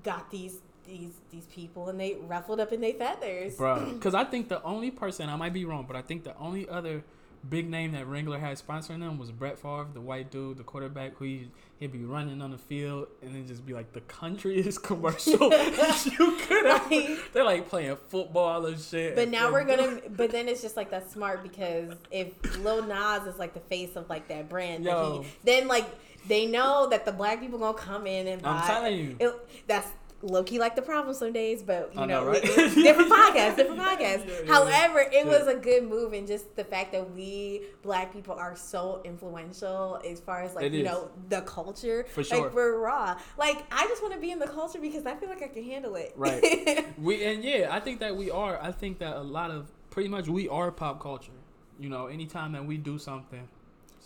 got 0.03 0.31
these 0.31 0.59
these 0.87 1.13
these 1.31 1.47
people, 1.47 1.89
and 1.89 1.99
they 1.99 2.17
ruffled 2.27 2.61
up 2.61 2.73
in 2.73 2.81
their 2.81 2.95
feathers. 2.95 3.57
bro. 3.57 3.85
Because 3.95 4.15
I 4.15 4.25
think 4.25 4.49
the 4.49 4.63
only 4.63 4.91
person 4.91 5.29
I 5.29 5.37
might 5.37 5.53
be 5.53 5.65
wrong, 5.65 5.85
but 5.87 5.97
I 5.97 6.03
think 6.03 6.25
the 6.25 6.37
only 6.39 6.69
other 6.69 7.03
big 7.49 7.69
name 7.69 7.93
that 7.93 8.07
Wrangler 8.07 8.39
had 8.39 8.57
sponsoring 8.57 9.01
them 9.01 9.19
was 9.19 9.31
Brett 9.31 9.59
Favre, 9.59 9.87
the 9.93 10.01
white 10.01 10.31
dude, 10.31 10.57
the 10.57 10.63
quarterback, 10.63 11.15
who 11.17 11.27
he, 11.27 11.51
he'd 11.79 11.93
be 11.93 12.03
running 12.03 12.41
on 12.41 12.51
the 12.53 12.57
field 12.57 13.09
and 13.21 13.35
then 13.35 13.47
just 13.47 13.67
be 13.67 13.75
like 13.75 13.93
the 13.93 14.01
countryest 14.03 14.83
commercial 14.91 15.33
you 15.53 16.37
could 16.41 16.65
have. 16.65 16.91
Like- 16.91 17.33
They're 17.35 17.45
like 17.45 17.69
playing 17.69 17.97
football 18.09 18.65
and 18.65 18.81
shit. 18.81 19.15
But 19.15 19.29
now 19.29 19.53
we're 19.53 19.65
gonna. 19.65 20.01
But 20.17 20.31
then 20.31 20.49
it's 20.49 20.63
just 20.63 20.77
like 20.77 20.91
that's 20.91 21.13
smart 21.13 21.43
because 21.43 21.93
if 22.11 22.33
Lil 22.65 22.83
Nas 22.87 23.27
is 23.27 23.39
like 23.39 23.53
the 23.53 23.61
face 23.61 23.95
of 23.97 24.09
like 24.09 24.27
that 24.29 24.49
brand, 24.49 24.85
Yo. 24.85 25.23
he, 25.23 25.29
then 25.45 25.69
like 25.69 25.87
they 26.27 26.47
know 26.47 26.89
that 26.89 27.05
the 27.05 27.13
black 27.13 27.41
people 27.41 27.59
gonna 27.59 27.77
come 27.77 28.07
in 28.07 28.27
and 28.27 28.41
buy. 28.41 28.53
I'm 28.53 28.67
telling 28.67 28.99
you. 28.99 29.17
it, 29.21 29.67
that's 29.67 29.89
low 30.25 30.43
key 30.43 30.59
like 30.59 30.75
the 30.77 30.83
problem 30.83 31.15
some 31.15 31.33
days, 31.33 31.63
but 31.63 31.91
you 31.95 32.01
I 32.01 32.07
know, 32.07 32.25
know, 32.25 32.31
right? 32.31 32.43
different 32.43 33.11
podcasts, 33.13 33.57
different 33.57 33.81
podcasts. 33.81 34.27
Yeah, 34.27 34.35
yeah, 34.45 34.53
However, 34.53 35.01
it 35.01 35.11
yeah. 35.13 35.25
was 35.25 35.47
a 35.47 35.55
good 35.55 35.85
move, 35.89 36.13
and 36.13 36.27
just 36.27 36.55
the 36.57 36.65
fact 36.65 36.93
that 36.93 37.11
we 37.13 37.63
black 37.83 38.13
people 38.13 38.35
are 38.35 38.57
so 38.57 39.01
influential 39.05 40.01
as 40.09 40.21
far 40.21 40.43
as 40.43 40.55
like 40.55 40.65
It 40.67 40.73
you 40.73 40.81
is. 40.81 40.87
know 40.87 41.11
the 41.29 41.43
culture. 41.43 42.05
For 42.11 42.25
sure. 42.25 42.43
like 42.45 42.55
we're 42.55 42.79
raw. 42.79 43.19
Like 43.39 43.65
I 43.73 43.87
just 43.87 44.03
want 44.03 44.15
to 44.15 44.21
be 44.21 44.31
in 44.31 44.39
the 44.39 44.47
culture 44.49 44.79
because 44.81 45.07
I 45.07 45.15
feel 45.15 45.29
like 45.29 45.43
I 45.43 45.49
can 45.49 45.65
handle 45.65 45.95
it. 45.97 46.13
Right. 46.17 46.87
We 46.99 47.25
and 47.25 47.43
yeah, 47.45 47.69
I 47.71 47.81
think 47.81 48.01
that 48.01 48.17
we 48.17 48.31
are. 48.31 48.59
I 48.61 48.73
think 48.73 48.99
that 49.01 49.17
a 49.17 49.21
lot 49.23 49.51
of 49.51 49.71
pretty 49.91 50.09
much 50.09 50.29
we 50.29 50.49
are 50.49 50.71
pop 50.71 51.01
culture. 51.01 51.33
You 51.79 51.89
know, 51.89 52.07
anytime 52.07 52.53
that 52.53 52.65
we 52.65 52.77
do 52.77 52.99
something, 52.99 53.49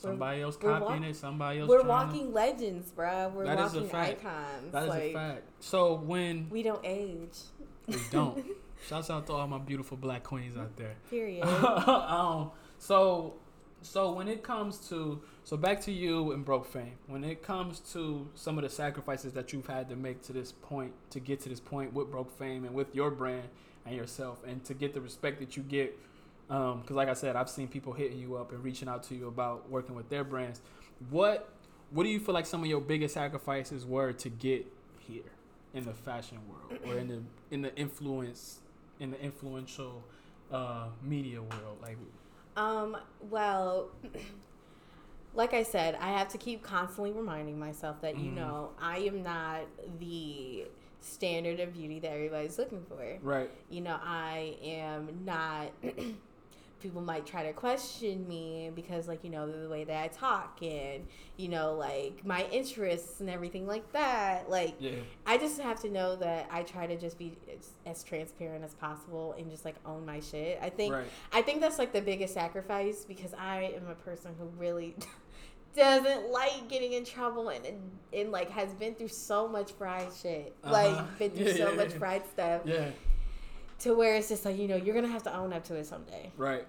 somebody 0.00 0.42
else 0.42 0.58
we're 0.60 0.78
copying 0.78 1.02
walk- 1.02 1.10
it, 1.10 1.16
somebody 1.16 1.60
else. 1.60 1.68
We're 1.68 1.82
trying 1.82 2.08
walking 2.08 2.32
legends, 2.32 2.92
bruh. 2.92 3.32
We're 3.32 3.44
That 3.44 3.58
is 3.60 3.74
a 3.74 3.76
walking 3.76 3.90
fact. 3.90 4.24
icons. 4.24 4.72
That 4.72 4.82
is 4.84 4.88
like, 4.88 5.02
a 5.02 5.12
fact. 5.12 5.42
So 5.60 5.94
when 5.94 6.48
We 6.50 6.62
don't 6.62 6.84
age. 6.84 7.38
we 7.86 7.96
don't, 8.10 8.44
shouts 8.86 9.10
out 9.10 9.26
to 9.26 9.32
all 9.32 9.46
my 9.46 9.58
beautiful 9.58 9.96
black 9.96 10.22
queens 10.22 10.56
out 10.56 10.76
there. 10.76 10.94
Period. 11.10 11.44
um, 11.88 12.52
so 12.78 13.34
so 13.80 14.12
when 14.12 14.28
it 14.28 14.42
comes 14.42 14.88
to 14.88 15.20
so 15.44 15.56
back 15.56 15.80
to 15.80 15.92
you 15.92 16.32
and 16.32 16.44
broke 16.44 16.66
fame 16.66 16.94
when 17.06 17.22
it 17.22 17.42
comes 17.42 17.78
to 17.78 18.28
some 18.34 18.58
of 18.58 18.64
the 18.64 18.68
sacrifices 18.70 19.32
that 19.32 19.52
you've 19.52 19.68
had 19.68 19.88
to 19.88 19.94
make 19.96 20.20
to 20.20 20.32
this 20.32 20.50
point 20.50 20.92
to 21.10 21.20
get 21.20 21.40
to 21.40 21.48
this 21.48 21.60
point 21.60 21.92
with 21.92 22.10
broke 22.10 22.36
fame 22.36 22.64
and 22.64 22.74
with 22.74 22.92
your 22.94 23.10
brand 23.10 23.48
and 23.86 23.94
yourself 23.94 24.42
and 24.46 24.64
to 24.64 24.74
get 24.74 24.94
the 24.94 25.00
respect 25.00 25.38
that 25.38 25.56
you 25.56 25.62
get 25.62 25.96
because 26.48 26.90
like 26.90 27.08
i 27.08 27.14
said 27.14 27.36
i've 27.36 27.48
seen 27.50 27.68
people 27.68 27.92
hitting 27.92 28.18
you 28.18 28.36
up 28.36 28.52
and 28.52 28.64
reaching 28.64 28.88
out 28.88 29.02
to 29.02 29.14
you 29.14 29.28
about 29.28 29.68
working 29.70 29.94
with 29.94 30.08
their 30.08 30.24
brands 30.24 30.60
what 31.10 31.48
what 31.90 32.04
do 32.04 32.08
you 32.08 32.18
feel 32.18 32.34
like 32.34 32.46
some 32.46 32.60
of 32.62 32.66
your 32.66 32.80
biggest 32.80 33.14
sacrifices 33.14 33.84
were 33.86 34.12
to 34.12 34.28
get 34.28 34.66
here 34.98 35.22
in 35.74 35.84
the 35.84 35.92
fashion 35.92 36.38
world 36.48 36.80
or 36.86 36.96
in 36.98 37.08
the 37.08 37.22
in 37.50 37.62
the 37.62 37.74
influence 37.76 38.60
in 39.00 39.10
the 39.10 39.20
influential 39.22 40.02
uh, 40.50 40.88
media 41.02 41.40
world 41.42 41.78
like 41.82 41.96
Um, 42.56 42.96
well, 43.30 43.90
like 45.34 45.54
I 45.54 45.62
said, 45.62 45.96
I 46.00 46.08
have 46.18 46.28
to 46.30 46.38
keep 46.38 46.62
constantly 46.62 47.12
reminding 47.12 47.58
myself 47.58 48.00
that, 48.00 48.16
you 48.18 48.30
Mhm. 48.32 48.34
know, 48.34 48.70
I 48.80 48.98
am 48.98 49.22
not 49.22 49.60
the 50.00 50.66
standard 51.00 51.60
of 51.60 51.72
beauty 51.72 52.00
that 52.00 52.10
everybody's 52.10 52.58
looking 52.58 52.84
for. 52.88 53.18
right 53.22 53.50
You 53.70 53.82
know, 53.82 53.98
I 54.02 54.56
am 54.62 55.24
not. 55.24 55.70
people 56.80 57.00
might 57.00 57.26
try 57.26 57.44
to 57.44 57.52
question 57.52 58.26
me 58.28 58.70
because, 58.74 59.08
like, 59.08 59.24
you 59.24 59.30
know, 59.30 59.50
the 59.50 59.68
way 59.68 59.84
that 59.84 60.02
I 60.02 60.08
talk 60.08 60.58
and, 60.62 61.06
you 61.36 61.48
know, 61.48 61.74
like 61.74 62.24
my 62.24 62.46
interests 62.52 63.20
and 63.20 63.28
everything 63.28 63.66
like 63.66 63.92
that. 63.92 64.48
Like, 64.50 64.74
yeah 64.78 64.92
I 65.26 65.36
just 65.36 65.60
have 65.60 65.80
to 65.82 65.90
know 65.90 66.16
that 66.16 66.48
I 66.50 66.62
try 66.62 66.86
to 66.86 66.96
just 66.96 67.18
be 67.18 67.36
as, 67.54 67.70
as 67.84 68.02
transparent 68.02 68.64
as 68.64 68.74
possible 68.74 69.34
and 69.38 69.50
just 69.50 69.64
like 69.64 69.76
own 69.84 70.06
my 70.06 70.20
shit. 70.20 70.58
I 70.62 70.70
think 70.70 70.94
right 70.94 71.06
I 71.32 71.42
think 71.42 71.60
that's 71.60 71.78
like 71.78 71.92
the 71.92 72.00
biggest 72.00 72.34
sacrifice 72.34 73.04
because 73.04 73.34
I 73.34 73.74
am 73.76 73.88
a 73.90 73.94
person 73.94 74.34
who 74.38 74.46
really 74.58 74.96
doesn't 75.76 76.30
like 76.30 76.68
getting 76.68 76.94
in 76.94 77.04
trouble 77.04 77.50
and, 77.50 77.64
and 77.66 77.78
and 78.12 78.32
like 78.32 78.50
has 78.50 78.72
been 78.74 78.94
through 78.94 79.08
so 79.08 79.46
much 79.46 79.72
fried 79.72 80.08
shit. 80.20 80.56
Uh-huh. 80.64 80.72
Like 80.72 81.18
been 81.18 81.30
through 81.32 81.46
Yeah, 81.46 81.52
so 81.52 81.70
yeah, 81.70 81.76
much 81.76 81.92
fried 81.92 82.26
stuff 82.26 82.62
yeah 82.64 82.90
to 83.80 83.94
where 83.94 84.16
it's 84.16 84.28
just 84.28 84.44
like, 84.44 84.56
you 84.58 84.66
know, 84.68 84.76
you're 84.76 84.94
gonna 84.94 85.08
have 85.08 85.22
to 85.24 85.36
own 85.36 85.52
up 85.52 85.64
to 85.64 85.74
it 85.76 85.86
someday. 85.86 86.32
right 86.36 86.66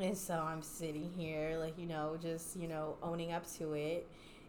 And 0.00 0.16
so 0.16 0.34
I'm 0.34 0.62
sitting 0.62 1.10
here, 1.16 1.56
like, 1.58 1.78
you 1.78 1.86
know, 1.86 2.16
just, 2.20 2.56
you 2.56 2.68
know, 2.68 2.96
owning 3.02 3.32
up 3.32 3.44
to 3.58 3.74
it 3.74 4.06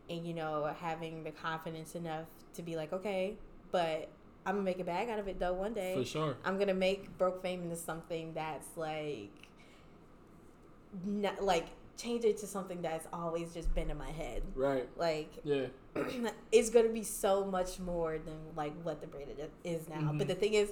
and, 0.10 0.26
you 0.26 0.34
know, 0.34 0.74
having 0.80 1.24
the 1.24 1.32
confidence 1.32 1.96
enough 1.96 2.26
to 2.54 2.62
be 2.62 2.76
like, 2.76 2.94
okay, 2.94 3.36
but 3.72 4.10
I'm 4.46 4.56
gonna 4.56 4.66
make 4.66 4.80
a 4.80 4.84
bag 4.84 5.10
out 5.10 5.20
of 5.20 5.28
it 5.28 5.40
though 5.40 5.54
one 5.54 5.74
day. 5.74 5.96
for 5.96 6.06
sure 6.06 6.38
I'm 6.44 6.58
gonna 6.58 6.74
make 6.74 7.16
broke 7.18 7.42
fame 7.42 7.64
into 7.64 7.76
something 7.76 8.34
that's 8.34 8.68
like, 8.76 9.30
not, 11.06 11.44
like 11.44 11.68
change 11.98 12.24
it 12.26 12.38
to 12.38 12.48
something 12.48 12.82
that's 12.82 13.08
always 13.14 13.54
just 13.54 13.74
been 13.76 13.90
in 13.92 13.98
my 13.98 14.10
head. 14.12 14.42
right 14.56 14.88
Like 14.98 15.32
yeah 15.44 15.68
it's 16.52 16.70
gonna 16.70 16.90
be 16.90 17.04
so 17.04 17.46
much 17.46 17.80
more 17.80 18.18
than 18.18 18.38
like 18.56 18.74
what 18.84 19.02
the 19.02 19.08
braided 19.08 19.38
is 19.64 19.88
now. 19.90 19.98
Mhm. 20.12 20.18
But 20.18 20.28
the 20.28 20.36
thing 20.36 20.54
is, 20.54 20.72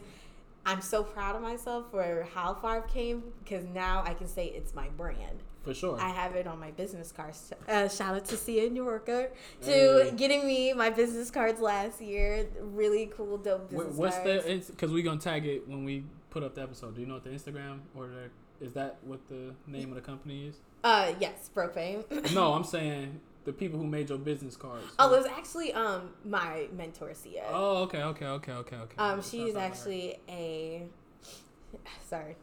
I'm 0.69 0.81
so 0.81 1.03
proud 1.03 1.35
of 1.35 1.41
myself 1.41 1.85
for 1.91 2.27
how 2.33 2.53
far 2.61 2.77
I've 2.77 2.87
came 2.87 3.23
because 3.43 3.65
now 3.65 4.03
I 4.05 4.13
can 4.13 4.27
say 4.27 4.45
it's 4.47 4.73
my 4.75 4.87
brand. 5.01 5.37
for 5.63 5.73
sure 5.73 5.99
I 5.99 6.09
have 6.09 6.35
it 6.35 6.45
on 6.47 6.57
my 6.59 6.71
business 6.71 7.11
cards. 7.11 7.51
Uh, 7.67 7.87
shout 7.89 8.15
out 8.15 8.25
to 8.25 8.37
Sia 8.37 8.69
Nyorkor 8.69 9.29
to 9.61 9.71
Hey. 9.71 10.13
getting 10.15 10.45
me 10.47 10.73
my 10.73 10.89
business 10.89 11.29
cards 11.31 11.59
last 11.59 12.01
year. 12.01 12.47
Really 12.61 13.05
cool, 13.15 13.37
dope 13.37 13.69
business 13.69 13.95
what's 13.97 14.17
cards. 14.17 14.45
the 14.67 14.71
because 14.73 14.91
we're 14.91 15.03
gonna 15.03 15.19
tag 15.19 15.45
it 15.45 15.67
when 15.67 15.83
we 15.83 16.03
put 16.29 16.43
up 16.43 16.53
the 16.55 16.61
episode 16.61 16.93
do 16.95 17.01
you 17.01 17.07
know 17.07 17.15
what 17.15 17.23
the 17.23 17.31
instagram 17.31 17.79
or 17.95 18.07
the 18.07 18.29
is 18.65 18.73
that 18.73 18.97
what 19.03 19.19
the 19.29 19.53
name 19.65 19.89
of 19.89 19.95
the 19.95 20.01
company 20.01 20.47
is 20.47 20.55
uh, 20.83 21.11
yes, 21.19 21.49
fame. 21.73 22.03
no 22.33 22.53
i'm 22.57 22.63
saying 22.63 23.19
the 23.45 23.53
people 23.53 23.79
who 23.79 23.87
made 23.87 24.09
your 24.09 24.17
business 24.17 24.55
cards 24.57 24.83
oh, 24.99 25.13
it 25.13 25.17
was 25.17 25.25
actually 25.27 25.73
um 25.73 26.09
my 26.25 26.67
mentor 26.75 27.13
Sia. 27.13 27.43
oh 27.51 27.83
okay 27.83 28.01
okay 28.03 28.25
okay 28.25 28.51
okay 28.51 28.75
okay 28.75 28.95
Um, 28.97 29.17
Yeah, 29.17 29.23
she 29.23 29.37
shouts 29.39 29.49
is 29.49 29.55
out 29.55 29.59
to 29.59 29.59
her. 29.59 29.65
actually 29.65 30.19
a. 30.29 30.83
Sorry, 32.09 32.35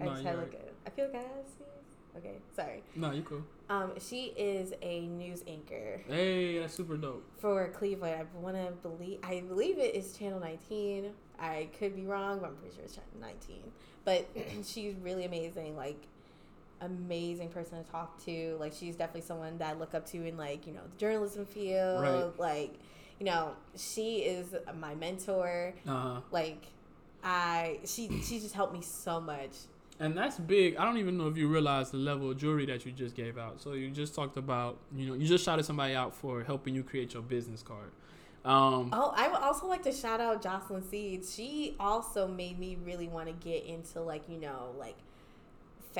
I 0.00 0.04
No, 0.04 0.10
just 0.12 0.24
had 0.24 0.38
like 0.38 0.54
a. 0.54 0.86
I 0.88 0.90
feel 0.90 1.06
like 1.06 1.14
I 1.16 1.18
had 1.18 1.28
a. 1.30 2.18
Okay, 2.18 2.34
sorry. 2.56 2.82
no 2.96 3.12
you 3.12 3.22
cool 3.22 3.42
Um, 3.70 3.92
she 4.00 4.32
is 4.36 4.72
a 4.82 5.06
news 5.06 5.44
anchor 5.46 6.00
hey 6.08 6.58
that's 6.58 6.74
super 6.74 6.96
dope 6.96 7.24
for 7.38 7.68
Cleveland. 7.68 8.26
I 8.34 8.38
want 8.40 8.56
to 8.56 8.72
believe. 8.82 9.20
I 9.22 9.40
believe 9.46 9.78
it 9.78 9.94
is 9.94 10.16
Channel 10.16 10.40
19. 10.40 11.10
I 11.38 11.68
could 11.78 11.94
be 11.94 12.04
wrong, 12.06 12.40
but 12.40 12.46
I'm 12.48 12.56
pretty 12.56 12.74
sure 12.74 12.84
it's 12.84 12.94
Channel 12.96 13.10
19. 13.20 13.62
But 14.04 14.26
she's 14.64 14.94
really 14.96 15.26
amazing. 15.26 15.76
Like 15.76 16.00
amazing 16.80 17.48
person 17.50 17.82
to 17.84 17.90
talk 17.90 18.22
to. 18.24 18.56
Like 18.60 18.72
she's 18.72 18.96
definitely 18.96 19.22
someone 19.22 19.58
that 19.58 19.74
I 19.76 19.78
look 19.78 19.94
up 19.94 20.06
to 20.10 20.24
in 20.26 20.36
like 20.36 20.66
you 20.66 20.72
know 20.72 20.80
the 20.90 20.96
journalism 20.96 21.46
field. 21.46 22.02
Right. 22.02 22.38
Like 22.38 22.74
you 23.18 23.26
know 23.26 23.52
she 23.76 24.18
is 24.18 24.54
my 24.78 24.94
mentor. 24.94 25.74
uh-huh 25.86 26.20
Like 26.30 26.66
I 27.22 27.80
she 27.84 28.20
she 28.22 28.40
just 28.40 28.54
helped 28.54 28.72
me 28.72 28.82
so 28.82 29.20
much. 29.20 29.50
And 30.00 30.16
that's 30.16 30.38
big. 30.38 30.76
I 30.76 30.84
don't 30.84 30.98
even 30.98 31.18
know 31.18 31.26
if 31.26 31.36
you 31.36 31.48
realize 31.48 31.90
the 31.90 31.96
level 31.96 32.30
of 32.30 32.36
jewelry 32.38 32.66
that 32.66 32.86
you 32.86 32.92
just 32.92 33.16
gave 33.16 33.36
out. 33.36 33.60
So 33.60 33.72
you 33.72 33.90
just 33.90 34.14
talked 34.14 34.36
about, 34.36 34.78
you 34.94 35.06
know, 35.08 35.14
you 35.14 35.26
just 35.26 35.44
shouted 35.44 35.64
somebody 35.64 35.94
out 35.94 36.14
for 36.14 36.44
helping 36.44 36.72
you 36.76 36.84
create 36.84 37.14
your 37.14 37.22
business 37.24 37.62
card. 37.62 37.90
Um, 38.44 38.90
Oh, 38.92 39.12
I 39.16 39.26
would 39.26 39.40
also 39.40 39.66
like 39.66 39.82
to 39.82 39.92
shout 39.92 40.20
out 40.20 40.40
Jocelyn 40.40 40.88
Seeds. 40.88 41.34
She 41.34 41.74
also 41.80 42.28
made 42.28 42.60
me 42.60 42.78
really 42.84 43.08
want 43.08 43.26
to 43.26 43.32
get 43.32 43.64
into 43.64 44.00
like 44.00 44.22
you 44.28 44.38
know 44.38 44.70
like 44.78 44.94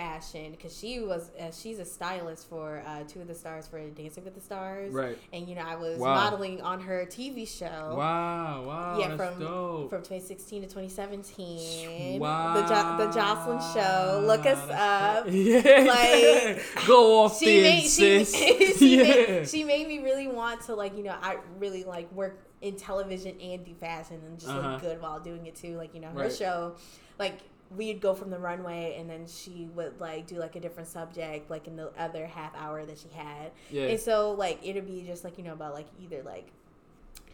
fashion 0.03 0.53
because 0.53 0.77
she 0.79 1.01
was 1.01 1.31
uh, 1.41 1.51
she's 1.51 1.79
a 1.81 1.85
stylist 1.85 2.49
for 2.49 2.83
uh, 2.87 3.03
two 3.09 3.21
of 3.21 3.27
the 3.27 3.35
stars 3.35 3.67
for 3.67 3.81
Dancing 3.91 4.23
with 4.25 4.35
the 4.35 4.41
Stars, 4.41 4.93
right. 4.93 5.19
and 5.33 5.49
you 5.49 5.55
know 5.57 5.63
I 5.67 5.75
was 5.75 5.99
Wow. 5.99 6.15
modeling 6.15 6.61
on 6.63 6.81
her 6.83 7.05
TV 7.07 7.47
show. 7.49 7.95
Wow. 7.97 8.65
Wow. 8.65 8.99
Yeah, 9.01 9.17
from 9.17 9.41
dope. 9.41 9.91
from 9.91 10.03
2016 10.03 10.63
to 10.63 10.69
2017. 10.69 12.21
wow. 12.21 12.55
The 12.55 12.63
jo- 12.69 13.07
the 13.07 13.13
Jocelyn 13.13 13.61
show. 13.75 14.23
Look 14.27 14.47
us 14.47 14.59
That's 14.69 15.19
up. 15.19 15.25
dope. 15.27 15.35
Yeah. 15.49 15.85
Like, 15.89 16.87
Go 16.87 17.25
off 17.25 17.39
She 17.39 17.61
made 17.61 17.83
she, 17.89 18.25
she, 18.79 18.97
yeah. 18.97 19.03
made, 19.03 19.49
she 19.49 19.65
made 19.65 19.89
me 19.89 19.99
really 20.01 20.29
want 20.29 20.61
to 20.63 20.75
like 20.75 20.97
you 20.97 21.03
know 21.05 21.15
I 21.21 21.39
really 21.59 21.85
like 21.85 22.11
work 22.13 22.45
in 22.61 22.77
television 22.77 23.35
and 23.41 23.65
do 23.65 23.75
fashion 23.75 24.21
and 24.27 24.39
just 24.39 24.51
Uh-huh. 24.51 24.73
look 24.73 24.81
good 24.81 25.01
while 25.03 25.21
doing 25.21 25.47
it 25.47 25.55
too. 25.57 25.77
Like 25.77 25.95
you 25.95 26.01
know 26.01 26.09
her 26.09 26.21
Right. 26.25 26.33
show, 26.33 26.75
like 27.19 27.39
we'd 27.77 28.01
go 28.01 28.15
from 28.15 28.31
the 28.31 28.39
runway 28.39 28.97
and 28.99 29.11
then 29.11 29.27
she 29.27 29.69
would 29.75 30.01
like 30.01 30.27
do 30.27 30.37
like 30.37 30.57
a 30.57 30.61
different 30.61 30.89
subject 30.89 31.51
like 31.51 31.67
in 31.67 31.77
the 31.77 31.91
other 31.99 32.27
half 32.27 32.55
hour 32.57 32.85
that 32.87 32.99
she 32.99 33.09
had 33.15 33.51
Yeah. 33.71 33.89
and 33.89 34.01
so 34.01 34.33
like 34.33 34.59
it'd 34.63 34.87
be 34.87 35.03
just 35.07 35.23
like 35.23 35.37
you 35.37 35.45
know 35.45 35.53
about 35.53 35.75
like 35.75 35.87
either 36.03 36.23
like 36.23 36.51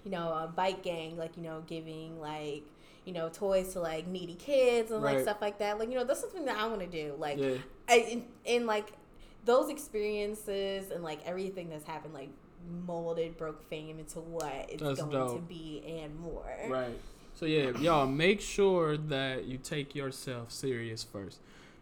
you 0.04 0.10
know 0.10 0.28
a 0.32 0.48
bike 0.48 0.82
gang 0.82 1.16
like 1.16 1.36
you 1.36 1.42
know 1.42 1.62
giving 1.66 2.20
like 2.20 2.64
you 3.04 3.12
know 3.12 3.28
toys 3.28 3.72
to 3.74 3.80
like 3.80 4.06
needy 4.08 4.34
kids 4.34 4.90
and 4.90 5.02
like 5.02 5.20
stuff 5.20 5.40
like 5.40 5.58
that 5.58 5.78
like 5.78 5.88
you 5.88 5.94
know 5.94 6.04
that's 6.04 6.20
something 6.20 6.44
that 6.44 6.56
i 6.56 6.66
want 6.66 6.80
to 6.80 6.86
do 6.86 7.14
like 7.18 7.38
yeah. 7.38 7.54
I, 7.88 7.98
in, 7.98 8.24
in 8.44 8.66
like 8.66 8.92
those 9.44 9.68
experiences 9.68 10.90
and 10.90 11.04
like 11.04 11.20
everything 11.26 11.68
that's 11.68 11.86
happened 11.86 12.14
like 12.14 12.30
molded 12.86 13.36
broke 13.36 13.62
fame 13.68 13.98
into 13.98 14.20
what 14.20 14.66
it's 14.70 14.82
That's 14.82 15.02
going 15.02 15.36
to 15.36 15.42
be 15.42 15.82
and 15.86 16.18
more 16.18 16.56
Right. 16.68 16.98
So 17.36 17.46
yeah, 17.46 17.76
y'all 17.78 18.06
make 18.06 18.40
sure 18.40 18.96
that 18.96 19.46
you 19.46 19.58
take 19.58 19.94
yourself 19.94 20.52
serious 20.52 21.02
first. 21.02 21.40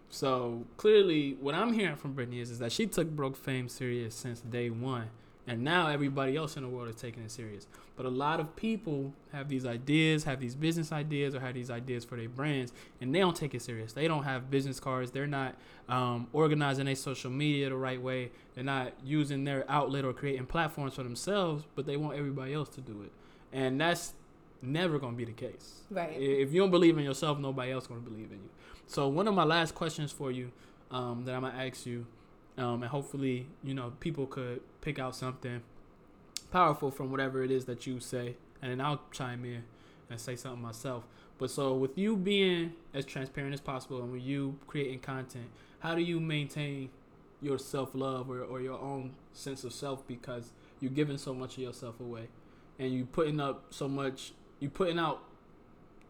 So 0.09 0.65
clearly, 0.79 1.37
what 1.41 1.55
I'm 1.55 1.75
hearing 1.75 1.97
from 1.97 2.15
Brittany 2.15 2.41
is, 2.41 2.51
is 2.51 2.59
that 2.59 2.73
she 2.73 2.87
took 2.87 3.11
broke 3.11 3.37
fame 3.37 3.69
serious 3.69 4.15
since 4.15 4.41
day 4.41 4.71
one, 4.71 5.09
and 5.47 5.63
now 5.63 5.89
everybody 5.89 6.37
else 6.37 6.57
in 6.57 6.63
the 6.63 6.71
world 6.71 6.89
is 6.89 6.97
taking 6.97 7.23
it 7.23 7.31
serious. 7.31 7.67
But 7.97 8.07
a 8.07 8.11
lot 8.11 8.41
of 8.41 8.57
people 8.57 9.13
have 9.33 9.51
these 9.51 9.67
ideas, 9.67 10.25
have 10.25 10.41
these 10.41 10.55
business 10.55 10.91
ideas, 10.91 11.35
or 11.35 11.41
have 11.41 11.55
these 11.55 11.71
ideas 11.71 12.05
for 12.05 12.17
their 12.17 12.31
brands, 12.31 12.73
and 13.03 13.15
they 13.15 13.19
don't 13.19 13.37
take 13.37 13.55
it 13.55 13.61
serious. 13.61 13.93
They 13.93 14.09
don't 14.09 14.25
have 14.25 14.51
business 14.51 14.81
cards. 14.81 15.11
They're 15.11 15.27
not 15.27 15.55
um, 15.87 16.29
organizing 16.33 16.87
their 16.87 16.95
social 16.95 17.31
media 17.31 17.69
the 17.69 17.77
right 17.77 18.01
way. 18.01 18.31
They're 18.55 18.65
not 18.65 18.93
using 19.05 19.45
their 19.45 19.71
outlet 19.71 20.07
or 20.07 20.15
creating 20.15 20.47
platforms 20.47 20.95
for 20.95 21.03
themselves, 21.03 21.65
but 21.75 21.85
they 21.85 21.99
want 21.99 22.17
everybody 22.17 22.55
else 22.55 22.71
to 22.71 22.81
do 22.81 23.03
it, 23.03 23.13
and 23.53 23.79
that's 23.79 24.15
never 24.63 24.99
gonna 24.99 25.17
be 25.17 25.25
the 25.25 25.33
case. 25.33 25.83
right 25.91 26.13
If 26.13 26.53
you 26.53 26.61
don't 26.61 26.71
believe 26.71 26.97
in 26.99 27.05
yourself, 27.05 27.39
nobody 27.39 27.73
else 27.73 27.87
gonna 27.87 28.01
believe 28.01 28.31
in 28.31 28.39
you. 28.39 28.51
So 28.87 29.09
one 29.09 29.29
of 29.29 29.35
my 29.35 29.45
last 29.45 29.75
questions 29.75 30.13
for 30.13 30.31
you 30.31 30.53
um, 30.91 31.25
that 31.25 31.35
I'm 31.35 31.43
gonna 31.43 31.63
ask 31.63 31.87
you, 31.87 32.07
um, 32.59 32.83
and 32.83 32.91
hopefully 32.91 33.47
you 33.63 33.75
know 33.75 33.93
people 34.01 34.27
could 34.27 34.61
pick 34.81 34.99
out 34.99 35.17
something 35.17 35.63
powerful 36.51 36.91
from 36.91 37.11
whatever 37.11 37.43
it 37.43 37.51
is 37.51 37.65
that 37.65 37.87
you 37.87 37.99
say, 38.01 38.37
and 38.61 38.71
then 38.71 38.81
I'll 38.81 39.01
chime 39.11 39.45
in 39.45 39.65
and 40.11 40.21
say 40.21 40.37
something 40.37 40.63
myself. 40.63 41.05
But 41.39 41.51
so 41.51 41.75
with 41.75 41.99
you 41.99 42.17
being 42.17 42.75
as 42.95 43.05
transparent 43.05 43.55
as 43.55 43.61
possible, 43.61 44.03
and 44.03 44.13
with 44.13 44.23
you 44.23 44.59
creating 44.67 45.01
content, 45.01 45.47
how 45.81 45.95
do 45.95 46.03
you 46.03 46.21
maintain 46.21 46.91
your 47.41 47.59
self 47.59 47.91
love 47.95 48.31
or, 48.31 48.43
or 48.43 48.61
your 48.61 48.79
own 48.79 49.15
sense 49.33 49.65
of 49.65 49.73
self 49.73 50.07
because 50.07 50.53
you're 50.81 50.93
giving 50.93 51.19
so 51.19 51.35
much 51.35 51.57
of 51.57 51.63
yourself 51.65 51.99
away, 52.01 52.29
and 52.79 52.93
you 52.93 53.07
putting 53.07 53.41
up 53.41 53.65
so 53.71 53.89
much, 53.89 54.33
you 54.63 54.71
putting 54.71 54.99
out 54.99 55.23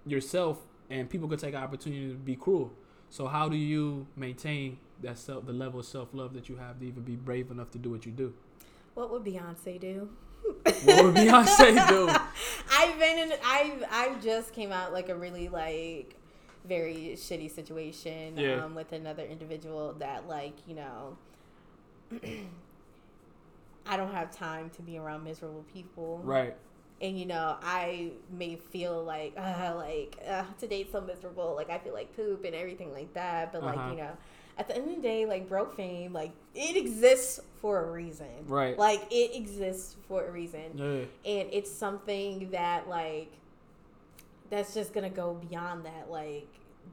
yourself 0.06 0.58
and 0.90 1.08
people 1.08 1.26
could 1.28 1.38
take 1.38 1.54
an 1.54 1.62
opportunity 1.62 2.10
to 2.10 2.14
be 2.14 2.36
cruel. 2.36 2.70
So 3.08 3.26
how 3.26 3.48
do 3.48 3.56
you 3.56 4.06
maintain 4.16 4.78
that 5.02 5.18
self, 5.18 5.46
the 5.46 5.52
level 5.52 5.80
of 5.80 5.86
self 5.86 6.10
love 6.12 6.34
that 6.34 6.48
you 6.48 6.56
have 6.56 6.78
to 6.80 6.86
even 6.86 7.02
be 7.02 7.16
brave 7.16 7.50
enough 7.50 7.70
to 7.72 7.78
do 7.78 7.90
what 7.90 8.04
you 8.06 8.12
do? 8.12 8.34
what 8.94 9.10
would 9.10 9.24
beyonce 9.24 9.80
do 9.80 10.10
What 10.44 11.04
would 11.04 11.14
Beyonce 11.14 11.88
do? 11.88 12.08
I've 12.70 12.98
been 12.98 13.18
in. 13.18 13.32
I've 13.44 13.84
I've 13.90 14.22
just 14.22 14.52
came 14.52 14.70
out 14.70 14.92
like 14.92 15.08
a 15.08 15.14
really 15.14 15.48
like 15.48 16.14
very 16.68 17.12
shitty 17.16 17.50
situation 17.50 18.36
Yeah. 18.36 18.64
um, 18.64 18.74
with 18.74 18.92
another 18.92 19.22
individual 19.24 19.94
that 19.98 20.28
like 20.28 20.54
you 20.68 20.74
know. 20.74 21.16
I 23.86 23.96
don't 23.96 24.12
have 24.12 24.30
time 24.30 24.70
to 24.76 24.82
be 24.82 24.96
around 24.98 25.24
miserable 25.24 25.64
people, 25.72 26.20
Right. 26.22 26.54
And 27.02 27.18
you 27.18 27.26
know 27.26 27.56
I 27.62 28.12
may 28.30 28.56
feel 28.56 29.02
like 29.04 29.34
uh, 29.36 29.74
like 29.76 30.16
uh, 30.26 30.44
today's 30.58 30.86
so 30.92 31.00
miserable, 31.00 31.54
like 31.56 31.68
I 31.70 31.78
feel 31.78 31.92
like 31.92 32.14
poop 32.16 32.44
and 32.44 32.54
everything 32.54 32.92
like 32.92 33.12
that. 33.14 33.52
But 33.52 33.62
Uh-huh. 33.62 33.76
like 33.76 33.90
you 33.90 33.96
know, 34.02 34.10
at 34.56 34.68
the 34.68 34.76
end 34.76 34.88
of 34.88 34.96
the 34.96 35.02
day, 35.02 35.26
like 35.26 35.48
broke 35.48 35.74
fame, 35.76 36.12
like 36.12 36.30
it 36.54 36.76
exists 36.76 37.40
for 37.60 37.84
a 37.84 37.90
reason, 37.90 38.26
Right. 38.46 38.76
Like 38.78 39.02
it 39.10 39.36
exists 39.36 39.96
for 40.08 40.24
a 40.26 40.30
reason 40.30 40.62
Yeah. 40.74 40.86
and 41.30 41.48
it's 41.52 41.70
something 41.70 42.50
that 42.50 42.88
like 42.88 43.30
that's 44.50 44.74
just 44.74 44.92
gonna 44.92 45.08
go 45.10 45.34
beyond 45.48 45.84
that 45.86 46.10
like 46.10 46.46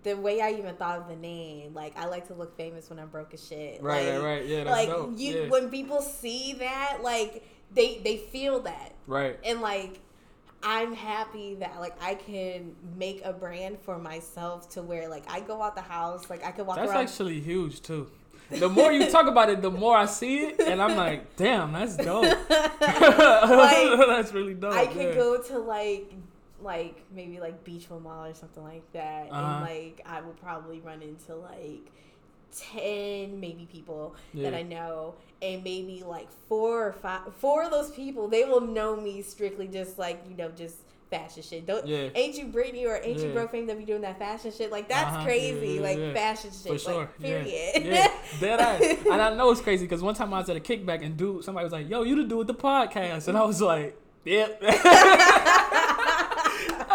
the 0.04 0.14
way 0.14 0.40
i 0.42 0.52
even 0.52 0.76
thought 0.76 0.98
of 1.00 1.08
the 1.10 1.16
name 1.16 1.74
like 1.74 1.98
i 1.98 2.06
like 2.06 2.28
to 2.28 2.34
look 2.34 2.56
famous 2.56 2.90
when 2.90 3.00
i'm 3.00 3.10
broke 3.10 3.34
as 3.34 3.46
shit 3.46 3.82
Right. 3.82 4.14
like, 4.14 4.22
right. 4.22 4.24
Right. 4.40 4.46
Yeah. 4.46 4.64
That's 4.64 4.70
like 4.78 4.88
dope. 4.88 5.14
you 5.18 5.34
yeah. 5.44 5.50
when 5.50 5.70
people 5.70 6.02
see 6.02 6.54
that 6.54 7.00
like 7.04 7.44
they 7.74 8.00
they 8.04 8.18
feel 8.18 8.60
that 8.62 8.94
right. 9.08 9.40
and 9.44 9.62
like 9.62 10.00
i'm 10.64 10.94
happy 10.94 11.56
that 11.56 11.80
like 11.80 11.96
i 12.02 12.16
can 12.16 12.76
make 12.98 13.22
a 13.24 13.32
brand 13.32 13.78
for 13.80 13.98
myself 13.98 14.70
to 14.70 14.82
where 14.82 15.08
like 15.08 15.24
i 15.32 15.40
go 15.40 15.62
out 15.62 15.76
the 15.76 15.82
house 15.82 16.30
like 16.30 16.44
i 16.46 16.52
can 16.52 16.66
walk 16.66 16.76
That's 16.78 16.92
around 16.92 17.04
actually 17.04 17.40
huge 17.40 17.82
too. 17.82 18.10
The 18.52 18.68
more 18.68 18.92
you 18.92 19.12
talk 19.12 19.28
about 19.28 19.52
it, 19.52 19.62
the 19.62 19.70
more 19.70 19.96
I 19.96 20.08
see 20.08 20.40
it, 20.40 20.60
and 20.60 20.82
I'm 20.82 20.98
like, 20.98 21.36
damn, 21.44 21.72
that's 21.72 21.96
dope. 21.96 22.36
that's 22.50 24.34
really 24.34 24.56
dope. 24.56 24.74
I 24.74 24.88
could 24.88 25.10
yeah. 25.10 25.14
go 25.14 25.40
to 25.40 25.60
like 25.60 26.12
like 26.60 27.04
maybe 27.14 27.40
like 27.40 27.64
Beachville 27.64 28.02
Mall 28.02 28.26
or 28.26 28.34
something 28.34 28.64
like 28.64 28.92
that, 28.94 29.28
Uh-huh. 29.32 29.40
and 29.40 29.62
like 29.62 30.02
I 30.04 30.22
would 30.22 30.36
probably 30.42 30.80
run 30.80 31.04
into 31.04 31.36
like 31.36 31.92
ten 32.58 33.40
maybe 33.40 33.68
people 33.72 34.16
that 34.34 34.54
I 34.54 34.62
know, 34.64 35.16
and 35.42 35.64
maybe 35.64 36.04
like 36.06 36.28
four 36.48 36.88
or 36.88 36.94
five 36.94 37.22
four 37.38 37.64
of 37.64 37.72
those 37.72 37.92
people 37.92 38.28
they 38.28 38.44
will 38.46 38.62
know 38.62 38.96
me 38.96 39.22
strictly 39.22 39.68
just 39.68 39.98
like 40.00 40.22
you 40.30 40.36
know 40.36 40.50
just 40.50 40.76
fashion 41.10 41.42
shit. 41.42 41.66
Don't 41.66 41.88
Yeah. 41.88 42.10
ain't 42.14 42.36
you 42.38 42.46
Brittany 42.48 42.86
or 42.86 42.98
ain't 43.04 43.18
you 43.20 43.28
Yeah. 43.30 43.34
broke 43.34 43.52
fame 43.52 43.66
that 43.68 43.78
be 43.80 43.84
doing 43.86 44.02
that 44.02 44.20
fashion 44.20 44.52
shit? 44.52 44.72
Like 44.72 44.88
that's 44.88 45.16
Uh-huh. 45.16 45.26
crazy. 45.26 45.68
Yeah, 45.68 45.74
yeah, 45.74 45.82
like 45.82 45.98
yeah. 45.98 46.14
fashion 46.14 46.52
shit. 46.52 46.72
For 46.74 46.78
sure. 46.78 46.98
Like, 47.00 47.20
period. 47.20 47.84
Yeah. 47.84 48.12
Dead 48.40 48.60
ass. 48.60 48.98
And 49.12 49.20
I 49.22 49.34
know 49.36 49.50
it's 49.50 49.62
crazy 49.62 49.86
because 49.86 50.04
one 50.04 50.14
time 50.14 50.32
I 50.34 50.38
was 50.40 50.50
at 50.50 50.56
a 50.58 50.60
kickback 50.60 51.04
and 51.04 51.18
dude, 51.18 51.44
somebody 51.44 51.64
was 51.64 51.74
like, 51.74 51.90
"Yo, 51.90 52.04
you 52.04 52.16
the 52.16 52.24
dude 52.28 52.38
with 52.38 52.48
the 52.48 52.54
podcast," 52.54 53.28
and 53.28 53.36
I 53.38 53.44
was 53.44 53.60
like, 53.62 53.98
"Yep." 54.26 54.62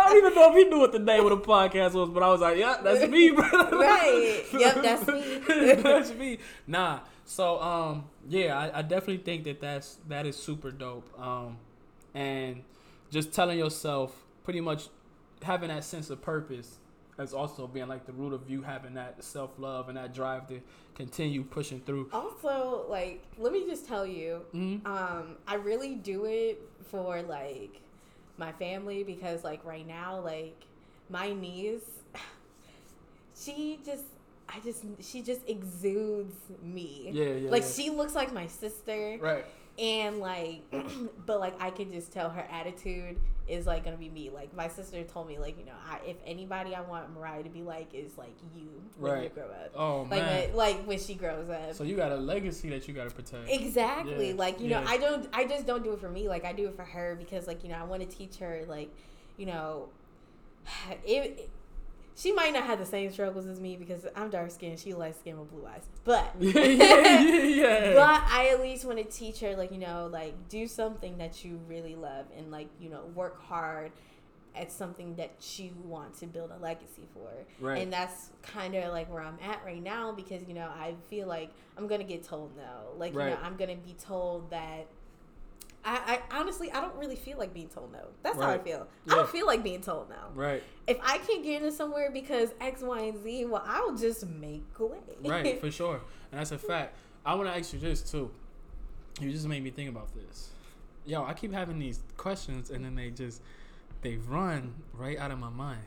I 0.05 0.09
don't 0.09 0.19
even 0.19 0.35
know 0.35 0.51
if 0.51 0.57
he 0.57 0.65
knew 0.71 0.79
what 0.81 0.93
the 0.93 0.99
name 0.99 1.25
of 1.25 1.31
the 1.31 1.39
podcast 1.47 1.95
was, 1.95 2.11
but 2.11 2.23
I 2.23 2.29
was 2.29 2.41
like, 2.41 2.59
"Yeah, 2.59 2.77
that's 2.83 3.09
me, 3.11 3.31
bro." 3.31 3.45
Right. 3.73 4.45
Yep, 4.53 4.83
that's 4.83 5.07
me. 5.07 5.39
that's 5.83 6.15
me. 6.15 6.39
Nah. 6.67 7.01
So 7.25 7.61
um, 7.61 8.05
yeah, 8.29 8.59
I, 8.59 8.79
I 8.79 8.83
definitely 8.83 9.19
think 9.19 9.45
that 9.45 9.61
that's 9.61 9.99
that 10.09 10.27
is 10.27 10.37
super 10.37 10.71
dope. 10.71 11.09
Um, 11.19 11.57
and 12.15 12.63
just 13.11 13.33
telling 13.33 13.59
yourself 13.59 14.15
pretty 14.45 14.61
much 14.61 14.89
having 15.43 15.69
that 15.69 15.85
sense 15.85 16.11
of 16.11 16.21
purpose 16.23 16.79
as 17.17 17.33
also 17.33 17.67
being 17.67 17.87
like 17.89 18.07
the 18.07 18.13
root 18.13 18.33
of 18.33 18.49
you 18.51 18.63
having 18.63 18.95
that 18.95 19.23
self 19.25 19.51
love 19.59 19.89
and 19.89 19.97
that 19.97 20.13
drive 20.13 20.49
to 20.49 20.61
continue 20.95 21.43
pushing 21.45 21.81
through. 21.81 22.09
Also, 22.13 22.87
like, 22.89 23.23
let 23.39 23.53
me 23.53 23.65
just 23.67 23.87
tell 23.87 24.07
you, 24.07 24.43
Mhm. 24.55 24.85
um, 24.87 25.37
I 25.47 25.55
really 25.55 25.95
do 25.95 26.25
it 26.27 26.61
for 26.91 27.23
like 27.23 27.81
my 28.37 28.53
family 28.53 29.03
because 29.03 29.45
like 29.45 29.65
right 29.65 29.87
now, 29.87 30.21
like 30.21 30.65
my 31.09 31.33
niece, 31.33 31.81
she 33.37 33.79
just 33.85 34.05
I 34.49 34.61
just 34.61 34.85
she 35.01 35.23
just 35.23 35.41
exudes 35.49 36.37
me. 36.63 37.11
Yeah, 37.13 37.25
yeah. 37.25 37.51
like 37.51 37.63
yeah. 37.63 37.69
she 37.69 37.91
looks 37.91 38.15
like 38.15 38.33
my 38.33 38.47
sister 38.47 39.19
right. 39.21 39.45
and 39.79 40.19
like 40.19 40.63
but 41.27 41.41
like 41.41 41.61
I 41.61 41.71
can 41.71 41.93
just 41.93 42.13
tell 42.13 42.31
her 42.31 42.47
attitude 42.51 43.19
is 43.47 43.67
like 43.67 43.85
gonna 43.85 43.97
be 43.97 44.09
me. 44.09 44.31
Like 44.31 44.55
my 44.55 44.69
sister 44.69 45.03
told 45.05 45.29
me 45.29 45.39
like, 45.39 45.59
you 45.59 45.67
know, 45.67 45.73
I, 45.89 46.01
if 46.07 46.17
anybody 46.25 46.75
I 46.75 46.81
want 46.81 47.13
Mariah 47.15 47.43
to 47.43 47.51
be 47.51 47.63
like 47.63 47.93
is 47.93 48.17
like 48.17 48.35
you 48.55 48.69
when 48.99 49.23
you 49.25 49.29
grow 49.31 49.45
up. 49.45 49.73
Oh 49.75 50.03
Like 50.11 50.23
man. 50.23 50.49
when, 50.49 50.57
like 50.57 50.85
when 50.85 50.99
she 50.99 51.15
grows 51.15 51.49
up. 51.51 51.75
so 51.75 51.85
you 51.85 51.97
got 51.97 52.13
a 52.13 52.17
legacy 52.17 52.71
that 52.71 52.89
you 52.89 52.95
got 52.95 53.09
to 53.09 53.15
protect. 53.15 53.51
Exactly. 53.51 54.31
Yeah, 54.31 54.37
Like, 54.37 54.61
you 54.61 54.69
know. 54.71 54.83
I 54.87 54.97
don't 54.97 55.29
I 55.33 55.45
just 55.47 55.67
don't 55.67 55.83
do 55.85 55.93
it 55.93 56.01
for 56.01 56.09
me. 56.09 56.29
Like 56.29 56.45
I 56.45 56.53
do 56.53 56.69
it 56.69 56.77
for 56.77 56.85
her 56.85 57.17
because 57.19 57.47
like, 57.47 57.63
you 57.63 57.71
know, 57.71 57.77
I 57.77 57.85
want 57.85 58.09
to 58.09 58.17
teach 58.17 58.37
her 58.37 58.65
like, 58.69 58.91
you 59.37 59.47
know, 59.47 59.89
it, 61.07 61.51
she 62.17 62.33
might 62.33 62.53
not 62.53 62.65
have 62.65 62.79
the 62.79 62.87
same 62.87 63.11
struggles 63.11 63.47
as 63.47 63.61
me 63.61 63.77
because 63.77 64.07
I'm 64.15 64.31
dark 64.31 64.51
skinned, 64.51 64.79
she 64.79 64.95
light 64.95 65.19
skinned 65.19 65.39
with 65.39 65.51
blue 65.51 65.67
eyes. 65.67 65.83
But 66.05 66.33
yeah, 66.39 66.61
yeah, 66.63 67.41
yeah. 67.41 67.95
but 67.95 68.23
I 68.31 68.51
at 68.53 68.61
least 68.61 68.85
want 68.85 68.99
to 68.99 69.05
teach 69.05 69.41
her 69.41 69.57
like, 69.57 69.73
you 69.73 69.79
know, 69.79 70.09
like 70.13 70.49
do 70.49 70.69
something 70.69 71.19
that 71.19 71.45
you 71.45 71.61
really 71.69 71.97
love 71.97 72.27
and 72.37 72.51
like, 72.51 72.69
you 72.81 72.89
know, 72.89 73.05
work 73.15 73.43
hard 73.43 73.91
at 74.57 74.71
something 74.71 75.17
that 75.17 75.33
you 75.59 75.71
want 75.85 76.17
to 76.21 76.27
build 76.27 76.53
a 76.53 76.63
legacy 76.63 77.09
for. 77.13 77.29
Right. 77.61 77.83
And 77.83 77.93
that's 77.93 78.31
kind 78.43 78.75
of 78.77 78.93
like 78.93 79.13
where 79.13 79.23
I'm 79.23 79.39
at 79.43 79.65
right 79.65 79.83
now 79.83 80.13
because, 80.13 80.43
you 80.47 80.55
know, 80.55 80.69
I 80.69 80.95
feel 81.09 81.27
like 81.27 81.51
I'm 81.77 81.89
going 81.89 82.01
to 82.01 82.07
get 82.07 82.23
told 82.23 82.57
no. 82.57 82.97
Like, 82.97 83.13
you 83.13 83.19
know, 83.19 83.39
I'm 83.43 83.57
going 83.57 83.71
to 83.71 83.85
be 83.85 83.95
told 83.95 84.51
that. 84.51 84.87
I, 85.85 86.21
I 86.31 86.39
honestly, 86.41 86.71
I 86.73 86.81
don't 86.81 86.97
really 86.97 87.17
feel 87.17 87.39
like 87.39 87.53
being 87.53 87.69
told 87.69 87.93
no. 87.93 88.07
That's 88.23 88.39
how 88.39 88.51
I 88.51 88.59
feel. 88.59 88.87
Yeah. 89.07 89.13
I 89.13 89.17
don't 89.17 89.29
feel 89.29 89.47
like 89.47 89.63
being 89.63 89.81
told 89.83 90.09
no. 90.09 90.17
right. 90.35 90.63
If 90.87 90.99
I 91.03 91.19
can't 91.19 91.43
get 91.43 91.63
into 91.63 91.73
somewhere 91.73 92.11
because 92.11 92.51
X, 92.61 92.83
Y, 92.83 93.01
and 93.01 93.23
Z, 93.23 93.45
well, 93.47 93.63
I'll 93.67 93.95
just 93.97 94.27
make 94.27 94.65
a 94.79 94.87
way. 94.87 94.99
Right, 95.23 95.61
for 95.61 95.71
sure. 95.81 96.01
And 96.31 96.41
that's 96.41 96.53
a 96.53 96.59
fact. 96.59 96.97
I 97.25 97.35
want 97.35 97.49
to 97.49 97.57
ask 97.57 97.73
you 97.73 97.79
this 97.79 98.03
too. 98.03 98.31
You 99.21 99.31
just 99.31 99.47
made 99.47 99.63
me 99.63 99.71
think 99.71 99.89
about 99.91 100.15
this. 100.15 100.51
Yo, 101.07 101.25
I 101.25 101.35
keep 101.35 101.53
having 101.53 101.79
these 101.79 102.01
questions 102.17 102.71
and 102.71 102.85
then 102.85 102.95
they 102.95 103.11
just 103.11 103.43
they 104.03 104.17
run 104.17 104.75
right 104.93 105.19
out 105.19 105.31
of 105.31 105.39
my 105.39 105.51
mind. 105.51 105.81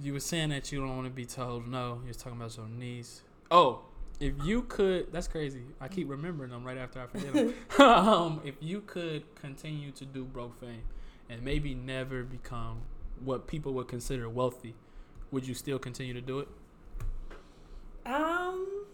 you 0.00 0.12
were 0.12 0.20
saying 0.20 0.50
that 0.50 0.70
you 0.72 0.80
don't 0.80 0.94
want 0.96 1.06
to 1.06 1.12
be 1.12 1.24
told 1.24 1.66
no. 1.68 2.00
You're 2.04 2.14
talking 2.14 2.38
about 2.38 2.56
your 2.56 2.68
niece. 2.68 3.22
Oh, 3.50 3.82
if 4.20 4.34
you 4.44 4.62
could, 4.62 5.12
that's 5.12 5.28
crazy. 5.28 5.62
I 5.80 5.88
keep 5.88 6.08
remembering 6.08 6.50
them 6.50 6.64
right 6.64 6.78
after 6.78 7.00
I 7.00 7.06
forget 7.06 7.32
them. 7.32 7.54
um, 7.78 8.40
if 8.44 8.54
you 8.60 8.80
could 8.82 9.22
continue 9.34 9.90
to 9.92 10.04
do 10.04 10.24
broke 10.24 10.58
fame 10.58 10.82
and 11.28 11.42
maybe 11.42 11.74
never 11.74 12.22
become 12.22 12.82
what 13.24 13.46
people 13.46 13.72
would 13.74 13.88
consider 13.88 14.28
wealthy, 14.28 14.74
would 15.30 15.46
you 15.46 15.54
still 15.54 15.78
continue 15.78 16.14
to 16.14 16.20
do 16.20 16.40
it? 16.40 16.48
Um, 18.06 18.84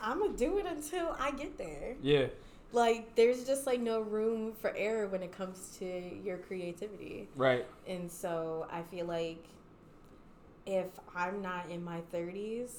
I'm 0.00 0.18
gonna 0.18 0.36
do 0.36 0.58
it 0.58 0.66
until 0.66 1.16
I 1.18 1.30
get 1.30 1.56
there. 1.56 1.94
Yeah. 2.02 2.26
Like, 2.72 3.14
there's 3.14 3.44
just 3.44 3.66
like 3.66 3.80
no 3.80 4.00
room 4.00 4.52
for 4.54 4.74
error 4.76 5.06
when 5.06 5.22
it 5.22 5.30
comes 5.30 5.76
to 5.78 5.86
your 6.24 6.38
creativity. 6.38 7.28
Right. 7.36 7.66
And 7.86 8.10
so 8.10 8.66
I 8.70 8.82
feel 8.82 9.06
like 9.06 9.44
if 10.66 10.86
I'm 11.14 11.42
not 11.42 11.70
in 11.70 11.84
my 11.84 12.00
30s, 12.12 12.70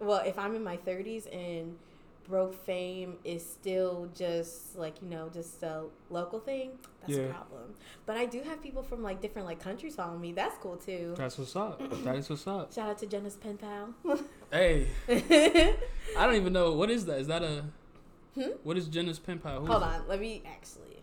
well, 0.00 0.22
if 0.24 0.38
I'm 0.38 0.54
in 0.54 0.62
my 0.64 0.76
30s 0.76 1.26
and 1.34 1.76
broke 2.28 2.54
fame 2.66 3.16
is 3.24 3.42
still 3.44 4.08
just 4.14 4.76
like, 4.76 5.00
you 5.00 5.08
know, 5.08 5.30
just 5.32 5.62
a 5.62 5.84
local 6.10 6.38
thing, 6.38 6.72
that's 7.00 7.14
Yeah. 7.14 7.20
a 7.24 7.28
problem. 7.32 7.74
But 8.04 8.18
I 8.18 8.26
do 8.26 8.42
have 8.42 8.62
people 8.62 8.82
from 8.82 9.02
like 9.02 9.22
different 9.22 9.46
like 9.48 9.60
countries 9.60 9.94
following 9.96 10.20
me. 10.20 10.32
That's 10.32 10.58
cool 10.58 10.76
too. 10.76 11.14
That's 11.16 11.38
what's 11.38 11.56
up. 11.56 11.80
That 12.04 12.16
is 12.16 12.28
what's 12.28 12.46
up. 12.46 12.72
Shout 12.72 12.90
out 12.90 12.98
to 12.98 13.06
Jenna's 13.06 13.36
pen 13.36 13.56
pal. 13.56 13.94
Hey, 14.50 14.86
I 15.08 16.24
don't 16.26 16.34
even 16.36 16.52
know 16.54 16.72
what 16.72 16.90
is 16.90 17.04
that. 17.06 17.18
Is 17.20 17.26
that 17.28 17.42
a 17.42 17.64
Hmm? 18.34 18.50
what 18.62 18.76
is 18.76 18.88
Jenna's 18.88 19.18
pen 19.18 19.38
pal? 19.38 19.60
Who 19.60 19.66
Hold 19.66 19.82
is 19.82 19.88
it? 19.88 19.94
on, 19.94 20.08
let 20.08 20.20
me 20.20 20.42
actually. 20.46 21.02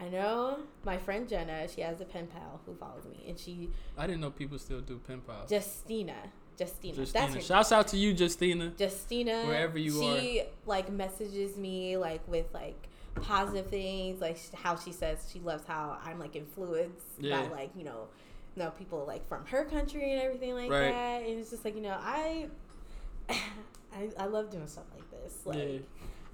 I 0.00 0.08
know 0.08 0.58
my 0.84 0.98
friend 0.98 1.26
Jenna, 1.28 1.68
she 1.68 1.80
has 1.82 2.00
a 2.00 2.04
pen 2.04 2.26
pal 2.26 2.60
who 2.66 2.74
follows 2.74 3.04
me, 3.06 3.24
and 3.28 3.38
she, 3.38 3.70
I 3.96 4.06
didn't 4.06 4.20
know 4.20 4.30
people 4.30 4.58
still 4.58 4.80
do 4.80 4.98
pen 5.06 5.20
pals. 5.20 5.50
Justina. 5.50 6.14
Justina. 6.58 6.96
Justina. 6.96 7.26
her 7.34 7.40
Shouts 7.40 7.72
out 7.72 7.88
to 7.88 7.96
you, 7.96 8.12
Justina. 8.12 8.72
Justina, 8.78 9.44
Wherever 9.46 9.78
you 9.78 10.02
are. 10.02 10.18
she 10.20 10.42
like 10.66 10.90
messages 10.90 11.56
me 11.56 11.96
like 11.96 12.26
with 12.28 12.46
like 12.54 12.88
positive 13.16 13.66
things, 13.68 14.20
like 14.20 14.38
how 14.54 14.76
she 14.76 14.92
says 14.92 15.28
she 15.32 15.40
loves 15.40 15.64
how 15.66 15.98
I'm 16.04 16.18
like 16.18 16.36
influenced 16.36 17.06
Yeah. 17.18 17.42
by 17.42 17.48
like 17.48 17.70
you 17.76 17.84
know, 17.84 18.08
you 18.56 18.62
know 18.62 18.70
people 18.70 19.04
like 19.06 19.26
from 19.28 19.44
her 19.46 19.64
country 19.64 20.12
and 20.12 20.22
everything 20.22 20.54
like 20.54 20.70
Right. 20.70 20.92
that, 20.92 21.22
and 21.22 21.38
it's 21.40 21.50
just 21.50 21.64
like 21.64 21.74
you 21.76 21.82
know 21.82 21.96
I, 22.00 22.48
I, 23.28 24.10
I 24.18 24.26
love 24.26 24.50
doing 24.50 24.66
stuff 24.66 24.84
like 24.94 25.10
this. 25.10 25.34
Like 25.44 25.58
Yeah. 25.58 25.78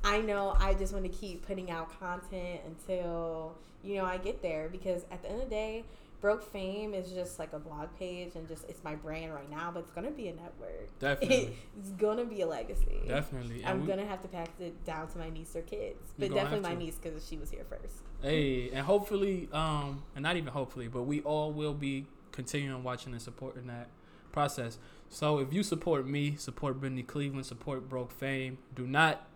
I 0.04 0.20
know 0.20 0.56
I 0.58 0.74
just 0.74 0.92
want 0.92 1.04
to 1.04 1.10
keep 1.10 1.46
putting 1.46 1.70
out 1.70 1.98
content 2.00 2.60
until 2.66 3.56
you 3.84 3.96
know 3.96 4.04
I 4.04 4.16
get 4.18 4.42
there 4.42 4.68
because 4.68 5.04
at 5.10 5.22
the 5.22 5.30
end 5.30 5.42
of 5.42 5.48
the 5.48 5.54
day. 5.54 5.84
Broke 6.22 6.52
Fame 6.52 6.94
is 6.94 7.10
just 7.10 7.40
like 7.40 7.52
a 7.52 7.58
blog 7.58 7.88
page 7.98 8.36
and 8.36 8.46
just 8.46 8.64
it's 8.68 8.82
my 8.84 8.94
brand 8.94 9.34
right 9.34 9.50
now, 9.50 9.72
but 9.74 9.80
it's 9.80 9.90
gonna 9.90 10.12
be 10.12 10.28
a 10.28 10.34
network. 10.34 10.88
Definitely. 11.00 11.56
it's 11.76 11.90
gonna 11.90 12.24
be 12.24 12.42
a 12.42 12.46
legacy. 12.46 13.00
Definitely. 13.08 13.64
I'm 13.66 13.80
we- 13.82 13.88
gonna 13.88 14.06
have 14.06 14.22
to 14.22 14.28
pass 14.28 14.46
it 14.60 14.84
down 14.84 15.08
to 15.08 15.18
my 15.18 15.30
niece 15.30 15.56
or 15.56 15.62
kids, 15.62 16.12
but 16.16 16.32
definitely 16.32 16.60
my 16.60 16.76
niece 16.76 16.94
because 16.94 17.26
she 17.26 17.36
was 17.36 17.50
here 17.50 17.64
first. 17.68 17.96
Hey, 18.22 18.70
and 18.70 18.86
hopefully, 18.86 19.48
um, 19.52 20.04
and 20.14 20.22
not 20.22 20.36
even 20.36 20.52
hopefully, 20.52 20.86
but 20.86 21.02
we 21.02 21.22
all 21.22 21.52
will 21.52 21.74
be 21.74 22.06
continuing 22.30 22.84
watching 22.84 23.12
and 23.12 23.20
supporting 23.20 23.66
that 23.66 23.88
process. 24.30 24.78
So 25.10 25.40
if 25.40 25.52
you 25.52 25.64
support 25.64 26.06
me, 26.06 26.36
support 26.36 26.78
Brittany 26.78 27.02
Cleveland, 27.02 27.46
support 27.46 27.88
Broke 27.88 28.12
Fame, 28.12 28.58
do 28.76 28.86
not. 28.86 29.26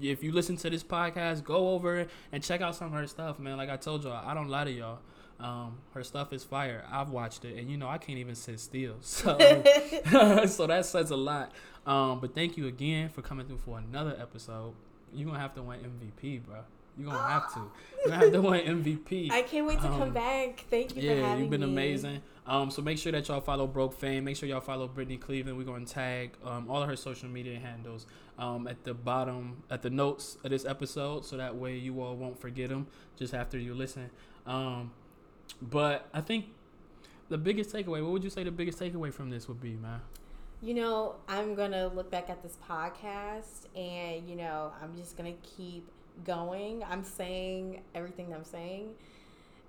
If 0.00 0.22
you 0.22 0.30
listen 0.30 0.56
to 0.58 0.70
this 0.70 0.84
podcast, 0.84 1.42
go 1.42 1.70
over 1.70 2.06
and 2.30 2.42
check 2.42 2.60
out 2.60 2.76
some 2.76 2.88
of 2.88 2.92
her 2.94 3.06
stuff, 3.08 3.40
man. 3.40 3.56
Like 3.56 3.68
I 3.68 3.76
told 3.76 4.04
y'all, 4.04 4.24
I 4.24 4.32
don't 4.32 4.48
lie 4.48 4.64
to 4.64 4.70
y'all. 4.70 5.00
Um, 5.40 5.78
her 5.94 6.04
stuff 6.04 6.32
is 6.32 6.44
fire. 6.44 6.84
I've 6.90 7.10
watched 7.10 7.44
it, 7.44 7.56
and 7.58 7.68
you 7.70 7.76
know 7.76 7.88
I 7.88 7.98
can't 7.98 8.18
even 8.18 8.34
sit 8.34 8.60
still. 8.60 8.94
So, 9.02 9.36
so 10.46 10.66
that 10.66 10.86
says 10.86 11.10
a 11.10 11.16
lot. 11.16 11.52
Um, 11.86 12.20
but 12.20 12.34
thank 12.34 12.56
you 12.56 12.66
again 12.66 13.08
for 13.10 13.20
coming 13.22 13.46
through 13.46 13.58
for 13.58 13.78
another 13.78 14.16
episode. 14.20 14.74
You're 15.12 15.26
gonna 15.26 15.38
have 15.40 15.54
to 15.56 15.62
win 15.62 15.80
MVP, 15.80 16.44
bro. 16.44 16.56
You're 16.96 17.10
gonna 17.10 17.28
have 17.28 17.52
to. 17.54 17.60
You're 18.04 18.10
gonna 18.10 18.24
have 18.24 18.32
to 18.32 18.40
win 18.42 18.82
MVP. 18.82 19.30
I 19.32 19.42
can't 19.42 19.66
wait 19.66 19.80
to 19.80 19.88
Um, 19.88 19.98
come 19.98 20.10
back. 20.12 20.64
Thank 20.70 20.94
you 20.96 21.02
for 21.02 21.06
yeah, 21.08 21.36
you've 21.36 21.50
been 21.50 21.60
me. 21.60 21.66
amazing. 21.66 22.22
Um, 22.46 22.70
so 22.70 22.80
make 22.82 22.98
sure 22.98 23.10
that 23.12 23.26
y'all 23.28 23.40
follow 23.40 23.66
Broke 23.66 23.92
Fame. 23.98 24.24
Make 24.24 24.36
sure 24.36 24.48
y'all 24.48 24.60
follow 24.60 24.86
Brittany 24.86 25.16
Cleveland. 25.16 25.58
We're 25.58 25.64
gonna 25.64 25.84
tag 25.86 26.32
um, 26.44 26.70
all 26.70 26.82
of 26.82 26.88
her 26.88 26.96
social 26.96 27.28
media 27.28 27.58
handles 27.58 28.06
um, 28.38 28.66
at 28.68 28.84
the 28.84 28.94
bottom 28.94 29.62
at 29.70 29.82
the 29.82 29.90
notes 29.90 30.38
of 30.44 30.50
this 30.50 30.64
episode, 30.64 31.24
so 31.24 31.36
that 31.36 31.56
way 31.56 31.76
you 31.76 32.00
all 32.00 32.14
won't 32.16 32.40
forget 32.40 32.68
them 32.70 32.86
just 33.18 33.34
after 33.34 33.58
you 33.58 33.74
listen. 33.74 34.10
Um, 34.46 34.92
but 35.62 36.08
I 36.12 36.20
think 36.20 36.46
the 37.28 37.38
biggest 37.38 37.70
takeaway. 37.70 38.02
What 38.02 38.12
would 38.12 38.24
you 38.24 38.30
say 38.30 38.44
the 38.44 38.50
biggest 38.50 38.78
takeaway 38.78 39.12
from 39.12 39.30
this 39.30 39.48
would 39.48 39.60
be, 39.60 39.74
man? 39.74 40.00
You 40.62 40.74
know, 40.74 41.16
I'm 41.28 41.54
gonna 41.54 41.88
look 41.88 42.10
back 42.10 42.30
at 42.30 42.42
this 42.42 42.56
podcast, 42.68 43.66
and 43.76 44.28
you 44.28 44.36
know, 44.36 44.72
I'm 44.82 44.96
just 44.96 45.16
gonna 45.16 45.34
keep 45.56 45.86
going. 46.24 46.82
I'm 46.84 47.04
saying 47.04 47.82
everything 47.94 48.32
I'm 48.32 48.44
saying. 48.44 48.94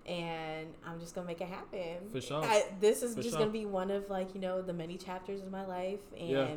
And 0.06 0.68
I'm 0.86 1.00
just 1.00 1.16
gonna 1.16 1.26
make 1.26 1.42
it 1.42 1.48
happen. 1.48 2.10
For 2.12 2.22
sure. 2.22 2.44
I, 2.46 2.66
this 2.80 3.02
is 3.02 3.16
For 3.16 3.22
just 3.24 3.32
sure. 3.32 3.40
gonna 3.40 3.52
be 3.52 3.66
one 3.66 3.90
of 3.90 4.08
like 4.10 4.36
you 4.36 4.42
know 4.42 4.62
the 4.62 4.74
many 4.74 4.98
chapters 4.98 5.42
of 5.42 5.50
my 5.52 5.66
life, 5.66 6.02
and 6.18 6.30
Yeah. 6.30 6.48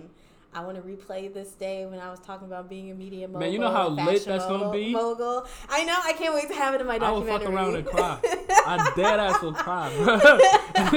I 0.55 0.61
want 0.64 0.76
to 0.76 0.82
replay 0.82 1.32
this 1.32 1.51
day 1.53 1.84
when 1.84 2.01
I 2.01 2.11
was 2.11 2.20
talking 2.20 2.46
about 2.46 2.70
being 2.70 2.90
a 2.90 2.94
media 2.94 3.28
mogul. 3.28 3.40
Man, 3.40 3.53
you 3.53 3.59
know 3.59 3.70
how 3.70 3.88
lit 3.88 4.24
that's 4.24 4.46
gonna 4.46 4.72
be? 4.72 4.92
Mogul. 4.92 5.46
I 5.68 5.84
know. 5.84 5.96
I 6.03 6.14
can't 6.14 6.34
wait 6.34 6.49
to 6.49 6.55
have 6.55 6.74
it 6.74 6.80
in 6.80 6.86
my 6.86 6.99
documentary. 6.99 7.30
I 7.30 7.34
will 7.34 7.40
fuck 7.40 7.53
around 7.53 7.76
and 7.76 7.86
cry. 7.86 8.18
I 8.66 8.92
dead 8.96 9.20
ass 9.20 9.42
will 9.42 9.53
cry, 9.53 9.94
bro. 9.96 10.18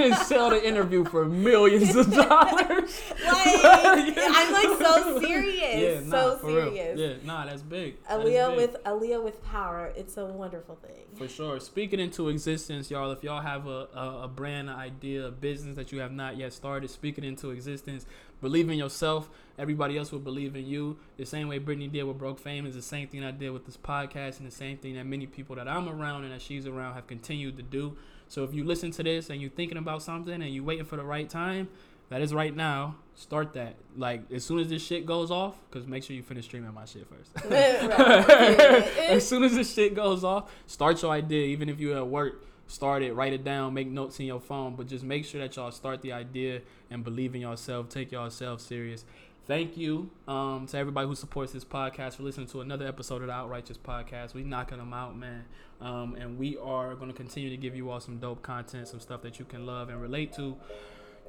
and 0.04 0.16
sell 0.26 0.50
the 0.52 0.66
interview 0.66 1.04
for 1.04 1.26
millions 1.26 1.96
of 1.96 2.12
dollars. 2.14 3.02
like, 3.26 4.18
I'm 4.18 4.54
like 4.54 4.80
so 4.80 5.20
serious. 5.20 5.76
Yeah, 5.76 6.00
nah, 6.06 6.12
so 6.12 6.38
for 6.38 6.48
real. 6.48 6.72
serious. 6.72 7.00
Yeah, 7.00 7.14
nah, 7.26 7.46
that's 7.46 7.62
big. 7.62 8.02
Aaliyah 8.06 8.56
big. 8.56 8.58
with 8.58 8.84
Aaliyah 8.84 9.22
with 9.22 9.44
power. 9.44 9.92
It's 9.98 10.16
a 10.16 10.26
wonderful 10.26 10.76
thing. 10.76 11.06
For 11.18 11.28
sure. 11.28 11.60
Speaking 11.60 12.00
into 12.00 12.30
existence, 12.30 12.90
y'all. 12.90 13.12
If 13.12 13.22
y'all 13.24 13.42
have 13.42 13.68
a, 13.68 13.90
a, 13.94 14.22
a 14.24 14.28
brand, 14.28 14.70
an 14.70 14.78
idea, 14.78 15.28
a 15.28 15.32
business 15.32 15.76
that 15.76 15.92
you 15.92 16.00
have 16.00 16.14
not 16.14 16.38
yet 16.38 16.54
started, 16.54 16.90
speaking 16.90 17.26
into 17.26 17.52
existence. 17.52 18.06
Believe 18.42 18.70
in 18.70 18.78
yourself. 18.78 19.30
Everybody 19.58 19.98
else 19.98 20.12
will 20.12 20.20
believe 20.20 20.56
in 20.56 20.66
you. 20.66 20.98
The 21.18 21.26
same 21.26 21.48
way 21.48 21.60
Brittany 21.60 21.88
did 21.88 22.04
with 22.04 22.18
Broke 22.18 22.40
Fame 22.40 22.66
is 22.66 22.74
the 22.74 22.82
same 22.82 23.08
thing 23.08 23.24
I 23.24 23.32
did 23.32 23.52
with 23.52 23.66
this 23.66 23.78
podcast, 23.78 24.40
and 24.40 24.48
the 24.48 24.56
same 24.56 24.78
thing 24.78 24.96
that 24.96 25.06
many 25.06 25.28
people 25.28 25.56
that 25.58 25.68
I'm 25.68 25.88
around 25.88 26.24
and 26.24 26.34
that 26.34 26.42
she's 26.42 26.66
around 26.66 26.96
have 26.96 27.08
continued 27.08 27.58
to 27.58 27.64
do. 27.64 27.96
So 28.28 28.44
if 28.44 28.54
you 28.54 28.64
listen 28.64 28.92
to 28.92 29.04
this 29.04 29.30
and 29.30 29.40
you're 29.42 29.52
thinking 29.52 29.78
about 29.78 30.02
something 30.02 30.34
and 30.34 30.54
you're 30.54 30.64
waiting 30.64 30.86
for 30.86 30.96
the 30.96 31.04
right 31.04 31.30
time, 31.30 31.68
that 32.10 32.22
is 32.22 32.34
right 32.34 32.56
now. 32.56 32.96
Start 33.16 33.54
that. 33.54 33.76
Like 33.96 34.24
as 34.32 34.44
soon 34.44 34.60
as 34.60 34.70
this 34.70 34.86
shit 34.86 35.06
goes 35.06 35.32
off, 35.32 35.56
because 35.70 35.88
make 35.88 36.04
sure 36.04 36.16
you 36.16 36.24
finish 36.24 36.46
streaming 36.46 36.74
my 36.74 36.86
shit 36.86 37.08
first. 37.08 37.46
As 37.52 39.28
soon 39.28 39.44
as 39.44 39.54
this 39.56 39.74
shit 39.74 39.96
goes 39.96 40.24
off, 40.24 40.52
start 40.66 41.02
your 41.02 41.12
idea. 41.12 41.46
Even 41.48 41.70
if 41.70 41.80
you're 41.80 41.98
at 41.98 42.08
work, 42.08 42.44
start 42.72 43.04
it, 43.04 43.14
write 43.14 43.34
it 43.34 43.44
down, 43.44 43.74
make 43.74 43.88
notes 43.88 44.20
in 44.20 44.26
your 44.26 44.40
phone. 44.40 44.76
But 44.76 44.88
just 44.88 45.04
make 45.04 45.26
sure 45.26 45.42
that 45.42 45.56
y'all 45.56 45.72
start 45.72 46.02
the 46.02 46.14
idea 46.14 46.62
and 46.90 47.04
believe 47.04 47.36
in 47.36 47.42
yourself. 47.42 47.90
Take 47.90 48.12
yourself 48.12 48.62
serious. 48.62 49.06
Thank 49.48 49.76
you 49.76 50.10
um, 50.28 50.68
to 50.68 50.78
everybody 50.78 51.08
who 51.08 51.16
supports 51.16 51.52
this 51.52 51.66
podcast 51.66 52.16
for 52.16 52.24
listening 52.24 52.48
to 52.48 52.62
another 52.62 52.88
episode 52.88 53.22
of 53.22 53.28
the 53.28 53.34
Outrighteous 53.34 53.78
Podcast. 53.78 54.34
We 54.34 54.44
knocking 54.44 54.78
them 54.78 54.94
out, 54.94 55.18
man. 55.18 55.46
Um, 55.82 56.16
and 56.16 56.38
we 56.38 56.58
are 56.58 56.96
going 56.96 57.10
to 57.10 57.18
continue 57.18 57.50
to 57.50 57.58
give 57.58 57.76
you 57.76 57.90
all 57.90 58.00
some 58.00 58.20
dope 58.20 58.44
content, 58.44 58.88
some 58.88 59.00
stuff 59.00 59.24
that 59.24 59.40
you 59.40 59.46
can 59.46 59.66
love 59.66 59.90
and 59.90 60.02
relate 60.02 60.32
to. 60.34 60.56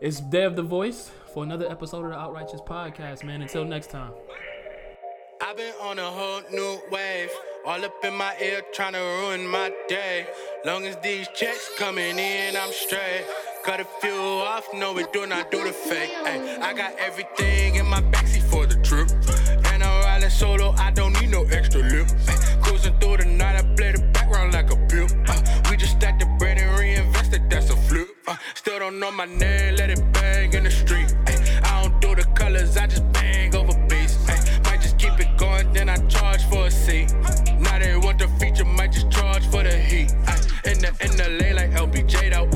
It's 0.01 0.20
Dev 0.20 0.57
the 0.57 0.62
Voice 0.62 1.11
for 1.32 1.43
another 1.43 1.68
episode 1.70 2.05
of 2.05 2.11
the 2.11 2.16
Outrighteous 2.16 2.66
Podcast, 2.66 3.24
man. 3.24 3.43
Until 3.43 3.64
next 3.64 3.90
time. 3.90 4.12
I've 5.40 5.57
been 5.57 5.74
on 5.80 5.99
a 5.99 6.11
whole 6.11 6.43
new 6.53 6.80
wave. 6.90 7.30
All 7.64 7.84
up 7.84 8.04
in 8.04 8.16
my 8.16 8.34
ear, 8.42 8.60
trying 8.72 8.94
to 8.94 8.98
ruin 8.98 9.46
my 9.46 9.72
day. 9.88 10.26
Long 10.64 10.84
as 10.84 10.96
these 10.96 11.28
checks 11.28 11.70
coming 11.78 12.18
in, 12.18 12.56
I'm 12.56 12.72
straight. 12.72 13.24
Cut 13.64 13.78
a 13.78 13.84
few 14.00 14.18
off, 14.18 14.66
no, 14.74 14.92
we 14.92 15.04
do 15.12 15.26
not 15.26 15.52
do 15.52 15.62
the 15.62 15.70
fake. 15.70 16.10
Ay, 16.24 16.58
I 16.60 16.72
got 16.74 16.98
everything 16.98 17.76
in 17.76 17.86
my 17.86 18.00
backseat 18.00 18.42
for 18.42 18.66
the 18.66 18.74
trip. 18.82 19.08
And 19.72 19.84
I'm 19.84 20.04
riding 20.04 20.28
solo, 20.28 20.74
I 20.76 20.90
don't 20.90 21.12
need 21.20 21.30
no 21.30 21.44
extra 21.44 21.82
lip. 21.82 22.08
Ay, 22.26 22.58
cruising 22.62 22.98
through 22.98 23.18
the 23.18 23.26
night, 23.26 23.54
I 23.54 23.62
play 23.76 23.92
the 23.92 24.02
background 24.12 24.54
like 24.54 24.72
a 24.72 24.76
pimp. 24.88 25.12
Uh, 25.28 25.70
we 25.70 25.76
just 25.76 25.92
stacked 25.98 26.18
the 26.18 26.26
bread 26.40 26.58
and 26.58 26.76
reinvested, 26.80 27.48
that's 27.48 27.70
a 27.70 27.76
flip. 27.76 28.08
Uh, 28.26 28.34
still 28.56 28.80
don't 28.80 28.98
know 28.98 29.12
my 29.12 29.26
name, 29.26 29.76
let 29.76 29.88
it 29.88 30.02
bang 30.12 30.52
in 30.52 30.64
the 30.64 30.70
street. 30.70 31.14
Ay, 31.28 31.60
I 31.62 31.82
don't 31.82 32.00
do 32.00 32.16
the 32.16 32.24
colors, 32.34 32.76
I 32.76 32.88
just 32.88 33.10
bang 33.12 33.54
over 33.54 33.78
beats. 33.86 34.18
Might 34.64 34.80
just 34.80 34.98
keep 34.98 35.20
it 35.20 35.38
going, 35.38 35.72
then 35.72 35.88
I 35.88 35.96
charge 36.08 36.42
for 36.46 36.66
a 36.66 36.70
seat. 36.72 37.14
Just 38.93 39.11
charge 39.11 39.47
for 39.47 39.62
the 39.62 39.76
heat. 39.76 40.12
Ay, 40.26 40.38
in 40.70 40.78
the 40.78 40.90
in 41.01 41.16
the 41.16 41.28
lane 41.40 41.57
like 41.57 41.70
LBJ 41.70 42.32
though, 42.32 42.47